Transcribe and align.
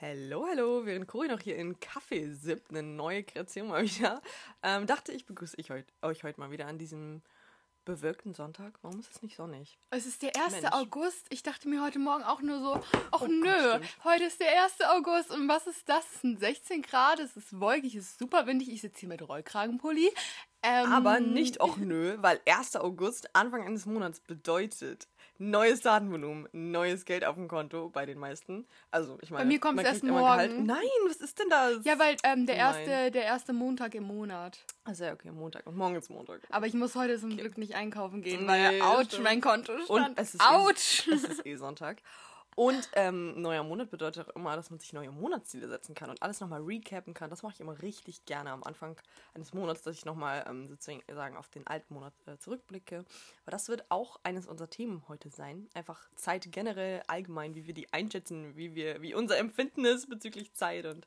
Hallo, 0.00 0.46
hallo, 0.46 0.84
während 0.84 1.08
Cori 1.08 1.28
noch 1.28 1.40
hier 1.40 1.56
in 1.56 1.80
Kaffee 1.80 2.30
sippt, 2.30 2.70
eine 2.70 2.82
neue 2.82 3.24
Kreation 3.24 3.68
mal 3.68 3.82
wieder, 3.82 4.20
ähm, 4.62 4.86
dachte 4.86 5.12
ich, 5.12 5.24
begrüße 5.24 5.56
ich 5.58 5.70
heut, 5.70 5.86
euch 6.02 6.22
heute 6.22 6.38
mal 6.38 6.50
wieder 6.50 6.66
an 6.66 6.76
diesem 6.76 7.22
bewölkten 7.86 8.34
Sonntag. 8.34 8.78
Warum 8.82 9.00
ist 9.00 9.10
es 9.10 9.22
nicht 9.22 9.36
sonnig? 9.36 9.78
Es 9.90 10.04
ist 10.04 10.20
der 10.20 10.36
1. 10.36 10.60
Mensch. 10.60 10.72
August. 10.72 11.26
Ich 11.30 11.42
dachte 11.42 11.68
mir 11.68 11.82
heute 11.82 11.98
Morgen 11.98 12.24
auch 12.24 12.42
nur 12.42 12.58
so, 12.60 12.74
ach 12.74 13.08
Oh 13.12 13.18
Gott, 13.20 13.30
nö, 13.30 13.70
stimmt. 13.70 14.04
heute 14.04 14.24
ist 14.24 14.40
der 14.40 14.64
1. 14.64 14.80
August 14.82 15.30
und 15.30 15.48
was 15.48 15.66
ist 15.66 15.88
das? 15.88 16.04
Es 16.16 16.20
sind 16.20 16.40
16 16.40 16.82
Grad, 16.82 17.18
es 17.20 17.34
ist 17.36 17.58
wolkig, 17.58 17.94
es 17.94 18.10
ist 18.10 18.18
super 18.18 18.46
windig. 18.46 18.70
Ich 18.70 18.82
sitze 18.82 19.00
hier 19.00 19.08
mit 19.08 19.26
Rollkragenpulli. 19.26 20.10
Ähm, 20.62 20.92
Aber 20.92 21.20
nicht 21.20 21.60
auch 21.60 21.76
nö, 21.76 22.16
weil 22.20 22.40
1. 22.46 22.76
August, 22.76 23.34
Anfang 23.34 23.64
eines 23.64 23.86
Monats, 23.86 24.20
bedeutet 24.20 25.06
neues 25.38 25.80
Datenvolumen, 25.80 26.48
neues 26.52 27.04
Geld 27.04 27.24
auf 27.24 27.34
dem 27.36 27.48
Konto 27.48 27.88
bei 27.90 28.06
den 28.06 28.18
meisten. 28.18 28.66
Also, 28.90 29.18
ich 29.22 29.30
meine, 29.30 29.44
mir 29.46 29.58
kommt's 29.60 29.76
man 29.76 29.86
erst 29.86 30.04
morgen. 30.04 30.66
Nein, 30.66 30.78
was 31.06 31.16
ist 31.16 31.38
denn 31.38 31.48
das? 31.48 31.84
Ja, 31.84 31.98
weil 31.98 32.16
ähm, 32.22 32.46
der, 32.46 32.56
Nein. 32.56 32.88
erste, 32.88 33.10
der 33.10 33.24
erste 33.24 33.52
Montag 33.52 33.94
im 33.94 34.04
Monat. 34.04 34.58
Also, 34.84 35.04
ja, 35.04 35.12
okay, 35.12 35.30
Montag. 35.30 35.66
Und 35.66 35.76
morgen 35.76 35.96
ist 35.96 36.10
Montag. 36.10 36.40
Aber 36.50 36.66
ich 36.66 36.74
muss 36.74 36.94
heute 36.94 37.18
zum 37.18 37.36
Glück 37.36 37.58
nicht 37.58 37.74
einkaufen 37.74 38.22
gehen, 38.22 38.42
Nee, 38.42 38.48
weil, 38.48 38.82
ouch, 38.82 39.18
mein 39.22 39.40
Konto 39.40 39.72
Und 39.72 39.84
stand. 39.84 40.18
es 40.18 40.34
ist, 40.34 40.40
ouch! 40.42 41.06
Eh, 41.08 41.14
es 41.14 41.24
ist 41.24 41.46
eh 41.46 41.56
Sonntag. 41.56 41.98
Und 42.56 42.88
ähm, 42.94 43.40
neuer 43.42 43.62
Monat 43.62 43.90
bedeutet 43.90 44.26
auch 44.30 44.34
immer, 44.34 44.56
dass 44.56 44.70
man 44.70 44.78
sich 44.80 44.92
neue 44.94 45.10
Monatsziele 45.10 45.68
setzen 45.68 45.94
kann 45.94 46.08
und 46.08 46.22
alles 46.22 46.40
nochmal 46.40 46.62
recappen 46.62 47.12
kann. 47.12 47.28
Das 47.28 47.42
mache 47.42 47.52
ich 47.52 47.60
immer 47.60 47.82
richtig 47.82 48.24
gerne 48.24 48.50
am 48.50 48.64
Anfang 48.64 48.98
eines 49.34 49.52
Monats, 49.52 49.82
dass 49.82 49.94
ich 49.94 50.06
nochmal 50.06 50.42
ähm, 50.48 50.66
sozusagen 50.66 51.36
auf 51.36 51.50
den 51.50 51.66
alten 51.66 51.92
Monat 51.92 52.14
äh, 52.26 52.38
zurückblicke. 52.38 53.04
Aber 53.42 53.50
das 53.50 53.68
wird 53.68 53.84
auch 53.90 54.18
eines 54.22 54.46
unserer 54.46 54.70
Themen 54.70 55.04
heute 55.06 55.28
sein. 55.28 55.68
Einfach 55.74 56.08
Zeit 56.14 56.50
generell, 56.50 57.02
allgemein, 57.08 57.54
wie 57.54 57.66
wir 57.66 57.74
die 57.74 57.92
einschätzen, 57.92 58.56
wie 58.56 58.74
wir, 58.74 59.02
wie 59.02 59.12
unser 59.14 59.36
Empfinden 59.36 59.84
ist 59.84 60.08
bezüglich 60.08 60.54
Zeit 60.54 60.86
und 60.86 61.06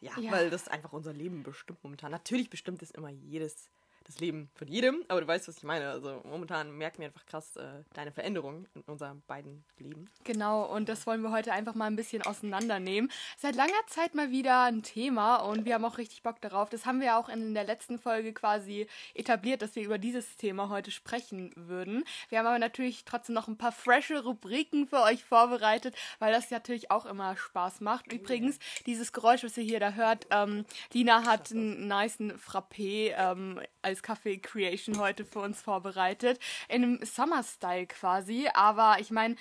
ja, 0.00 0.12
Ja. 0.18 0.32
weil 0.32 0.48
das 0.48 0.68
einfach 0.68 0.94
unser 0.94 1.12
Leben 1.12 1.42
bestimmt 1.42 1.84
momentan. 1.84 2.10
Natürlich 2.12 2.48
bestimmt 2.48 2.82
es 2.82 2.90
immer 2.92 3.10
jedes 3.10 3.68
das 4.08 4.20
Leben 4.20 4.48
von 4.54 4.66
jedem, 4.68 5.04
aber 5.08 5.20
du 5.20 5.28
weißt, 5.28 5.48
was 5.48 5.58
ich 5.58 5.62
meine. 5.62 5.90
Also 5.90 6.20
momentan 6.24 6.72
merken 6.72 7.00
wir 7.00 7.06
einfach 7.06 7.26
krass 7.26 7.56
äh, 7.56 7.84
deine 7.92 8.10
Veränderung 8.10 8.66
in 8.74 8.80
unseren 8.82 9.22
beiden 9.26 9.64
Leben. 9.78 10.08
Genau, 10.24 10.64
und 10.64 10.88
das 10.88 11.06
wollen 11.06 11.22
wir 11.22 11.30
heute 11.30 11.52
einfach 11.52 11.74
mal 11.74 11.86
ein 11.86 11.96
bisschen 11.96 12.22
auseinandernehmen. 12.22 13.10
Seit 13.36 13.54
langer 13.54 13.72
Zeit 13.86 14.14
mal 14.14 14.30
wieder 14.30 14.62
ein 14.62 14.82
Thema 14.82 15.36
und 15.36 15.66
wir 15.66 15.74
haben 15.74 15.84
auch 15.84 15.98
richtig 15.98 16.22
Bock 16.22 16.40
darauf. 16.40 16.70
Das 16.70 16.86
haben 16.86 17.00
wir 17.00 17.18
auch 17.18 17.28
in 17.28 17.52
der 17.52 17.64
letzten 17.64 17.98
Folge 17.98 18.32
quasi 18.32 18.86
etabliert, 19.14 19.60
dass 19.60 19.76
wir 19.76 19.84
über 19.84 19.98
dieses 19.98 20.36
Thema 20.36 20.70
heute 20.70 20.90
sprechen 20.90 21.52
würden. 21.54 22.04
Wir 22.30 22.38
haben 22.38 22.46
aber 22.46 22.58
natürlich 22.58 23.04
trotzdem 23.04 23.34
noch 23.34 23.46
ein 23.46 23.58
paar 23.58 23.72
frische 23.72 24.24
Rubriken 24.24 24.88
für 24.88 25.02
euch 25.02 25.22
vorbereitet, 25.22 25.94
weil 26.18 26.32
das 26.32 26.50
natürlich 26.50 26.90
auch 26.90 27.04
immer 27.04 27.36
Spaß 27.36 27.82
macht. 27.82 28.10
Übrigens, 28.10 28.58
dieses 28.86 29.12
Geräusch, 29.12 29.44
was 29.44 29.58
ihr 29.58 29.64
hier 29.64 29.80
da 29.80 29.92
hört, 29.92 30.26
ähm, 30.30 30.64
Lina 30.94 31.24
hat 31.26 31.52
einen 31.52 31.88
niceen 31.88 32.32
Frappé 32.38 33.12
ähm, 33.16 33.60
als 33.82 33.97
Kaffee 34.02 34.38
Creation 34.38 34.98
heute 34.98 35.24
für 35.24 35.40
uns 35.40 35.60
vorbereitet. 35.60 36.38
In 36.68 36.82
einem 36.82 37.04
Summer-Style 37.04 37.86
quasi, 37.86 38.48
aber 38.54 38.96
ich 39.00 39.10
meine, 39.10 39.36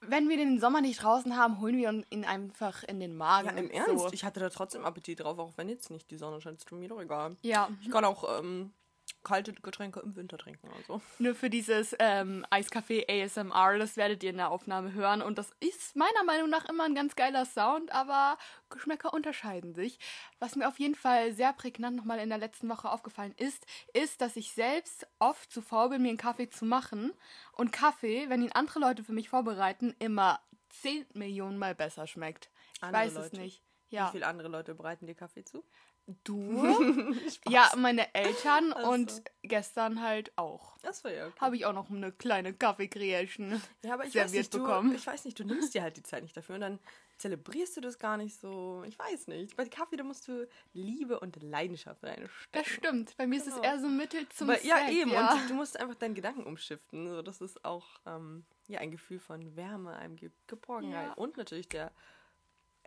wenn 0.00 0.28
wir 0.28 0.36
den 0.36 0.60
Sommer 0.60 0.80
nicht 0.80 1.02
draußen 1.02 1.36
haben, 1.36 1.60
holen 1.60 1.76
wir 1.76 2.04
ihn 2.10 2.24
einfach 2.24 2.84
in 2.84 3.00
den 3.00 3.16
Magen. 3.16 3.48
Ja, 3.48 3.54
im 3.54 3.66
So. 3.68 3.72
Ernst, 3.72 4.14
ich 4.14 4.24
hatte 4.24 4.38
da 4.40 4.48
trotzdem 4.48 4.84
Appetit 4.84 5.20
drauf, 5.20 5.38
auch 5.38 5.52
wenn 5.56 5.68
jetzt 5.68 5.90
nicht 5.90 6.10
die 6.10 6.16
Sonne 6.16 6.40
scheint, 6.40 6.58
ist 6.58 6.70
mir 6.70 6.88
doch 6.88 7.00
egal. 7.00 7.36
Ja, 7.42 7.68
Ich 7.82 7.90
kann 7.90 8.04
auch 8.04 8.38
ähm, 8.38 8.72
kalte 9.24 9.52
Getränke 9.52 10.00
im 10.00 10.16
Winter 10.16 10.38
trinken, 10.38 10.68
also. 10.76 11.00
nur 11.18 11.34
für 11.34 11.50
dieses 11.50 11.94
ähm, 11.98 12.46
Eiskaffee 12.50 13.04
ASMR, 13.08 13.78
das 13.78 13.96
werdet 13.96 14.22
ihr 14.22 14.30
in 14.30 14.36
der 14.36 14.50
Aufnahme 14.50 14.92
hören. 14.92 15.22
Und 15.22 15.38
das 15.38 15.50
ist 15.60 15.96
meiner 15.96 16.24
Meinung 16.24 16.48
nach 16.48 16.64
immer 16.68 16.84
ein 16.84 16.94
ganz 16.94 17.16
geiler 17.16 17.44
Sound, 17.44 17.92
aber 17.92 18.38
Geschmäcker 18.70 19.12
unterscheiden 19.12 19.74
sich. 19.74 19.98
Was 20.38 20.56
mir 20.56 20.68
auf 20.68 20.78
jeden 20.78 20.94
Fall 20.94 21.32
sehr 21.32 21.52
prägnant 21.52 21.96
nochmal 21.96 22.20
in 22.20 22.28
der 22.28 22.38
letzten 22.38 22.68
Woche 22.68 22.90
aufgefallen 22.90 23.34
ist, 23.36 23.66
ist, 23.92 24.20
dass 24.20 24.36
ich 24.36 24.52
selbst 24.52 25.06
oft 25.18 25.50
zu 25.52 25.62
faul 25.62 25.90
bin, 25.90 26.02
mir 26.02 26.08
einen 26.10 26.18
Kaffee 26.18 26.48
zu 26.48 26.64
machen. 26.64 27.12
Und 27.52 27.72
Kaffee, 27.72 28.28
wenn 28.28 28.42
ihn 28.42 28.52
andere 28.52 28.80
Leute 28.80 29.04
für 29.04 29.12
mich 29.12 29.28
vorbereiten, 29.28 29.94
immer 29.98 30.40
10 30.70 31.06
Millionen 31.14 31.58
Mal 31.58 31.74
besser 31.74 32.06
schmeckt. 32.06 32.50
Ich 32.74 32.82
Andere 32.82 33.02
weiß 33.02 33.12
es 33.12 33.32
Leute? 33.32 33.36
nicht. 33.38 33.62
Wie 33.90 33.96
Ja, 33.96 34.08
viele 34.08 34.26
andere 34.26 34.48
Leute 34.48 34.74
bereiten 34.74 35.06
dir 35.06 35.14
Kaffee 35.14 35.44
zu? 35.44 35.64
Du? 36.24 37.14
ja, 37.48 37.70
meine 37.76 38.14
Eltern 38.14 38.72
Ach 38.76 38.82
so. 38.82 38.90
und 38.90 39.22
gestern 39.42 40.02
halt 40.02 40.32
auch. 40.36 40.76
Das 40.82 41.04
war 41.04 41.12
ja 41.12 41.26
okay. 41.26 41.40
Habe 41.40 41.56
ich 41.56 41.66
auch 41.66 41.72
noch 41.72 41.90
eine 41.90 42.12
kleine 42.12 42.52
Kaffee-Creation 42.54 43.60
Ja, 43.84 43.94
aber 43.94 44.04
ich 44.04 44.14
weiß, 44.14 44.30
serviert 44.30 44.32
nicht, 44.44 44.54
du, 44.54 44.58
bekommen. 44.60 44.94
ich 44.94 45.06
weiß 45.06 45.24
nicht, 45.24 45.38
du 45.38 45.44
nimmst 45.44 45.74
dir 45.74 45.82
halt 45.82 45.96
die 45.96 46.02
Zeit 46.02 46.22
nicht 46.22 46.36
dafür 46.36 46.54
und 46.56 46.60
dann 46.62 46.78
zelebrierst 47.18 47.76
du 47.76 47.80
das 47.80 47.98
gar 47.98 48.16
nicht 48.16 48.38
so. 48.40 48.84
Ich 48.86 48.96
weiß 48.96 49.26
nicht. 49.26 49.56
Bei 49.56 49.64
Kaffee, 49.64 49.96
da 49.96 50.04
musst 50.04 50.28
du 50.28 50.46
Liebe 50.72 51.18
und 51.18 51.42
Leidenschaft 51.42 52.04
reinstecken. 52.04 52.30
Das 52.52 52.66
stimmt. 52.68 53.16
Bei 53.16 53.26
mir 53.26 53.38
ist 53.38 53.48
es 53.48 53.54
Genau. 53.54 53.66
eher 53.66 53.80
so 53.80 53.88
Mittel 53.88 54.28
zum 54.28 54.50
Aber, 54.50 54.62
ja, 54.64 54.76
Zweck, 54.76 54.92
eben. 54.94 55.10
Ja. 55.10 55.32
Und 55.34 55.50
du 55.50 55.54
musst 55.54 55.78
einfach 55.80 55.96
deinen 55.96 56.14
Gedanken 56.14 56.44
umschiften. 56.44 57.08
So, 57.08 57.22
das 57.22 57.40
ist 57.40 57.64
auch 57.64 57.86
ähm, 58.06 58.44
ja, 58.68 58.78
ein 58.78 58.92
Gefühl 58.92 59.18
von 59.18 59.56
Wärme, 59.56 59.96
einem 59.96 60.14
Ge 60.14 60.30
Geborgenheit 60.46 61.08
Ja. 61.08 61.12
und 61.14 61.36
natürlich 61.36 61.68
der 61.68 61.90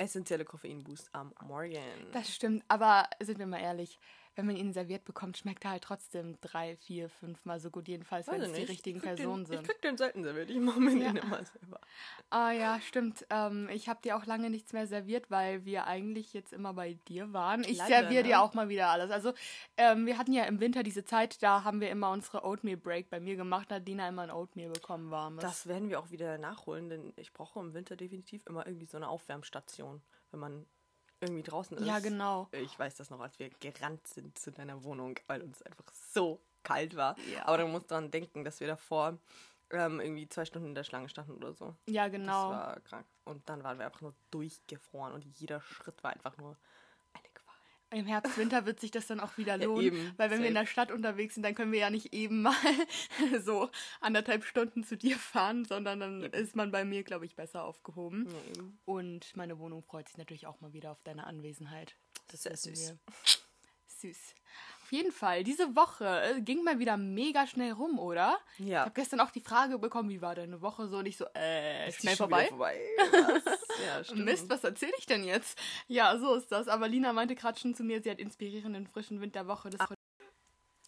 essentielle 0.02 0.46
Koffeinboost 0.46 1.10
am 1.14 1.34
Morgen. 1.44 1.78
Das 2.12 2.34
stimmt. 2.34 2.64
Aber 2.68 3.08
sind 3.20 3.40
wir 3.40 3.48
mal 3.48 3.62
ehrlich, 3.62 4.00
wenn 4.42 4.48
man 4.48 4.56
ihn 4.56 4.74
serviert 4.74 5.06
bekommt, 5.06 5.38
schmeckt 5.38 5.64
er 5.66 5.72
halt 5.72 5.84
trotzdem 5.84 6.36
drei, 6.42 6.76
vier, 6.76 7.10
fünf 7.10 7.46
Mal 7.46 7.60
so 7.60 7.70
gut. 7.70 7.88
Jedenfalls, 7.88 8.26
wenn 8.26 8.42
es 8.42 8.52
die 8.54 8.64
richtigen 8.64 9.00
Personen 9.00 9.44
den, 9.46 9.54
Ich 9.54 9.60
sind. 9.60 9.68
krieg 9.68 9.82
den 9.84 9.98
selten 9.98 10.24
serviert. 10.24 10.50
Ich 10.50 10.58
mache 10.58 10.80
mir 10.80 10.90
den 10.92 11.16
Ja. 11.16 11.22
immer 11.22 11.46
selber. 11.46 11.80
Ah 12.32 12.50
ja, 12.50 12.80
stimmt. 12.82 13.24
Ähm, 13.30 13.70
ich 13.72 13.88
habe 13.88 14.02
dir 14.02 14.18
auch 14.18 14.26
lange 14.26 14.50
nichts 14.50 14.74
mehr 14.74 14.88
serviert, 14.88 15.30
weil 15.30 15.64
wir 15.64 15.86
eigentlich 15.86 16.34
jetzt 16.34 16.54
immer 16.54 16.74
bei 16.74 16.96
dir 17.08 17.34
waren. 17.34 17.64
Ich 17.64 17.78
Leider, 17.78 18.00
serviere 18.02 18.24
ne? 18.24 18.30
dir 18.30 18.42
auch 18.42 18.56
mal 18.56 18.68
wieder 18.68 18.88
alles. 18.90 19.12
Also 19.12 19.34
ähm, 19.78 20.08
wir 20.08 20.18
hatten 20.18 20.34
ja 20.34 20.46
im 20.46 20.60
Winter 20.60 20.82
diese 20.82 21.06
Zeit, 21.06 21.44
da 21.44 21.64
haben 21.64 21.80
wir 21.80 21.92
immer 21.92 22.10
unsere 22.10 22.44
Oatmeal 22.44 22.78
Break 22.78 23.12
bei 23.12 23.20
mir 23.20 23.36
gemacht, 23.36 23.70
da 23.70 23.76
hat 23.76 23.88
Dina 23.88 24.10
immer 24.10 24.24
ein 24.24 24.32
Oatmeal 24.32 24.72
bekommen 24.72 25.12
warmes. 25.12 25.44
Das 25.44 25.68
werden 25.68 25.90
wir 25.90 26.00
auch 26.00 26.10
wieder 26.10 26.40
nachholen, 26.40 26.90
denn 26.90 27.14
ich 27.16 27.32
brauche 27.32 27.60
im 27.60 27.76
Winter 27.76 27.96
definitiv 27.96 28.44
immer 28.48 28.66
irgendwie 28.66 28.88
so 28.88 28.98
eine 28.98 29.08
Aufwärmstation, 29.08 30.02
wenn 30.32 30.40
man 30.40 30.66
irgendwie 31.22 31.44
draußen 31.44 31.78
ist. 31.78 31.86
ja, 31.86 32.00
genau. 32.00 32.50
Ich 32.52 32.78
weiß 32.78 32.96
das 32.96 33.10
noch, 33.10 33.20
als 33.20 33.38
wir 33.40 33.50
gerannt 33.50 34.06
sind 34.08 34.38
zu 34.38 34.52
deiner 34.52 34.84
Wohnung, 34.84 35.18
weil 35.28 35.42
uns 35.42 35.62
einfach 35.62 35.86
so 35.94 36.42
kalt 36.64 36.96
war. 36.96 37.16
Ja. 37.34 37.48
Aber 37.48 37.60
du 37.60 37.68
musst 37.68 37.92
daran 37.92 38.12
denken, 38.12 38.44
dass 38.44 38.60
wir 38.60 38.68
davor 38.68 39.18
ähm, 39.72 40.00
irgendwie 40.00 40.28
zwei 40.28 40.46
Stunden 40.46 40.70
in 40.70 40.76
der 40.76 40.84
Schlange 40.84 41.10
standen 41.10 41.34
oder 41.34 41.54
so. 41.54 41.76
Ja, 41.88 42.08
genau. 42.08 42.52
Das 42.52 42.60
war 42.60 42.80
krank. 42.82 43.06
Und 43.24 43.48
dann 43.50 43.64
waren 43.64 43.78
wir 43.78 43.86
einfach 43.86 44.02
nur 44.02 44.14
durchgefroren 44.32 45.14
und 45.14 45.26
jeder 45.40 45.62
Schritt 45.62 46.04
war 46.04 46.12
einfach 46.12 46.38
nur. 46.38 46.58
Im 47.94 48.06
Herbst, 48.06 48.38
Winter 48.38 48.66
wird 48.66 48.80
sich 48.80 48.90
das 48.92 49.08
dann 49.08 49.20
auch 49.20 49.38
wieder 49.38 49.58
Ja, 49.58 49.66
lohnen. 49.66 49.84
eben. 49.86 50.14
weil 50.18 50.32
wenn 50.32 50.40
wir 50.40 50.48
in 50.48 50.54
Safe. 50.54 50.64
der 50.66 50.72
Stadt 50.72 50.92
unterwegs 50.92 51.34
sind, 51.36 51.44
dann 51.44 51.56
können 51.56 51.72
wir 51.74 51.80
ja 51.80 51.90
nicht 51.90 52.14
eben 52.14 52.42
mal 52.42 52.56
so 53.44 53.70
anderthalb 54.00 54.46
Stunden 54.46 54.84
zu 54.84 54.96
dir 54.98 55.18
fahren, 55.18 55.66
sondern 55.66 56.00
dann 56.00 56.24
Eben. 56.24 56.34
ist 56.34 56.56
man 56.56 56.72
bei 56.72 56.86
mir, 56.86 57.04
glaube 57.04 57.26
ich, 57.26 57.36
besser 57.36 57.64
aufgehoben. 57.66 58.28
Ja. 58.30 58.64
Und 58.86 59.36
meine 59.36 59.60
Wohnung 59.60 59.84
freut 59.84 60.08
sich 60.08 60.18
natürlich 60.18 60.48
auch 60.48 60.62
mal 60.62 60.72
wieder 60.74 60.92
auf 60.92 61.02
deine 61.04 61.26
Anwesenheit. 61.28 61.96
Das 62.28 62.46
ist 62.46 62.64
sehr 62.64 62.74
süß. 62.76 62.90
wir. 62.92 62.98
Süß. 63.88 64.36
Auf 64.84 64.92
jeden 64.92 65.12
Fall, 65.12 65.44
diese 65.44 65.76
Woche 65.76 66.06
äh, 66.24 66.42
ging 66.42 66.64
mal 66.64 66.80
wieder 66.80 66.98
mega 66.98 67.46
schnell 67.48 67.72
rum, 67.74 68.00
oder? 68.00 68.38
Ich 68.58 68.66
Ja. 68.68 68.82
habe 68.82 68.92
gestern 68.94 69.20
auch 69.20 69.32
die 69.32 69.40
Frage 69.42 69.78
bekommen, 69.80 70.10
wie 70.10 70.22
war 70.22 70.34
deine 70.36 70.62
Woche 70.62 70.88
so? 70.88 70.98
Und 70.98 71.06
ich 71.06 71.18
so, 71.18 71.26
äh, 71.36 71.88
Ist 71.90 72.00
schnell 72.02 72.16
vorbei. 72.16 72.48
vorbei. 72.48 72.82
Ja, 73.86 74.04
stimmt. 74.04 74.26
Mist, 74.26 74.50
was 74.50 74.64
erzähle 74.64 74.94
ich 74.98 75.06
denn 75.06 75.24
jetzt? 75.24 75.58
Ja, 75.88 76.18
so 76.18 76.36
ist 76.36 76.52
das. 76.52 76.68
Aber 76.68 76.88
Lina 76.88 77.14
meinte 77.14 77.36
gerade 77.36 77.60
schon 77.60 77.74
zu 77.76 77.84
mir, 77.84 78.02
sie 78.02 78.12
hat 78.12 78.20
inspirierenden 78.20 78.88
frischen 78.88 79.22
Wind 79.22 79.36
der 79.36 79.48
Woche. 79.48 79.70
Das 79.70 79.80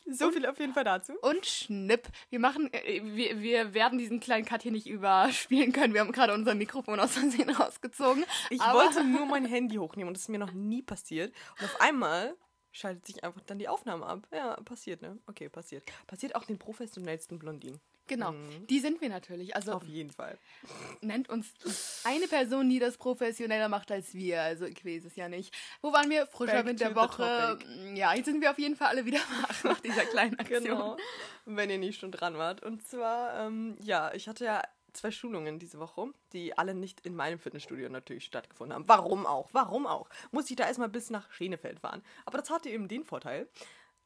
So 0.05 0.31
viel 0.31 0.45
auf 0.45 0.59
jeden 0.59 0.73
Fall 0.73 0.83
dazu. 0.83 1.13
und 1.21 1.45
Schnipp. 1.45 2.09
Wir 2.29 2.39
machen, 2.39 2.71
äh, 2.73 3.01
wir, 3.03 3.41
wir 3.41 3.73
werden 3.73 3.97
diesen 3.97 4.19
kleinen 4.19 4.45
Cut 4.45 4.61
hier 4.63 4.71
nicht 4.71 4.87
überspielen 4.87 5.71
können. 5.71 5.93
Wir 5.93 6.01
haben 6.01 6.11
gerade 6.11 6.33
unser 6.33 6.55
Mikrofon 6.55 6.99
aus 6.99 7.13
Versehen 7.13 7.49
rausgezogen. 7.55 8.25
Ich 8.49 8.59
wollte 8.59 9.03
nur 9.05 9.25
mein 9.25 9.45
Handy 9.45 9.77
hochnehmen 9.77 10.09
und 10.09 10.15
das 10.17 10.23
ist 10.23 10.29
mir 10.29 10.39
noch 10.39 10.51
nie 10.51 10.81
passiert. 10.81 11.33
Und 11.59 11.65
auf 11.65 11.81
einmal 11.81 12.35
schaltet 12.71 13.05
sich 13.05 13.23
einfach 13.23 13.41
dann 13.41 13.59
die 13.59 13.67
Aufnahme 13.69 14.05
ab. 14.05 14.27
Ja, 14.33 14.55
passiert, 14.61 15.01
ne? 15.01 15.19
Okay, 15.27 15.47
passiert. 15.47 15.83
Passiert 16.07 16.35
auch 16.35 16.43
den 16.43 16.57
professionellsten 16.57 17.39
Blondinen. 17.39 17.79
Genau, 18.07 18.31
Mhm. 18.31 18.67
die 18.67 18.79
sind 18.79 19.01
wir 19.01 19.09
natürlich. 19.09 19.55
Also 19.55 19.73
Auf 19.73 19.83
jeden 19.83 20.11
Fall. 20.11 20.37
nennt 21.01 21.29
uns 21.29 21.53
eine 22.03 22.27
Person, 22.27 22.69
die 22.69 22.79
das 22.79 22.97
professioneller 22.97 23.69
macht 23.69 23.91
als 23.91 24.13
wir. 24.13 24.41
Also 24.41 24.65
ich 24.65 24.85
weiß 24.85 25.05
es 25.05 25.15
ja 25.15 25.29
nicht. 25.29 25.53
Wo 25.81 25.91
waren 25.93 26.09
wir? 26.09 26.27
Frischer 26.27 26.65
Wind 26.65 26.79
der 26.79 26.95
Woche. 26.95 27.57
topic. 27.59 27.95
Ja, 27.97 28.13
jetzt 28.13 28.25
sind 28.25 28.41
wir 28.41 28.51
auf 28.51 28.59
jeden 28.59 28.75
Fall 28.75 28.89
alle 28.89 29.05
wieder 29.05 29.19
wach 29.41 29.63
nach 29.63 29.79
dieser 29.79 30.05
kleinen 30.05 30.39
Aktion. 30.39 30.63
Genau. 30.63 30.97
Wenn 31.45 31.69
ihr 31.69 31.77
nicht 31.77 31.99
schon 31.99 32.11
dran 32.11 32.37
wart. 32.37 32.63
Und 32.63 32.85
zwar, 32.87 33.47
ähm, 33.47 33.77
ja, 33.81 34.13
ich 34.13 34.27
hatte 34.27 34.45
ja 34.45 34.61
zwei 34.93 35.09
Schulungen 35.09 35.57
diese 35.57 35.79
Woche, 35.79 36.13
die 36.33 36.55
alle 36.55 36.75
nicht 36.75 37.03
in 37.05 37.15
meinem 37.15 37.39
Fitnessstudio 37.39 37.89
natürlich 37.89 38.25
stattgefunden 38.25 38.75
haben. 38.75 38.87
Warum 38.87 39.25
auch? 39.25 39.49
Warum 39.51 39.87
auch? 39.87 40.07
Muss 40.31 40.49
ich 40.51 40.55
da 40.55 40.67
erstmal 40.67 40.89
bis 40.89 41.09
nach 41.09 41.31
Schenefeld 41.31 41.79
fahren. 41.79 42.03
Aber 42.25 42.37
das 42.37 42.51
hatte 42.51 42.69
eben 42.69 42.87
den 42.87 43.03
Vorteil, 43.03 43.47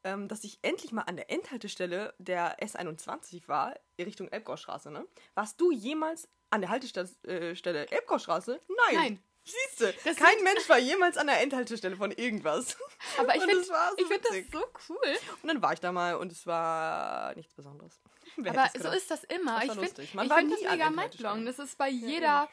ähm, 0.04 0.28
dass 0.28 0.44
ich 0.44 0.58
endlich 0.62 0.92
mal 0.92 1.02
an 1.02 1.16
der 1.16 1.30
Endhaltestelle 1.30 2.14
der 2.18 2.58
S21 2.58 3.48
war, 3.48 3.74
in 3.96 4.04
Richtung 4.04 4.28
Elbgaustraße, 4.28 4.90
ne? 4.90 5.06
Warst 5.34 5.60
du 5.60 5.70
jemals 5.70 6.28
an 6.50 6.60
der 6.60 6.70
Haltestelle 6.70 7.10
äh, 7.26 7.94
Elbgaustraße? 7.94 8.60
Nein. 8.68 8.94
Nein. 8.94 9.22
Siehst 9.44 9.80
du, 9.80 10.14
kein 10.14 10.42
Mensch 10.44 10.68
war 10.68 10.78
jemals 10.78 11.16
an 11.16 11.26
der 11.26 11.40
Endhaltestelle 11.40 11.96
von 11.96 12.12
irgendwas. 12.12 12.76
Aber 13.18 13.34
ich 13.34 13.42
finde 13.42 13.68
war 13.70 13.92
so 13.96 14.04
find 14.04 14.22
das 14.22 14.34
so 14.52 14.64
cool. 14.88 15.18
Und 15.42 15.48
dann 15.48 15.62
war 15.62 15.72
ich 15.72 15.80
da 15.80 15.90
mal 15.90 16.16
und 16.16 16.30
es 16.32 16.46
war 16.46 17.34
nichts 17.34 17.54
Besonderes. 17.54 17.98
Wer 18.36 18.52
Aber 18.52 18.70
so 18.78 18.90
ist 18.90 19.10
das 19.10 19.24
immer. 19.24 19.54
Das 19.54 19.62
ich 19.62 19.68
war 19.68 19.76
finde 19.76 20.02
find 20.34 20.52
das 20.52 20.70
mega 20.70 20.90
mindblowing. 20.90 21.46
Das 21.46 21.58
ist 21.58 21.78
bei 21.78 21.88
jeder 21.88 22.48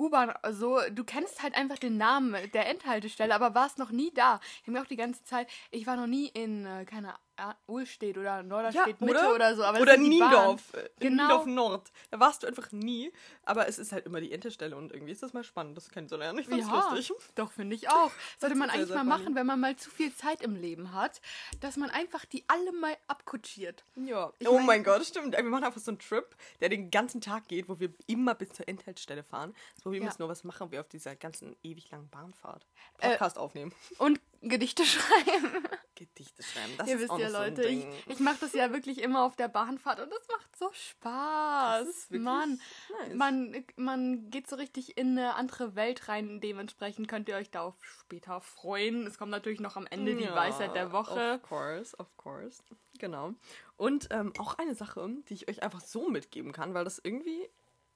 U-Bahn 0.00 0.32
so. 0.50 0.78
Du 0.90 1.04
kennst 1.04 1.42
halt 1.42 1.54
einfach 1.54 1.78
den 1.78 1.96
Namen 1.96 2.34
der 2.52 2.68
Endhaltestelle, 2.68 3.34
aber 3.34 3.54
warst 3.54 3.78
noch 3.78 3.90
nie 3.90 4.10
da. 4.14 4.40
Ich 4.60 4.62
habe 4.62 4.72
mir 4.72 4.82
auch 4.82 4.86
die 4.86 4.96
ganze 4.96 5.22
Zeit, 5.24 5.48
ich 5.70 5.86
war 5.86 5.96
noch 5.96 6.06
nie 6.06 6.26
in, 6.28 6.66
äh, 6.66 6.84
keine 6.84 7.08
Ahnung, 7.08 7.20
Ulstedt 7.66 8.18
oder 8.18 8.42
Norderstedt 8.42 9.00
Mitte 9.00 9.32
oder 9.34 9.54
so. 9.56 9.62
Oder 9.66 9.78
die 9.78 9.84
Bahnen. 9.86 10.08
Niendorf. 10.08 10.74
äh, 10.74 10.88
Genau. 11.00 11.22
Niendorf 11.24 11.46
Nord. 11.46 11.92
Da 12.10 12.20
warst 12.20 12.42
du 12.42 12.46
einfach 12.46 12.70
nie. 12.72 13.12
Aber 13.44 13.66
es 13.68 13.78
ist 13.78 13.92
halt 13.92 14.06
immer 14.06 14.20
die 14.20 14.32
Endestelle 14.32 14.76
und 14.76 14.92
irgendwie 14.92 15.12
ist 15.12 15.22
das 15.22 15.32
mal 15.32 15.42
spannend, 15.44 15.76
das 15.76 15.88
kennenzulernen. 15.90 16.38
Ich 16.38 16.46
fand's 16.46 16.66
Ja, 16.66 16.94
lustig. 16.94 17.12
doch, 17.34 17.50
finde 17.52 17.74
ich 17.76 17.88
auch. 17.88 18.10
Sollte 18.38 18.54
man 18.56 18.70
eigentlich 18.70 18.90
mal 18.94 19.04
machen, 19.04 19.34
wenn 19.34 19.46
man 19.46 19.58
mal 19.60 19.76
zu 19.76 19.90
viel 19.90 20.14
Zeit 20.14 20.42
im 20.42 20.54
Leben 20.56 20.92
hat, 20.92 21.20
dass 21.60 21.76
man 21.76 21.90
einfach 21.90 22.24
die 22.24 22.44
alle 22.48 22.72
mal 22.72 22.96
abkutschiert. 23.08 23.84
Ja. 23.96 24.32
Ich 24.38 24.48
oh 24.48 24.54
mein- 24.58 24.66
mein 24.66 24.84
Gott, 24.84 25.04
stimmt. 25.04 25.36
Wir 25.36 25.42
machen 25.42 25.64
einfach 25.64 25.80
so 25.80 25.90
einen 25.90 25.98
Trip, 25.98 26.24
der 26.60 26.68
den 26.68 26.90
ganzen 26.90 27.20
Tag 27.20 27.48
geht, 27.48 27.68
wo 27.68 27.80
wir 27.80 27.92
immer 28.06 28.34
bis 28.34 28.50
zur 28.50 28.68
Endhaltestelle 28.68 29.22
fahren. 29.24 29.54
Das 29.74 29.82
Problem 29.82 30.04
Ja. 30.04 30.08
ist 30.10 30.18
nur, 30.18 30.28
was 30.28 30.44
machen 30.44 30.70
wir 30.70 30.80
auf 30.80 30.88
dieser 30.88 31.16
ganzen 31.16 31.56
ewig 31.62 31.90
langen 31.90 32.08
Bahnfahrt? 32.08 32.66
Äh, 32.98 33.10
Podcast 33.10 33.38
aufnehmen. 33.38 33.72
Und 33.98 34.20
Gedichte 34.42 34.84
schreiben. 34.86 35.68
Gedichte 35.94 36.42
schreiben. 36.42 36.72
Das 36.78 36.88
Ihr 36.88 36.94
ist 36.94 37.02
wisst 37.02 37.10
auch 37.10 37.18
ja, 37.18 37.28
noch 37.28 37.36
so 37.36 37.42
Leute, 37.42 37.62
ich, 37.64 37.82
Ding. 37.82 37.92
ich 38.06 38.20
mache 38.20 38.38
das 38.40 38.54
ja 38.54 38.72
wirklich 38.72 39.02
immer 39.02 39.24
auf 39.24 39.36
der 39.36 39.48
Bahnfahrt 39.48 40.00
und 40.00 40.10
das 40.10 40.26
macht 40.28 40.56
so 40.56 40.70
Spaß. 40.72 41.86
Das 41.86 41.88
ist 41.88 42.10
wirklich 42.10 42.24
Mann, 42.24 42.60
nice. 43.00 43.14
man, 43.14 43.64
man 43.76 44.30
geht 44.30 44.48
so 44.48 44.56
richtig 44.56 44.96
in 44.96 45.18
eine 45.18 45.34
andere 45.34 45.74
Welt 45.74 46.08
rein. 46.08 46.40
Dementsprechend 46.40 47.06
könnt 47.08 47.28
ihr 47.28 47.36
euch 47.36 47.50
da 47.50 47.62
auf 47.62 47.76
später 47.84 48.40
freuen. 48.40 49.06
Es 49.06 49.18
kommt 49.18 49.30
natürlich 49.30 49.60
noch 49.60 49.76
am 49.76 49.86
Ende 49.86 50.14
die 50.14 50.24
Ja, 50.24 50.34
Weisheit 50.34 50.74
der 50.74 50.92
Woche. 50.92 51.34
Of 51.34 51.48
course, 51.48 51.96
of 51.98 52.16
course. 52.16 52.62
Genau. 52.98 53.34
Und 53.76 54.08
ähm, 54.10 54.32
auch 54.38 54.54
eine 54.54 54.74
Sache, 54.74 55.06
die 55.28 55.34
ich 55.34 55.48
euch 55.48 55.62
einfach 55.62 55.80
so 55.80 56.08
mitgeben 56.08 56.52
kann, 56.52 56.72
weil 56.72 56.84
das 56.84 56.98
irgendwie 57.02 57.48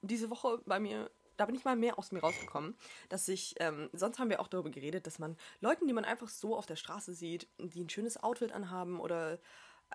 diese 0.03 0.31
Woche 0.31 0.61
bei 0.67 0.79
mir, 0.79 1.11
da 1.37 1.47
bin 1.47 1.55
ich 1.55 1.65
mal 1.65 1.77
mehr 1.77 1.99
aus 1.99 2.13
mir 2.13 2.21
rausgekommen, 2.21 2.77
dass 3.09 3.29
ich, 3.29 3.55
ähm, 3.61 3.91
sonst 3.93 4.19
haben 4.19 4.31
wir 4.31 4.41
auch 4.41 4.49
darüber 4.49 4.71
geredet, 4.71 5.07
dass 5.07 5.19
man 5.19 5.37
Leuten, 5.61 5.87
die 5.87 5.93
man 5.93 6.05
einfach 6.05 6.29
so 6.29 6.57
auf 6.57 6.67
der 6.67 6.77
Straße 6.77 7.15
sieht, 7.15 7.49
die 7.59 7.85
ein 7.85 7.91
schönes 7.91 8.23
Outfit 8.23 8.53
anhaben 8.53 9.01
oder 9.01 9.39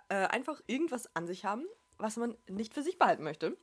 äh, 0.10 0.16
einfach 0.16 0.62
irgendwas 0.68 1.16
an 1.16 1.28
sich 1.28 1.46
haben, 1.46 1.66
was 1.98 2.18
man 2.18 2.38
nicht 2.48 2.74
für 2.74 2.84
sich 2.84 2.98
behalten 2.98 3.24
möchte, 3.24 3.58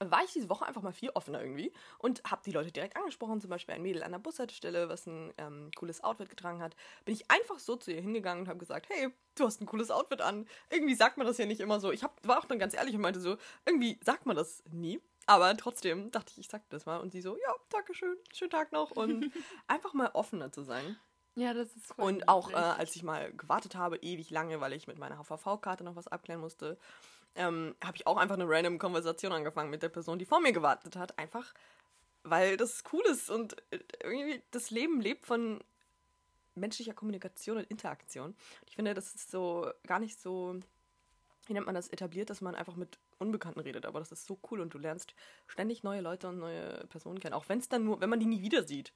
war 0.00 0.22
ich 0.22 0.32
diese 0.32 0.48
Woche 0.48 0.66
einfach 0.66 0.82
mal 0.82 0.92
viel 0.92 1.10
offener 1.10 1.40
irgendwie 1.40 1.72
und 1.98 2.22
habe 2.24 2.42
die 2.44 2.52
Leute 2.52 2.70
direkt 2.70 2.96
angesprochen, 2.96 3.40
zum 3.40 3.50
Beispiel 3.50 3.74
ein 3.74 3.82
Mädel 3.82 4.02
an 4.02 4.12
der 4.12 4.18
Bushaltestelle, 4.18 4.88
was 4.88 5.06
ein 5.06 5.32
ähm, 5.38 5.70
cooles 5.74 6.04
Outfit 6.04 6.28
getragen 6.28 6.60
hat. 6.60 6.76
Bin 7.04 7.14
ich 7.14 7.30
einfach 7.30 7.58
so 7.58 7.76
zu 7.76 7.92
ihr 7.92 8.00
hingegangen 8.00 8.44
und 8.44 8.48
habe 8.48 8.58
gesagt, 8.58 8.88
hey, 8.90 9.08
du 9.34 9.44
hast 9.44 9.60
ein 9.60 9.66
cooles 9.66 9.90
Outfit 9.90 10.20
an. 10.20 10.46
Irgendwie 10.70 10.94
sagt 10.94 11.16
man 11.16 11.26
das 11.26 11.38
ja 11.38 11.46
nicht 11.46 11.60
immer 11.60 11.80
so. 11.80 11.90
Ich 11.90 12.04
hab, 12.04 12.26
war 12.26 12.38
auch 12.38 12.44
dann 12.44 12.58
ganz 12.58 12.74
ehrlich 12.74 12.94
und 12.94 13.00
meinte 13.00 13.20
so, 13.20 13.38
irgendwie 13.64 13.98
sagt 14.04 14.26
man 14.26 14.36
das 14.36 14.62
nie. 14.70 15.00
Aber 15.28 15.54
trotzdem 15.58 16.10
dachte 16.10 16.32
ich, 16.32 16.38
ich 16.38 16.48
sag 16.48 16.62
das 16.70 16.86
mal. 16.86 16.96
Und 16.96 17.12
sie 17.12 17.20
so, 17.20 17.36
ja, 17.36 17.54
danke 17.68 17.92
schön, 17.94 18.16
schönen 18.32 18.50
Tag 18.50 18.72
noch. 18.72 18.92
Und 18.92 19.30
einfach 19.66 19.92
mal 19.92 20.10
offener 20.14 20.50
zu 20.50 20.62
sein. 20.62 20.96
Ja, 21.34 21.52
das 21.52 21.76
ist 21.76 21.88
voll 21.88 22.06
Und 22.06 22.28
auch 22.28 22.50
äh, 22.50 22.54
als 22.54 22.96
ich 22.96 23.02
mal 23.02 23.30
gewartet 23.32 23.74
habe, 23.74 23.98
ewig 23.98 24.30
lange, 24.30 24.58
weil 24.62 24.72
ich 24.72 24.86
mit 24.86 24.98
meiner 24.98 25.22
HVV-Karte 25.22 25.84
noch 25.84 25.96
was 25.96 26.08
abklären 26.08 26.40
musste, 26.40 26.78
ähm, 27.34 27.76
habe 27.84 27.94
ich 27.98 28.06
auch 28.06 28.16
einfach 28.16 28.36
eine 28.36 28.48
random 28.48 28.78
Konversation 28.78 29.32
angefangen 29.32 29.68
mit 29.68 29.82
der 29.82 29.90
Person, 29.90 30.18
die 30.18 30.24
vor 30.24 30.40
mir 30.40 30.52
gewartet 30.52 30.96
hat. 30.96 31.18
Einfach, 31.18 31.52
weil 32.22 32.56
das 32.56 32.82
cool 32.94 33.04
ist 33.04 33.28
und 33.28 33.54
äh, 33.70 33.80
irgendwie 34.02 34.42
das 34.50 34.70
Leben 34.70 34.98
lebt 35.02 35.26
von 35.26 35.62
menschlicher 36.54 36.94
Kommunikation 36.94 37.58
und 37.58 37.64
Interaktion. 37.64 38.34
Ich 38.66 38.76
finde, 38.76 38.94
das 38.94 39.14
ist 39.14 39.30
so 39.30 39.70
gar 39.86 39.98
nicht 39.98 40.18
so, 40.18 40.58
wie 41.46 41.52
nennt 41.52 41.66
man 41.66 41.74
das, 41.74 41.88
etabliert, 41.88 42.30
dass 42.30 42.40
man 42.40 42.54
einfach 42.54 42.76
mit 42.76 42.98
Unbekannten 43.18 43.60
redet. 43.60 43.86
Aber 43.86 43.98
das 43.98 44.12
ist 44.12 44.26
so 44.26 44.38
cool 44.50 44.60
und 44.60 44.74
du 44.74 44.78
lernst 44.78 45.14
ständig 45.46 45.82
neue 45.82 46.00
Leute 46.00 46.28
und 46.28 46.38
neue 46.38 46.86
Personen 46.88 47.20
kennen. 47.20 47.34
Auch 47.34 47.48
wenn 47.48 47.58
es 47.58 47.68
dann 47.68 47.84
nur, 47.84 48.00
wenn 48.00 48.10
man 48.10 48.20
die 48.20 48.26
nie 48.26 48.42
wieder 48.42 48.62
sieht. 48.64 48.92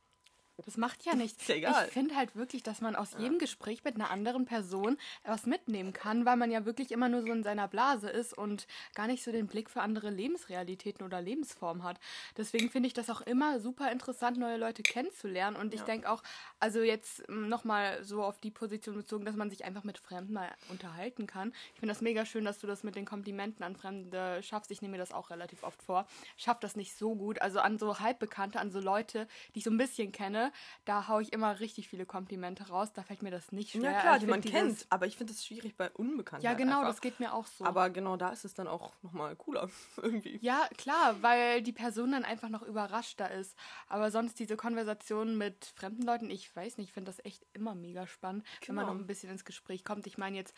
Das 0.64 0.76
macht 0.76 1.04
ja 1.04 1.14
nichts. 1.14 1.42
Ist 1.42 1.48
ja 1.48 1.54
egal. 1.56 1.86
Ich 1.86 1.92
finde 1.92 2.16
halt 2.16 2.36
wirklich, 2.36 2.62
dass 2.62 2.80
man 2.80 2.96
aus 2.96 3.14
jedem 3.18 3.38
Gespräch 3.38 3.84
mit 3.84 3.94
einer 3.96 4.10
anderen 4.10 4.44
Person 4.44 4.96
was 5.24 5.46
mitnehmen 5.46 5.92
kann, 5.92 6.24
weil 6.24 6.36
man 6.36 6.50
ja 6.50 6.64
wirklich 6.64 6.92
immer 6.92 7.08
nur 7.08 7.22
so 7.22 7.32
in 7.32 7.42
seiner 7.42 7.68
Blase 7.68 8.08
ist 8.08 8.36
und 8.36 8.66
gar 8.94 9.06
nicht 9.06 9.22
so 9.22 9.32
den 9.32 9.46
Blick 9.46 9.70
für 9.70 9.80
andere 9.82 10.10
Lebensrealitäten 10.10 11.04
oder 11.04 11.20
Lebensformen 11.20 11.82
hat. 11.82 11.98
Deswegen 12.36 12.70
finde 12.70 12.86
ich 12.86 12.94
das 12.94 13.10
auch 13.10 13.20
immer 13.22 13.60
super 13.60 13.90
interessant, 13.90 14.38
neue 14.38 14.56
Leute 14.56 14.82
kennenzulernen. 14.82 15.56
Und 15.56 15.74
ich 15.74 15.80
Ja. 15.80 15.86
denke 15.86 16.10
auch, 16.10 16.22
also 16.60 16.80
jetzt 16.82 17.28
nochmal 17.28 18.02
so 18.04 18.22
auf 18.22 18.38
die 18.38 18.50
Position 18.50 18.94
bezogen, 18.94 19.24
dass 19.24 19.36
man 19.36 19.50
sich 19.50 19.64
einfach 19.64 19.84
mit 19.84 19.98
Fremden 19.98 20.32
mal 20.32 20.48
unterhalten 20.68 21.26
kann. 21.26 21.52
Ich 21.74 21.80
finde 21.80 21.92
das 21.92 22.02
mega 22.02 22.24
schön, 22.24 22.44
dass 22.44 22.58
du 22.60 22.66
das 22.66 22.82
mit 22.84 22.94
den 22.94 23.04
Komplimenten 23.04 23.64
an 23.64 23.76
Fremde 23.76 24.42
schaffst. 24.42 24.70
Ich 24.70 24.82
nehme 24.82 24.92
mir 24.92 24.98
das 24.98 25.12
auch 25.12 25.30
relativ 25.30 25.62
oft 25.62 25.82
vor. 25.82 26.06
Ich 26.36 26.44
schaffe 26.44 26.60
das 26.60 26.76
nicht 26.76 26.96
so 26.96 27.14
gut. 27.14 27.40
Also 27.40 27.60
an 27.60 27.78
so 27.78 27.98
Halbbekannte, 27.98 28.60
an 28.60 28.70
so 28.70 28.80
Leute, 28.80 29.26
die 29.54 29.58
ich 29.58 29.64
so 29.64 29.70
ein 29.70 29.78
bisschen 29.78 30.12
kenne, 30.12 30.51
da 30.84 31.08
haue 31.08 31.22
ich 31.22 31.32
immer 31.32 31.60
richtig 31.60 31.88
viele 31.88 32.06
Komplimente 32.06 32.68
raus. 32.68 32.92
Da 32.92 33.02
fällt 33.02 33.22
mir 33.22 33.30
das 33.30 33.52
nicht 33.52 33.70
schwer. 33.72 33.90
Ja 33.92 34.00
klar, 34.00 34.16
Ich 34.16 34.20
die 34.24 34.26
man 34.30 34.40
kennt, 34.40 34.86
aber 34.90 35.06
ich 35.06 35.16
finde 35.16 35.32
es 35.32 35.44
schwierig 35.44 35.76
bei 35.76 35.90
Unbekannten. 35.90 36.44
Ja, 36.44 36.54
genau, 36.54 36.78
einfach. 36.78 36.88
das 36.90 37.00
geht 37.00 37.20
mir 37.20 37.32
auch 37.34 37.46
so. 37.46 37.64
Aber 37.64 37.90
genau 37.90 38.16
da 38.16 38.30
ist 38.30 38.44
es 38.44 38.54
dann 38.54 38.68
auch 38.68 38.92
nochmal 39.02 39.36
cooler, 39.36 39.68
irgendwie. 39.96 40.38
Ja, 40.42 40.68
klar, 40.76 41.16
weil 41.22 41.62
die 41.62 41.72
Person 41.72 42.12
dann 42.12 42.24
einfach 42.24 42.48
noch 42.48 42.62
überraschter 42.62 43.30
ist. 43.30 43.56
Aber 43.88 44.10
sonst 44.10 44.38
diese 44.38 44.56
Konversationen 44.56 45.36
mit 45.38 45.72
fremden 45.76 46.02
Leuten, 46.02 46.30
ich 46.30 46.54
weiß 46.54 46.78
nicht, 46.78 46.88
ich 46.88 46.92
finde 46.92 47.10
das 47.10 47.24
echt 47.24 47.46
immer 47.52 47.74
mega 47.74 48.06
spannend, 48.06 48.44
wenn 48.66 48.74
man 48.74 48.84
Genau. 48.84 48.94
noch 48.94 49.00
ein 49.00 49.06
bisschen 49.06 49.30
ins 49.30 49.44
Gespräch 49.44 49.84
kommt. 49.84 50.06
Ich 50.06 50.18
meine 50.18 50.36
jetzt 50.36 50.54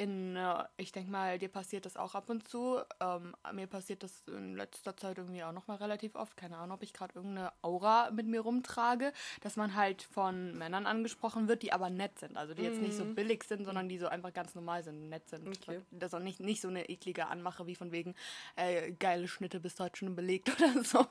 in, 0.00 0.34
äh, 0.34 0.64
ich 0.78 0.92
denke 0.92 1.10
mal, 1.10 1.38
dir 1.38 1.50
passiert 1.50 1.84
das 1.84 1.98
auch 1.98 2.14
ab 2.14 2.30
und 2.30 2.48
zu. 2.48 2.80
Ähm, 3.00 3.36
mir 3.52 3.66
passiert 3.66 4.02
das 4.02 4.22
in 4.28 4.56
letzter 4.56 4.96
Zeit 4.96 5.18
irgendwie 5.18 5.44
auch 5.44 5.52
nochmal 5.52 5.76
relativ 5.76 6.14
oft. 6.14 6.38
Keine 6.38 6.56
Ahnung, 6.56 6.76
ob 6.76 6.82
ich 6.82 6.94
gerade 6.94 7.14
irgendeine 7.14 7.52
Aura 7.60 8.10
mit 8.10 8.26
mir 8.26 8.40
rumtrage, 8.40 9.12
dass 9.42 9.56
man 9.56 9.74
halt 9.74 10.02
von 10.02 10.56
Männern 10.56 10.86
angesprochen 10.86 11.48
wird, 11.48 11.62
die 11.62 11.74
aber 11.74 11.90
nett 11.90 12.18
sind. 12.18 12.38
Also 12.38 12.54
die 12.54 12.62
jetzt 12.62 12.80
nicht 12.80 12.96
so 12.96 13.04
billig 13.04 13.44
sind, 13.44 13.66
sondern 13.66 13.90
die 13.90 13.98
so 13.98 14.08
einfach 14.08 14.32
ganz 14.32 14.54
normal 14.54 14.82
sind, 14.82 15.10
nett 15.10 15.28
sind. 15.28 15.44
Mhm. 15.44 15.52
Okay. 15.62 15.80
Das 15.90 16.14
auch 16.14 16.20
nicht, 16.20 16.40
nicht 16.40 16.62
so 16.62 16.68
eine 16.68 16.88
eklige 16.88 17.26
Anmache 17.26 17.66
wie 17.66 17.74
von 17.74 17.92
wegen, 17.92 18.14
äh, 18.56 18.92
geile 18.92 19.28
Schnitte 19.28 19.60
bist 19.60 19.80
heute 19.80 19.98
schon 19.98 20.16
belegt 20.16 20.48
oder 20.58 20.82
sowas. 20.82 21.10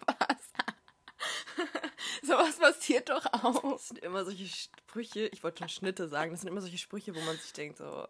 sowas 2.23 2.57
passiert 2.57 3.09
doch 3.09 3.25
auch. 3.27 3.73
Das 3.73 3.89
sind 3.89 3.99
immer 3.99 4.25
solche 4.25 4.47
Sprüche, 4.47 5.27
ich 5.27 5.43
wollte 5.43 5.59
schon 5.59 5.69
Schnitte 5.69 6.07
sagen, 6.07 6.31
das 6.31 6.41
sind 6.41 6.49
immer 6.49 6.61
solche 6.61 6.79
Sprüche, 6.79 7.15
wo 7.15 7.19
man 7.21 7.37
sich 7.37 7.53
denkt 7.53 7.77
so, 7.77 7.85
"Ah, 7.85 8.09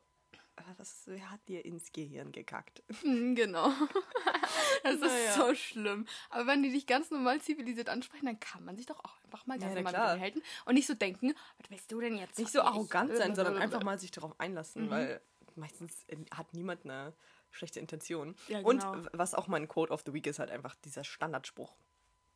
was, 0.77 1.03
wer 1.05 1.29
hat 1.31 1.39
dir 1.47 1.63
ins 1.65 1.91
Gehirn 1.91 2.31
gekackt? 2.31 2.83
Hm, 3.01 3.35
Genau. 3.35 3.69
Das 4.83 4.93
ist 4.95 5.01
Naja. 5.01 5.33
so 5.33 5.53
schlimm. 5.55 6.05
Aber 6.29 6.47
wenn 6.47 6.63
die 6.63 6.71
dich 6.71 6.87
ganz 6.87 7.11
normal 7.11 7.41
zivilisiert 7.41 7.89
ansprechen, 7.89 8.25
dann 8.25 8.39
kann 8.39 8.63
man 8.65 8.77
sich 8.77 8.85
doch 8.85 8.99
auch 9.03 9.17
einfach 9.25 9.45
mal 9.45 9.55
Ja, 9.55 9.61
ganz 9.61 9.73
na 9.73 9.79
normal 9.81 9.93
klar. 9.93 10.13
unterhalten 10.13 10.41
und 10.65 10.73
nicht 10.75 10.87
so 10.87 10.93
denken, 10.93 11.33
was 11.59 11.69
willst 11.69 11.91
du 11.91 11.99
denn 11.99 12.15
jetzt? 12.17 12.39
Nicht 12.39 12.51
so 12.51 12.61
arrogant 12.61 13.15
sein, 13.15 13.35
sondern 13.35 13.57
einfach 13.57 13.83
mal 13.83 13.99
sich 13.99 14.11
darauf 14.11 14.39
einlassen, 14.39 14.85
Mhm. 14.85 14.89
weil 14.89 15.21
meistens 15.55 16.05
hat 16.33 16.53
niemand 16.53 16.85
eine 16.85 17.13
schlechte 17.51 17.79
Intention. 17.79 18.35
Ja, 18.47 18.59
Und 18.61 18.79
genau. 18.81 19.03
w- 19.05 19.09
was 19.13 19.33
auch 19.33 19.47
mein 19.47 19.67
Quote 19.67 19.91
of 19.91 20.03
the 20.05 20.13
Week 20.13 20.25
ist, 20.27 20.39
halt 20.39 20.49
einfach 20.51 20.75
dieser 20.75 21.03
Standardspruch. 21.03 21.75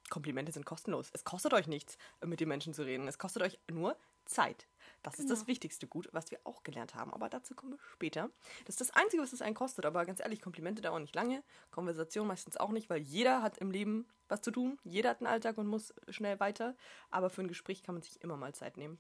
Komplimente 0.09 0.51
sind 0.51 0.65
kostenlos. 0.65 1.09
Es 1.13 1.23
kostet 1.23 1.53
euch 1.53 1.67
nichts, 1.67 1.97
mit 2.25 2.39
den 2.39 2.47
Menschen 2.47 2.73
zu 2.73 2.83
reden. 2.83 3.07
Es 3.07 3.17
kostet 3.17 3.41
euch 3.43 3.59
nur 3.71 3.97
Zeit. 4.25 4.67
Das 5.01 5.19
ist 5.19 5.29
das 5.29 5.39
Genau. 5.39 5.47
wichtigste 5.47 5.87
Gut, 5.87 6.07
was 6.11 6.31
wir 6.31 6.39
auch 6.43 6.63
gelernt 6.63 6.95
haben. 6.95 7.13
Aber 7.13 7.29
dazu 7.29 7.55
kommen 7.55 7.73
wir 7.73 7.79
später. 7.93 8.29
Das 8.65 8.75
ist 8.75 8.81
das 8.81 8.91
Einzige, 8.91 9.21
was 9.21 9.33
es 9.33 9.41
einen 9.41 9.55
kostet. 9.55 9.85
Aber 9.85 10.05
ganz 10.05 10.19
ehrlich, 10.19 10.41
Komplimente 10.41 10.81
dauern 10.81 11.01
nicht 11.01 11.15
lange. 11.15 11.43
Konversation 11.71 12.27
meistens 12.27 12.57
auch 12.57 12.69
nicht, 12.69 12.89
weil 12.89 13.01
jeder 13.01 13.41
hat 13.41 13.57
im 13.57 13.71
Leben 13.71 14.07
was 14.29 14.41
zu 14.41 14.51
tun. 14.51 14.79
Jeder 14.83 15.09
hat 15.09 15.17
einen 15.19 15.27
Alltag 15.27 15.57
und 15.57 15.67
muss 15.67 15.93
schnell 16.09 16.39
weiter. 16.39 16.75
Aber 17.09 17.29
für 17.29 17.41
ein 17.41 17.47
Gespräch 17.47 17.83
kann 17.83 17.95
man 17.95 18.01
sich 18.01 18.21
immer 18.21 18.37
mal 18.37 18.53
Zeit 18.53 18.77
nehmen. 18.77 18.99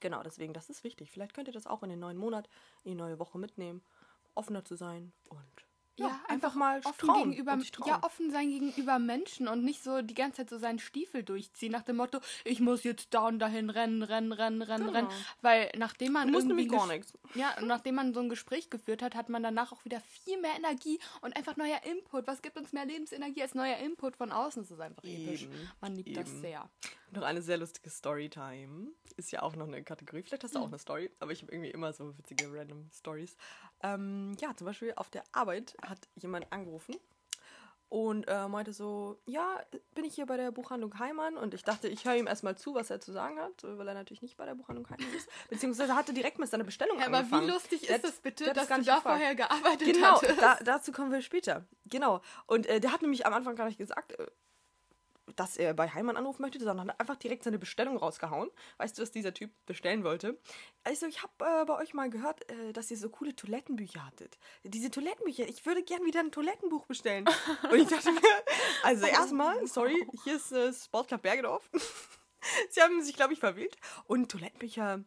Genau, 0.00 0.22
deswegen, 0.22 0.52
das 0.52 0.68
ist 0.68 0.84
wichtig. 0.84 1.10
Vielleicht 1.10 1.34
könnt 1.34 1.48
ihr 1.48 1.54
das 1.54 1.66
auch 1.66 1.82
in 1.82 1.90
den 1.90 2.00
neuen 2.00 2.18
Monat, 2.18 2.48
in 2.82 2.90
die 2.90 2.96
neue 2.96 3.18
Woche 3.18 3.38
mitnehmen. 3.38 3.82
Offener 4.34 4.64
zu 4.64 4.74
sein 4.74 5.12
und 5.28 5.64
Ja, 5.96 6.20
einfach, 6.28 6.54
mal 6.54 6.80
offen 6.84 7.06
trauen 7.06 7.30
gegenüber, 7.30 7.58
trauen. 7.72 7.88
ja, 7.88 8.02
offen 8.02 8.30
sein 8.32 8.48
gegenüber 8.50 8.98
Menschen 8.98 9.46
und 9.46 9.64
nicht 9.64 9.82
so 9.82 10.02
die 10.02 10.14
ganze 10.14 10.38
Zeit 10.38 10.50
so 10.50 10.58
seinen 10.58 10.78
Stiefel 10.80 11.22
durchziehen 11.22 11.70
nach 11.72 11.82
dem 11.82 11.96
Motto, 11.96 12.18
ich 12.44 12.58
muss 12.60 12.82
jetzt 12.82 13.14
da 13.14 13.28
und 13.28 13.38
dahin 13.38 13.70
rennen, 13.70 14.02
rennen, 14.02 14.32
rennen, 14.32 14.62
rennen, 14.62 14.86
Genau. 14.86 14.98
rennen. 14.98 15.08
Weil 15.42 15.70
nachdem 15.76 16.12
man 16.14 16.28
irgendwie 16.28 16.48
nämlich 16.48 16.68
gar 16.68 16.86
nichts. 16.88 17.12
Ja, 17.36 17.54
nachdem 17.62 17.94
man 17.94 18.12
so 18.12 18.20
ein 18.20 18.28
Gespräch 18.28 18.70
geführt 18.70 19.02
hat, 19.02 19.14
hat 19.14 19.28
man 19.28 19.42
danach 19.42 19.70
auch 19.72 19.84
wieder 19.84 20.00
viel 20.00 20.40
mehr 20.40 20.54
Energie 20.56 20.98
und 21.20 21.36
einfach 21.36 21.56
neuer 21.56 21.80
Input. 21.84 22.26
Was 22.26 22.42
gibt 22.42 22.56
uns 22.56 22.72
mehr 22.72 22.86
Lebensenergie 22.86 23.42
als 23.42 23.54
neuer 23.54 23.76
Input 23.78 24.16
von 24.16 24.32
außen? 24.32 24.62
Das 24.62 24.70
ist 24.72 24.80
einfach 24.80 25.04
episch. 25.04 25.46
Man 25.80 25.94
liebt 25.94 26.16
das 26.16 26.28
eben. 26.28 26.40
sehr. 26.40 26.68
Noch 27.12 27.22
eine 27.22 27.42
sehr 27.42 27.58
lustige 27.58 27.88
Storytime. 27.90 28.88
Ist 29.16 29.30
ja 29.30 29.42
auch 29.42 29.54
noch 29.54 29.68
eine 29.68 29.84
Kategorie. 29.84 30.22
Vielleicht 30.22 30.42
hast 30.42 30.54
du 30.54 30.58
Hm. 30.58 30.64
auch 30.64 30.68
eine 30.68 30.78
Story, 30.78 31.10
aber 31.20 31.30
ich 31.30 31.42
habe 31.42 31.52
irgendwie 31.52 31.70
immer 31.70 31.92
so 31.92 32.16
witzige 32.18 32.52
random 32.52 32.90
Stories. 32.92 33.36
Ähm, 33.84 34.34
ja, 34.40 34.56
zum 34.56 34.66
Beispiel 34.66 34.92
auf 34.96 35.10
der 35.10 35.22
Arbeit 35.32 35.76
hat 35.86 35.98
jemand 36.16 36.50
angerufen 36.50 36.96
und 37.90 38.24
äh, 38.26 38.48
meinte 38.48 38.72
so, 38.72 39.18
ja, 39.26 39.60
bin 39.94 40.04
ich 40.04 40.14
hier 40.14 40.26
bei 40.26 40.36
der 40.36 40.50
Buchhandlung 40.50 40.98
Heimann 40.98 41.36
und 41.36 41.54
ich 41.54 41.62
dachte, 41.62 41.86
ich 41.86 42.04
höre 42.06 42.16
ihm 42.16 42.26
erstmal 42.26 42.56
zu, 42.56 42.74
was 42.74 42.88
er 42.90 42.98
zu 43.00 43.12
sagen 43.12 43.38
hat, 43.38 43.52
weil 43.62 43.86
er 43.86 43.94
natürlich 43.94 44.22
nicht 44.22 44.36
bei 44.36 44.46
der 44.46 44.54
Buchhandlung 44.54 44.88
Heimann 44.88 45.14
ist, 45.14 45.28
beziehungsweise 45.50 45.94
hatte 45.94 46.12
direkt 46.14 46.38
mit 46.38 46.48
seiner 46.48 46.64
Bestellung 46.64 46.98
Ja, 46.98 47.06
aber 47.06 47.18
angefangen. 47.18 47.46
wie 47.46 47.50
lustig 47.52 47.82
Der 47.82 47.96
ist 47.96 48.04
es 48.04 48.20
bitte, 48.20 48.52
dass 48.52 48.68
gar 48.68 48.78
du 48.78 48.84
da 48.84 48.96
gefragt. 48.96 49.16
vorher 49.18 49.34
gearbeitet 49.34 49.92
Genau, 49.94 50.16
hattest? 50.22 50.40
da, 50.40 50.56
dazu 50.64 50.90
kommen 50.92 51.12
wir 51.12 51.20
später. 51.22 51.66
Genau. 51.84 52.20
Und 52.46 52.66
äh, 52.66 52.80
der 52.80 52.90
hat 52.90 53.02
nämlich 53.02 53.26
am 53.26 53.34
Anfang 53.34 53.54
gar 53.54 53.66
nicht 53.66 53.78
gesagt, 53.78 54.12
äh, 54.18 54.26
dass 55.36 55.56
er 55.56 55.74
bei 55.74 55.88
Heimann 55.88 56.16
anrufen 56.16 56.42
möchte, 56.42 56.58
sondern 56.58 56.88
hat 56.88 57.00
einfach 57.00 57.16
direkt 57.16 57.44
seine 57.44 57.58
Bestellung 57.58 57.96
rausgehauen. 57.96 58.50
Weißt 58.78 58.98
du, 58.98 59.02
was 59.02 59.10
dieser 59.10 59.34
Typ 59.34 59.50
bestellen 59.66 60.04
wollte? 60.04 60.38
Also, 60.84 61.06
ich 61.06 61.22
habe 61.22 61.32
äh, 61.40 61.64
bei 61.64 61.76
euch 61.78 61.94
mal 61.94 62.10
gehört, 62.10 62.48
äh, 62.50 62.72
dass 62.72 62.90
ihr 62.90 62.96
so 62.96 63.08
coole 63.08 63.34
Toilettenbücher 63.34 64.04
hattet. 64.04 64.38
Diese 64.64 64.90
Toilettenbücher, 64.90 65.48
ich 65.48 65.64
würde 65.66 65.82
gern 65.82 66.04
wieder 66.04 66.20
ein 66.20 66.32
Toilettenbuch 66.32 66.86
bestellen. 66.86 67.24
Und 67.70 67.78
ich 67.78 67.88
dachte 67.88 68.12
mir, 68.12 68.20
also 68.82 69.06
erstmal, 69.06 69.66
sorry, 69.66 70.06
hier 70.24 70.36
ist 70.36 70.52
äh, 70.52 70.72
Sportclub 70.72 71.22
Bergedorf. 71.22 71.70
Sie 72.70 72.80
haben 72.80 73.02
sich, 73.02 73.16
glaube 73.16 73.32
ich, 73.32 73.40
verwählt. 73.40 73.76
Und 74.06 74.30
Toilettenbücher 74.30 75.04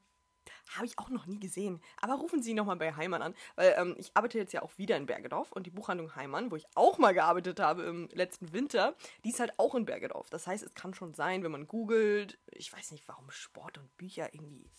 habe 0.76 0.86
ich 0.86 1.00
auch 1.00 1.10
noch 1.10 1.26
nie 1.26 1.40
gesehen. 1.40 1.82
Aber 2.02 2.16
rufen 2.16 2.42
Sie 2.42 2.54
nochmal 2.54 2.76
bei 2.76 2.94
Heimann 2.96 3.22
an, 3.22 3.36
weil 3.56 3.74
ähm, 3.78 3.96
ich 3.98 4.12
arbeite 4.16 4.38
jetzt 4.38 4.54
ja 4.54 4.62
auch 4.62 4.78
wieder 4.78 4.98
in 4.98 5.06
Bergedorf 5.06 5.52
und 5.52 5.66
die 5.66 5.72
Buchhandlung 5.72 6.16
Heimann, 6.16 6.52
wo 6.52 6.56
ich 6.56 6.66
auch 6.76 6.98
mal 6.98 7.14
gearbeitet 7.14 7.60
habe 7.60 7.84
im 7.84 8.10
letzten 8.12 8.52
Winter, 8.54 8.96
die 9.24 9.30
ist 9.30 9.40
halt 9.40 9.54
auch 9.58 9.76
in 9.76 9.86
Bergedorf. 9.86 10.30
Das 10.30 10.46
heißt, 10.48 10.64
es 10.64 10.74
kann 10.74 10.94
schon 10.94 11.14
sein, 11.14 11.44
wenn 11.44 11.52
man 11.52 11.68
googelt, 11.68 12.38
ich 12.52 12.72
weiß 12.74 12.92
nicht, 12.92 13.08
warum 13.08 13.30
Sport 13.32 13.78
und 13.78 13.96
Bücher 13.98 14.34
irgendwie 14.34 14.70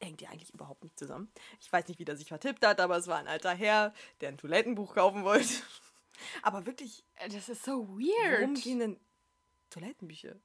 hängt 0.00 0.20
ja 0.20 0.30
eigentlich 0.30 0.52
überhaupt 0.52 0.82
nicht 0.82 0.98
zusammen. 0.98 1.30
Ich 1.60 1.72
weiß 1.72 1.86
nicht, 1.88 2.00
wie 2.00 2.04
der 2.04 2.16
sich 2.16 2.28
vertippt 2.28 2.66
hat, 2.66 2.80
aber 2.80 2.96
es 2.96 3.06
war 3.06 3.18
ein 3.18 3.28
alter 3.28 3.54
Herr, 3.54 3.94
der 4.20 4.30
ein 4.30 4.38
Toilettenbuch 4.38 4.94
kaufen 4.94 5.22
wollte. 5.24 5.48
Aber 6.42 6.66
wirklich, 6.66 7.04
Das 7.30 7.48
ist 7.48 7.64
so 7.64 7.88
weird. 7.88 8.60
gehen 8.62 8.78
denn 8.80 9.00
Toilettenbücher? 9.70 10.36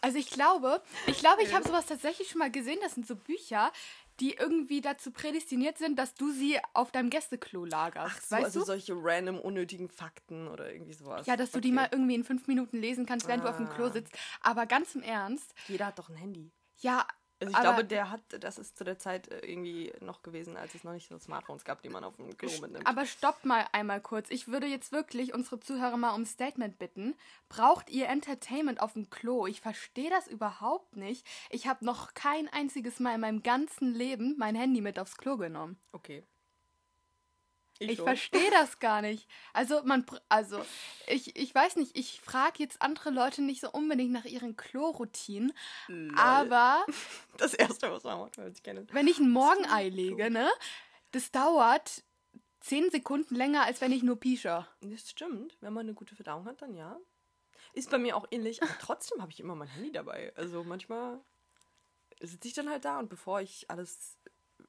Also 0.00 0.18
ich 0.18 0.30
glaube, 0.30 0.82
ich 1.06 1.18
glaube, 1.18 1.42
ich 1.42 1.52
habe 1.54 1.66
sowas 1.66 1.86
tatsächlich 1.86 2.28
schon 2.28 2.38
mal 2.38 2.50
gesehen. 2.50 2.78
Das 2.82 2.94
sind 2.94 3.06
so 3.06 3.16
Bücher, 3.16 3.72
die 4.20 4.34
irgendwie 4.34 4.80
dazu 4.80 5.10
prädestiniert 5.10 5.76
sind, 5.78 5.98
dass 5.98 6.14
du 6.14 6.30
sie 6.30 6.58
auf 6.72 6.92
deinem 6.92 7.10
Gästeklo 7.10 7.64
lagerst. 7.64 8.14
Ach 8.16 8.20
so, 8.22 8.34
weißt 8.36 8.44
also 8.44 8.60
du? 8.60 8.66
solche 8.66 8.92
random 8.96 9.40
unnötigen 9.40 9.88
Fakten 9.88 10.46
oder 10.48 10.72
irgendwie 10.72 10.92
sowas. 10.94 11.26
Ja, 11.26 11.36
dass 11.36 11.50
du 11.50 11.60
die 11.60 11.68
Okay. 11.68 11.74
mal 11.74 11.88
irgendwie 11.90 12.14
in 12.14 12.24
fünf 12.24 12.46
Minuten 12.46 12.78
lesen 12.78 13.06
kannst, 13.06 13.26
während 13.26 13.44
du 13.44 13.48
auf 13.50 13.56
dem 13.56 13.68
Klo 13.68 13.86
Ah. 13.86 13.90
sitzt. 13.92 14.12
Aber 14.40 14.66
ganz 14.66 14.94
im 14.94 15.02
Ernst, 15.02 15.52
Jeder 15.68 15.86
hat 15.86 15.98
doch 15.98 16.08
ein 16.08 16.16
Handy. 16.16 16.52
ja. 16.80 17.06
Also 17.40 17.50
ich 17.50 17.56
aber, 17.56 17.64
glaube, 17.64 17.84
der 17.84 18.10
hat, 18.10 18.20
das 18.40 18.58
ist 18.58 18.76
zu 18.76 18.84
der 18.84 18.98
Zeit 18.98 19.28
äh, 19.28 19.40
irgendwie 19.40 19.92
noch 20.00 20.22
gewesen, 20.22 20.56
als 20.56 20.74
es 20.74 20.84
noch 20.84 20.92
nicht 20.92 21.08
so 21.08 21.18
Smartphones 21.18 21.64
gab, 21.64 21.82
die 21.82 21.88
man 21.88 22.04
auf 22.04 22.16
dem 22.16 22.36
Klo 22.36 22.50
mitnimmt. 22.60 22.86
aber 22.86 23.06
stopp 23.06 23.44
mal 23.44 23.66
einmal 23.72 24.00
kurz. 24.00 24.30
Ich 24.30 24.48
würde 24.48 24.66
jetzt 24.66 24.92
wirklich 24.92 25.34
unsere 25.34 25.60
Zuhörer 25.60 25.96
mal 25.96 26.14
um 26.14 26.22
ein 26.22 26.26
Statement 26.26 26.78
bitten. 26.78 27.14
Braucht 27.48 27.90
ihr 27.90 28.08
Entertainment 28.08 28.80
auf 28.80 28.94
dem 28.94 29.10
Klo? 29.10 29.46
Ich 29.46 29.60
verstehe 29.60 30.10
das 30.10 30.26
überhaupt 30.26 30.96
nicht. 30.96 31.26
Ich 31.50 31.66
habe 31.66 31.84
noch 31.84 32.14
kein 32.14 32.48
einziges 32.48 33.00
Mal 33.00 33.14
in 33.14 33.20
meinem 33.20 33.42
ganzen 33.42 33.92
Leben 33.92 34.36
mein 34.38 34.54
Handy 34.54 34.80
mit 34.80 34.98
aufs 34.98 35.16
Klo 35.16 35.36
genommen. 35.36 35.78
okay. 35.92 36.24
Ich 37.78 37.96
schon. 37.96 38.04
verstehe 38.06 38.50
das 38.50 38.78
gar 38.78 39.02
nicht. 39.02 39.28
Also 39.52 39.82
man, 39.84 40.06
also 40.28 40.64
ich, 41.06 41.36
ich 41.36 41.54
weiß 41.54 41.76
nicht, 41.76 41.96
ich 41.98 42.20
frage 42.20 42.62
jetzt 42.62 42.80
andere 42.80 43.10
Leute 43.10 43.42
nicht 43.42 43.60
so 43.60 43.70
unbedingt 43.70 44.12
nach 44.12 44.24
ihren 44.24 44.56
Kloroutinen, 44.56 45.52
Lol. 45.88 46.12
aber 46.16 46.84
Das 47.36 47.52
erste, 47.54 47.90
was 47.90 48.04
man 48.04 48.20
macht, 48.20 48.36
wenn 48.36 48.44
man 48.44 48.54
sich 48.54 48.62
kennt. 48.62 48.94
wenn 48.94 49.08
ich 49.08 49.18
ein 49.18 49.30
Morgenei 49.30 49.88
lege, 49.88 50.30
ne, 50.30 50.48
das 51.10 51.30
dauert 51.32 52.04
zehn 52.60 52.90
Sekunden 52.90 53.34
länger, 53.34 53.64
als 53.64 53.80
wenn 53.80 53.92
ich 53.92 54.02
nur 54.02 54.18
pische. 54.18 54.66
Das 54.80 55.10
stimmt. 55.10 55.56
Wenn 55.60 55.72
man 55.72 55.86
eine 55.86 55.94
gute 55.94 56.14
Verdauung 56.14 56.46
hat, 56.46 56.62
dann 56.62 56.74
ja. 56.74 56.96
Ist 57.72 57.90
bei 57.90 57.98
mir 57.98 58.16
auch 58.16 58.26
ähnlich, 58.30 58.62
aber 58.62 58.72
trotzdem 58.80 59.20
habe 59.20 59.32
ich 59.32 59.40
immer 59.40 59.56
mein 59.56 59.68
Handy 59.68 59.90
dabei. 59.90 60.32
Also 60.36 60.62
manchmal 60.62 61.20
sitze 62.20 62.48
ich 62.48 62.54
dann 62.54 62.70
halt 62.70 62.84
da 62.84 63.00
und 63.00 63.08
bevor 63.08 63.40
ich 63.40 63.68
alles 63.68 64.16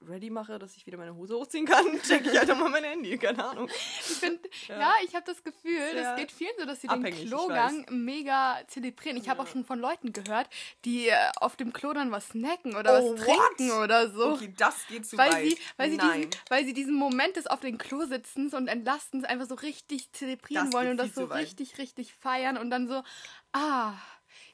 ready 0.02 0.30
mache, 0.30 0.60
dass 0.60 0.76
ich 0.76 0.86
wieder 0.86 0.98
meine 0.98 1.16
Hose 1.16 1.36
hochziehen 1.36 1.66
kann, 1.66 1.86
checke 2.08 2.30
ich 2.32 2.38
halt 2.38 2.50
immer 2.50 2.70
mein 2.70 2.84
Handy. 2.84 3.18
Keine 3.18 3.44
Ahnung. 3.44 3.68
Ich 3.70 4.16
finde, 4.18 4.40
ja, 4.68 4.80
Ja. 4.80 4.94
ich 5.04 5.16
habe 5.16 5.26
das 5.26 5.44
Gefühl, 5.44 5.78
es 5.78 6.16
geht 6.16 6.32
vielen 6.32 6.52
so, 6.60 6.66
dass 6.66 6.82
sie 6.82 6.88
den 6.88 7.04
Klogang 7.04 7.86
mega 7.90 8.60
zelebrieren. 8.68 9.18
Ich 9.18 9.30
habe 9.30 9.42
auch 9.42 9.48
schon 9.48 9.66
von 9.66 9.80
Leuten 9.80 10.14
gehört, 10.14 10.48
die 10.86 11.08
äh, 11.08 11.16
auf 11.38 11.56
dem 11.56 11.74
Klo 11.74 11.94
dann 11.94 12.12
was 12.12 12.28
snacken 12.30 12.76
oder 12.76 13.02
Oh, 13.02 13.14
was 13.16 13.26
what? 13.28 13.38
trinken 13.58 13.72
oder 13.82 14.10
so. 14.12 14.34
Okay, 14.34 14.54
das 14.58 14.76
geht 14.88 15.06
zu 15.06 15.18
weil 15.18 15.32
weit. 15.32 15.46
sie, 15.50 15.58
weil, 15.78 15.90
sie 15.92 15.98
diesen, 15.98 16.30
weil 16.50 16.66
sie 16.66 16.74
diesen 16.74 16.94
Moment 16.94 17.36
des 17.36 17.48
auf 17.48 17.60
den 17.60 17.78
Klo 17.78 18.06
sitzens 18.06 18.54
und 18.54 18.68
Entlastens 18.68 19.24
einfach 19.24 19.48
so 19.48 19.56
richtig 19.56 20.12
zelebrieren 20.12 20.66
Das 20.66 20.74
wollen 20.74 20.92
und 20.92 20.98
das 20.98 21.16
so 21.16 21.30
weit. 21.30 21.46
richtig, 21.46 21.78
richtig 21.78 22.14
feiern 22.14 22.58
und 22.58 22.70
dann 22.70 22.88
so, 22.88 23.04
ah, 23.54 23.94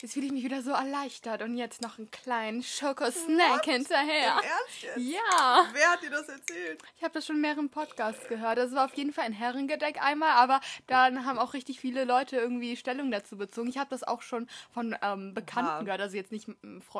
jetzt 0.02 0.14
fühle 0.14 0.26
ich 0.26 0.32
mich 0.32 0.44
wieder 0.44 0.62
so 0.62 0.72
erleichtert 0.72 1.42
und 1.42 1.56
jetzt 1.56 1.82
noch 1.82 1.98
einen 1.98 2.10
kleinen 2.12 2.64
Schokosnack 2.64 3.66
hinterher. 3.66 4.38
Im 4.40 4.44
Ernst 4.50 4.82
jetzt? 4.82 4.98
Ja, 4.98 5.66
Wer 5.74 5.90
hat 5.92 6.02
dir 6.04 6.10
das 6.10 6.28
erzählt? 6.30 6.82
ich 6.98 7.04
habe 7.04 7.14
das 7.14 7.26
schon 7.26 7.36
in 7.38 7.42
mehreren 7.42 7.70
Podcasts 7.70 8.28
gehört. 8.28 8.58
Das 8.58 8.74
war 8.74 8.86
auf 8.86 8.94
jeden 8.96 9.14
Fall 9.14 9.26
ein 9.26 9.34
Herrengedeck 9.34 10.02
einmal, 10.02 10.32
aber 10.32 10.60
dann 10.88 11.26
haben 11.26 11.38
auch 11.40 11.54
richtig 11.54 11.80
viele 11.80 12.04
Leute 12.06 12.38
irgendwie 12.38 12.76
Stellung 12.78 13.12
dazu 13.12 13.38
bezogen. 13.38 13.70
Ich 13.70 13.78
habe 13.78 13.90
das 13.90 14.04
auch 14.04 14.22
schon 14.22 14.48
von 14.74 14.96
ähm, 15.02 15.34
Bekannten 15.34 15.70
Oha. 15.72 15.82
gehört. 15.84 16.02
Also 16.02 16.18
jetzt 16.18 16.32
nicht, 16.32 16.48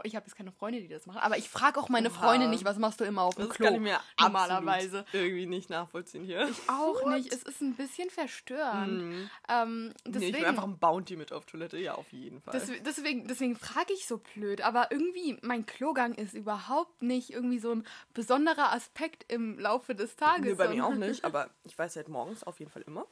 ich 0.04 0.16
habe 0.16 0.26
jetzt 0.26 0.36
keine 0.36 0.52
Freunde, 0.52 0.82
die 0.82 0.88
das 0.88 1.06
machen, 1.06 1.20
aber 1.20 1.38
ich 1.38 1.50
frage 1.50 1.80
auch 1.80 1.90
meine 1.90 2.10
Oha. 2.10 2.20
Freunde 2.20 2.48
nicht, 2.48 2.66
was 2.66 2.78
machst 2.78 3.00
du 3.00 3.04
immer 3.04 3.24
auf 3.24 3.36
dem 3.36 3.48
Das 3.48 3.56
Klo? 3.56 3.66
kann 3.66 3.76
ich 3.76 3.82
mir 3.82 4.00
normalerweise. 4.20 5.06
irgendwie 5.14 5.46
nicht 5.46 5.70
nachvollziehen 5.70 6.24
hier. 6.24 6.50
Auch 6.68 7.06
nicht. 7.10 7.32
Es 7.34 7.44
ist 7.44 7.62
ein 7.62 7.76
bisschen 7.76 8.10
verstörend. 8.10 9.30
Ähm, 9.50 9.72
Nee, 9.82 9.92
ich 10.06 10.12
deswegen, 10.14 10.38
will 10.38 10.46
einfach 10.46 10.64
ein 10.64 10.78
Bounty 10.78 11.16
mit 11.16 11.32
auf 11.32 11.46
Toilette, 11.46 11.78
ja, 11.78 11.96
auf 11.96 12.12
jeden 12.12 12.42
Fall. 12.42 12.54
des- 12.54 12.84
deswegen, 12.98 13.28
deswegen 13.28 13.56
frage 13.56 13.94
ich 13.94 14.06
so 14.06 14.18
blöd. 14.18 14.62
Aber 14.62 14.92
irgendwie, 14.92 15.38
mein 15.42 15.66
Klogang 15.66 16.14
ist 16.14 16.34
überhaupt 16.34 17.02
nicht 17.02 17.32
irgendwie 17.32 17.60
so 17.60 17.72
ein 17.72 17.86
besonderer 18.14 18.72
Aspekt 18.74 19.32
im 19.32 19.60
Laufe 19.60 19.96
des 19.96 20.16
Tages. 20.16 20.46
Nee, 20.46 20.54
bei 20.56 20.70
mir 20.70 20.86
auch 20.86 20.96
nicht, 20.96 21.24
aber 21.24 21.50
ich 21.64 21.78
weiß 21.78 21.94
seit 21.94 22.10
morgens 22.10 22.44
auf 22.44 22.60
jeden 22.60 22.72
Fall 22.72 22.84
immer. 22.84 23.08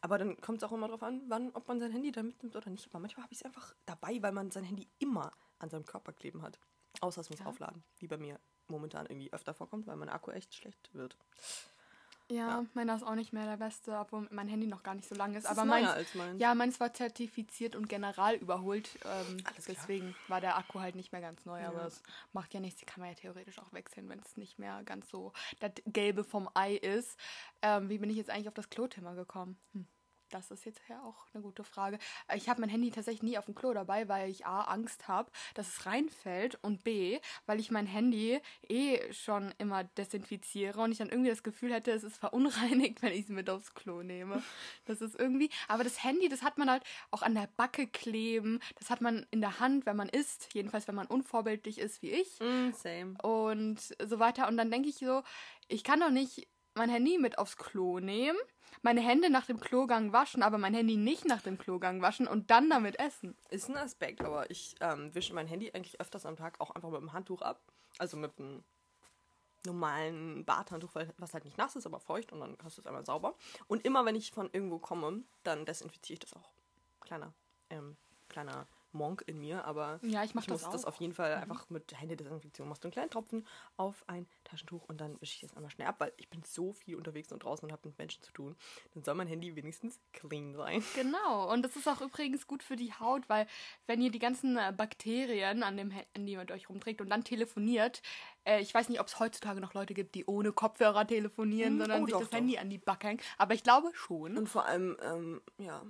Aber 0.00 0.16
dann 0.18 0.40
kommt 0.40 0.58
es 0.58 0.64
auch 0.64 0.72
immer 0.72 0.88
drauf 0.88 1.02
an, 1.02 1.22
wann, 1.28 1.50
ob 1.52 1.68
man 1.68 1.78
sein 1.78 1.92
Handy 1.92 2.10
da 2.10 2.22
mitnimmt 2.22 2.56
oder 2.56 2.70
nicht. 2.70 2.86
Aber 2.88 3.00
manchmal 3.00 3.24
habe 3.24 3.32
ich 3.32 3.40
es 3.40 3.44
einfach 3.44 3.74
dabei, 3.84 4.22
weil 4.22 4.32
man 4.32 4.50
sein 4.50 4.64
Handy 4.64 4.88
immer 4.98 5.32
an 5.58 5.68
seinem 5.68 5.84
Körper 5.84 6.12
kleben 6.12 6.42
hat. 6.42 6.58
Außer 7.00 7.20
es 7.20 7.30
muss 7.30 7.44
aufladen, 7.44 7.84
wie 7.98 8.08
bei 8.08 8.16
mir 8.16 8.40
momentan 8.68 9.06
irgendwie 9.06 9.32
öfter 9.32 9.52
vorkommt, 9.52 9.86
weil 9.86 9.96
mein 9.96 10.08
Akku 10.08 10.30
echt 10.30 10.54
schlecht 10.54 10.94
wird. 10.94 11.16
Ja, 12.30 12.64
meiner 12.74 12.94
ist 12.96 13.02
auch 13.02 13.14
nicht 13.14 13.32
mehr 13.32 13.44
der 13.46 13.56
beste, 13.56 13.98
obwohl 13.98 14.26
mein 14.30 14.48
Handy 14.48 14.66
noch 14.66 14.82
gar 14.82 14.94
nicht 14.94 15.08
so 15.08 15.14
lang 15.14 15.34
ist. 15.34 15.44
Das 15.44 15.52
ist 15.52 15.58
aber 15.58 15.66
neuer 15.66 15.80
meins, 15.82 15.90
als 15.94 16.14
meins. 16.14 16.40
ja, 16.40 16.54
meins 16.54 16.80
war 16.80 16.92
zertifiziert 16.92 17.74
und 17.76 17.88
general 17.88 18.36
überholt. 18.36 18.98
Ähm, 19.04 19.36
deswegen 19.66 20.14
war 20.28 20.40
der 20.40 20.56
Akku 20.56 20.80
halt 20.80 20.94
nicht 20.94 21.12
mehr 21.12 21.20
ganz 21.20 21.44
neu. 21.44 21.62
Aber 21.64 21.80
Ja. 21.80 21.86
es 21.86 22.02
macht 22.32 22.54
ja 22.54 22.60
nichts. 22.60 22.80
Die 22.80 22.86
kann 22.86 23.00
man 23.00 23.08
ja 23.10 23.14
theoretisch 23.16 23.58
auch 23.58 23.72
wechseln, 23.72 24.08
wenn 24.08 24.20
es 24.20 24.36
nicht 24.36 24.58
mehr 24.58 24.82
ganz 24.84 25.08
so 25.10 25.32
das 25.58 25.72
Gelbe 25.86 26.24
vom 26.24 26.48
Ei 26.54 26.74
ist. 26.74 27.18
Ähm, 27.62 27.88
wie 27.88 27.98
bin 27.98 28.10
ich 28.10 28.16
jetzt 28.16 28.30
eigentlich 28.30 28.48
auf 28.48 28.54
das 28.54 28.70
Klo-Thema 28.70 29.14
gekommen? 29.14 29.58
Hm. 29.72 29.86
Das 30.30 30.50
ist 30.50 30.64
jetzt 30.64 30.80
ja 30.88 31.02
auch 31.02 31.26
eine 31.34 31.42
gute 31.42 31.64
Frage. 31.64 31.98
Äh, 32.28 32.36
Ich 32.36 32.48
habe 32.48 32.60
mein 32.60 32.70
Handy 32.70 32.90
tatsächlich 32.90 33.22
nie 33.22 33.36
auf 33.38 33.46
dem 33.46 33.54
Klo 33.54 33.72
dabei, 33.74 34.08
weil 34.08 34.30
ich 34.30 34.46
A, 34.46 34.62
Angst 34.62 35.08
habe, 35.08 35.30
dass 35.54 35.68
es 35.68 35.86
reinfällt 35.86 36.58
und 36.62 36.84
B, 36.84 37.18
weil 37.46 37.58
ich 37.60 37.70
mein 37.70 37.86
Handy 37.86 38.40
eh 38.68 39.12
schon 39.12 39.52
immer 39.58 39.84
desinfiziere 39.84 40.80
und 40.80 40.92
ich 40.92 40.98
dann 40.98 41.08
irgendwie 41.08 41.30
das 41.30 41.42
Gefühl 41.42 41.72
hätte, 41.72 41.90
es 41.90 42.04
ist 42.04 42.16
verunreinigt, 42.16 43.02
wenn 43.02 43.12
ich 43.12 43.22
es 43.24 43.28
mit 43.28 43.50
aufs 43.50 43.74
Klo 43.74 44.02
nehme. 44.02 44.42
Das 44.84 45.00
ist 45.00 45.18
irgendwie, 45.18 45.50
aber 45.68 45.84
das 45.84 46.02
Handy, 46.04 46.28
das 46.28 46.42
hat 46.42 46.58
man 46.58 46.70
halt 46.70 46.84
auch 47.10 47.22
an 47.22 47.34
der 47.34 47.48
Backe 47.56 47.86
kleben, 47.86 48.60
das 48.78 48.90
hat 48.90 49.00
man 49.00 49.26
in 49.30 49.40
der 49.40 49.60
Hand, 49.60 49.84
wenn 49.86 49.96
man 49.96 50.08
isst, 50.08 50.54
jedenfalls 50.54 50.86
wenn 50.88 50.94
man 50.94 51.06
unvorbildlich 51.06 51.78
ist 51.78 52.02
wie 52.02 52.10
ich 52.12 52.38
Mm, 52.40 52.70
same. 52.72 53.14
und 53.22 53.80
so 54.02 54.18
weiter. 54.18 54.48
Und 54.48 54.56
dann 54.56 54.70
denke 54.70 54.88
ich 54.88 54.96
so, 54.96 55.22
ich 55.68 55.84
kann 55.84 56.00
doch 56.00 56.10
nicht 56.10 56.46
mein 56.74 56.90
Handy 56.90 57.18
mit 57.18 57.38
aufs 57.38 57.56
Klo 57.56 57.98
nehmen, 57.98 58.38
meine 58.82 59.00
Hände 59.00 59.30
nach 59.30 59.46
dem 59.46 59.60
Klogang 59.60 60.12
waschen, 60.12 60.42
aber 60.42 60.58
mein 60.58 60.74
Handy 60.74 60.96
nicht 60.96 61.26
nach 61.26 61.42
dem 61.42 61.58
Klogang 61.58 62.02
waschen 62.02 62.26
und 62.26 62.50
dann 62.50 62.70
damit 62.70 62.98
essen. 62.98 63.36
Ist 63.50 63.68
ein 63.68 63.76
Aspekt, 63.76 64.22
aber 64.24 64.50
ich 64.50 64.76
ähm, 64.80 65.14
wische 65.14 65.34
mein 65.34 65.46
Handy 65.46 65.70
eigentlich 65.72 66.00
öfters 66.00 66.26
am 66.26 66.36
Tag 66.36 66.60
auch 66.60 66.70
einfach 66.70 66.90
mit 66.90 67.00
dem 67.00 67.12
Handtuch 67.12 67.42
ab. 67.42 67.60
Also 67.98 68.16
mit 68.16 68.38
einem 68.38 68.62
normalen 69.66 70.44
Badhandtuch, 70.44 70.94
was 71.18 71.34
halt 71.34 71.44
nicht 71.44 71.58
nass 71.58 71.76
ist, 71.76 71.86
aber 71.86 72.00
feucht 72.00 72.32
und 72.32 72.40
dann 72.40 72.56
hast 72.62 72.78
du 72.78 72.80
es 72.80 72.86
einmal 72.86 73.04
sauber. 73.04 73.34
Und 73.66 73.84
immer 73.84 74.04
wenn 74.04 74.16
ich 74.16 74.30
von 74.30 74.48
irgendwo 74.52 74.78
komme, 74.78 75.22
dann 75.42 75.66
desinfiziere 75.66 76.14
ich 76.14 76.20
das 76.20 76.32
auch. 76.34 76.50
Kleiner, 77.00 77.32
ähm, 77.68 77.96
kleiner 78.28 78.66
Monk 78.92 79.22
in 79.26 79.38
mir, 79.38 79.64
aber 79.64 79.98
Ja, 80.02 80.24
ich 80.24 80.34
mach 80.34 80.44
das 80.46 80.62
muss 80.62 80.72
das 80.72 80.82
auch. 80.84 80.88
Mhm. 80.88 80.88
auf 80.94 81.00
jeden 81.00 81.12
Fall 81.14 81.32
einfach 81.34 81.70
mit 81.70 81.92
Händedesinfektion. 81.98 82.68
Machst 82.68 82.82
du 82.84 82.88
einen 82.88 82.92
kleinen 82.92 83.10
Tropfen 83.10 83.46
auf 83.76 84.04
ein 84.08 84.26
Taschentuch 84.44 84.84
und 84.88 85.00
dann 85.00 85.20
wische 85.20 85.34
ich 85.36 85.40
das 85.42 85.54
einmal 85.56 85.70
schnell 85.70 85.86
ab, 85.88 85.96
weil 85.98 86.12
ich 86.16 86.28
bin 86.28 86.42
so 86.44 86.72
viel 86.72 86.96
unterwegs 86.96 87.32
und 87.32 87.42
draußen 87.44 87.64
und 87.66 87.72
habe 87.72 87.88
mit 87.88 87.98
Menschen 87.98 88.22
zu 88.22 88.32
tun. 88.32 88.56
Dann 88.94 89.02
soll 89.04 89.14
mein 89.14 89.28
Handy 89.28 89.54
wenigstens 89.56 90.00
clean 90.12 90.54
sein. 90.54 90.82
Genau, 90.94 91.50
und 91.52 91.62
das 91.62 91.76
ist 91.76 91.88
auch 91.88 92.00
übrigens 92.00 92.46
gut 92.46 92.62
für 92.62 92.76
die 92.76 92.92
Haut, 92.92 93.28
weil 93.28 93.46
wenn 93.86 94.00
ihr 94.02 94.10
die 94.10 94.18
ganzen 94.18 94.56
äh, 94.56 94.72
Bakterien 94.76 95.62
an 95.62 95.76
dem 95.76 95.90
Handy 95.90 96.36
mit 96.36 96.50
euch 96.50 96.68
rumträgt 96.68 97.00
und 97.00 97.08
dann 97.10 97.24
telefoniert, 97.24 98.02
äh, 98.44 98.60
ich 98.60 98.74
weiß 98.74 98.88
nicht, 98.88 99.00
ob 99.00 99.06
es 99.06 99.18
heutzutage 99.18 99.60
noch 99.60 99.74
Leute 99.74 99.94
gibt, 99.94 100.14
die 100.14 100.24
ohne 100.26 100.52
Kopfhörer 100.52 101.06
telefonieren, 101.06 101.74
Hm, 101.74 101.78
sondern 101.80 102.02
oh, 102.02 102.04
sich 102.06 102.12
doch, 102.12 102.20
das 102.20 102.30
doch. 102.30 102.36
Handy 102.36 102.58
an 102.58 102.70
die 102.70 102.78
Backe 102.78 103.06
hängen. 103.08 103.20
Aber 103.38 103.54
ich 103.54 103.62
glaube 103.62 103.90
schon. 103.94 104.36
Und 104.36 104.48
vor 104.48 104.64
allem, 104.66 104.96
ähm, 105.02 105.40
ja, 105.58 105.82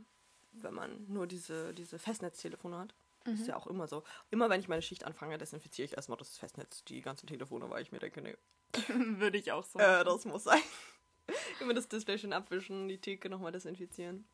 wenn 0.53 0.75
man 0.75 1.05
nur 1.09 1.27
diese, 1.27 1.73
diese 1.75 1.99
Festnetztelefone 1.99 2.79
hat. 2.79 2.95
Das 3.25 3.35
Mhm. 3.35 3.41
ist 3.41 3.47
ja 3.49 3.57
auch 3.57 3.67
immer 3.67 3.87
so. 3.87 4.03
Immer 4.31 4.49
wenn 4.49 4.61
ich 4.61 4.69
meine 4.69 4.81
Schicht 4.83 5.05
anfange, 5.05 5.37
desinfiziere 5.39 5.85
ich 5.87 5.95
erstmal 5.97 6.17
das 6.19 6.39
Festnetz, 6.39 6.85
die 6.85 7.03
ganzen 7.03 7.27
Telefone, 7.27 7.69
weil 7.69 7.83
ich 7.83 7.93
mir 7.93 7.99
denke, 7.99 8.23
nee, 8.23 8.37
Würde 9.19 9.37
ich 9.39 9.53
auch 9.53 9.65
so. 9.65 9.79
äh, 9.79 10.05
das 10.05 10.25
muss 10.25 10.45
sein. 10.45 10.63
Immer 11.61 11.75
das 11.75 11.89
Display 11.89 12.19
schön 12.19 12.33
abwischen, 12.33 12.89
die 12.89 12.99
Theke 12.99 13.29
nochmal 13.29 13.53
desinfizieren. 13.53 14.27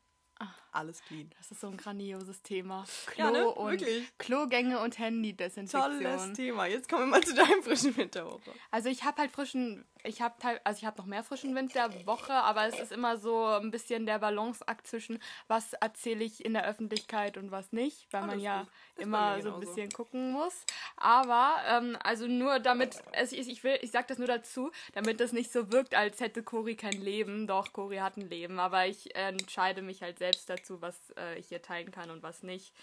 Alles 0.71 1.01
clean. 1.01 1.31
Das 1.39 1.49
ist 1.49 1.61
so 1.61 1.67
ein 1.67 1.77
grandioses 1.77 2.43
Thema. 2.43 2.85
Klo 3.07 3.23
Ja, 3.25 3.31
ne? 3.31 3.47
und 3.47 3.71
Wirklich. 3.71 4.07
Klogänge 4.19 4.79
und 4.79 4.99
Handydesinfektion. 4.99 5.99
Tolles 5.99 6.33
Thema. 6.33 6.67
Jetzt 6.67 6.87
kommen 6.87 7.05
wir 7.05 7.17
mal 7.17 7.23
zu 7.23 7.33
deinem 7.33 7.63
frischen 7.63 7.97
Winterwoche. 7.97 8.53
Also 8.69 8.89
ich 8.89 9.03
habe 9.03 9.19
halt 9.19 9.31
frischen, 9.31 9.83
ich 10.07 10.21
habe 10.21 10.35
also 10.63 10.77
ich 10.77 10.85
habe 10.85 10.97
noch 10.97 11.05
mehr 11.05 11.23
frischen 11.23 11.53
Wind 11.55 11.75
der 11.75 12.05
Woche, 12.05 12.33
aber 12.33 12.65
es 12.65 12.79
ist 12.79 12.91
immer 12.91 13.17
so 13.17 13.45
ein 13.45 13.71
bisschen 13.71 14.05
der 14.05 14.19
Balanceakt 14.19 14.87
zwischen 14.87 15.19
was 15.47 15.73
erzähle 15.73 16.23
ich 16.23 16.43
in 16.43 16.53
der 16.53 16.65
Öffentlichkeit 16.65 17.37
und 17.37 17.51
was 17.51 17.71
nicht, 17.71 18.07
weil 18.11 18.21
man 18.21 18.29
Alles 18.31 18.43
ja 18.43 18.67
immer 18.97 19.41
so 19.41 19.53
ein 19.53 19.59
bisschen 19.59 19.89
gucken 19.89 20.31
muss. 20.31 20.65
Aber 20.95 21.57
ähm, 21.67 21.97
also 22.03 22.27
nur 22.27 22.59
damit, 22.59 23.01
es, 23.11 23.31
ich, 23.31 23.49
ich 23.49 23.63
will, 23.63 23.77
ich 23.81 23.91
sag 23.91 24.07
das 24.07 24.17
nur 24.17 24.27
dazu, 24.27 24.71
damit 24.93 25.19
das 25.19 25.33
nicht 25.33 25.51
so 25.51 25.71
wirkt, 25.71 25.95
als 25.95 26.19
hätte 26.19 26.43
Cori 26.43 26.75
kein 26.75 26.99
Leben. 27.01 27.47
Doch 27.47 27.73
Cori 27.73 27.97
hat 27.97 28.17
ein 28.17 28.29
Leben, 28.29 28.59
aber 28.59 28.87
ich 28.87 29.15
entscheide 29.15 29.81
mich 29.81 30.01
halt 30.01 30.19
selbst 30.19 30.49
dazu, 30.49 30.81
was 30.81 30.95
äh, 31.17 31.37
ich 31.37 31.47
hier 31.47 31.61
teilen 31.61 31.91
kann 31.91 32.09
und 32.09 32.23
was 32.23 32.43
nicht. 32.43 32.73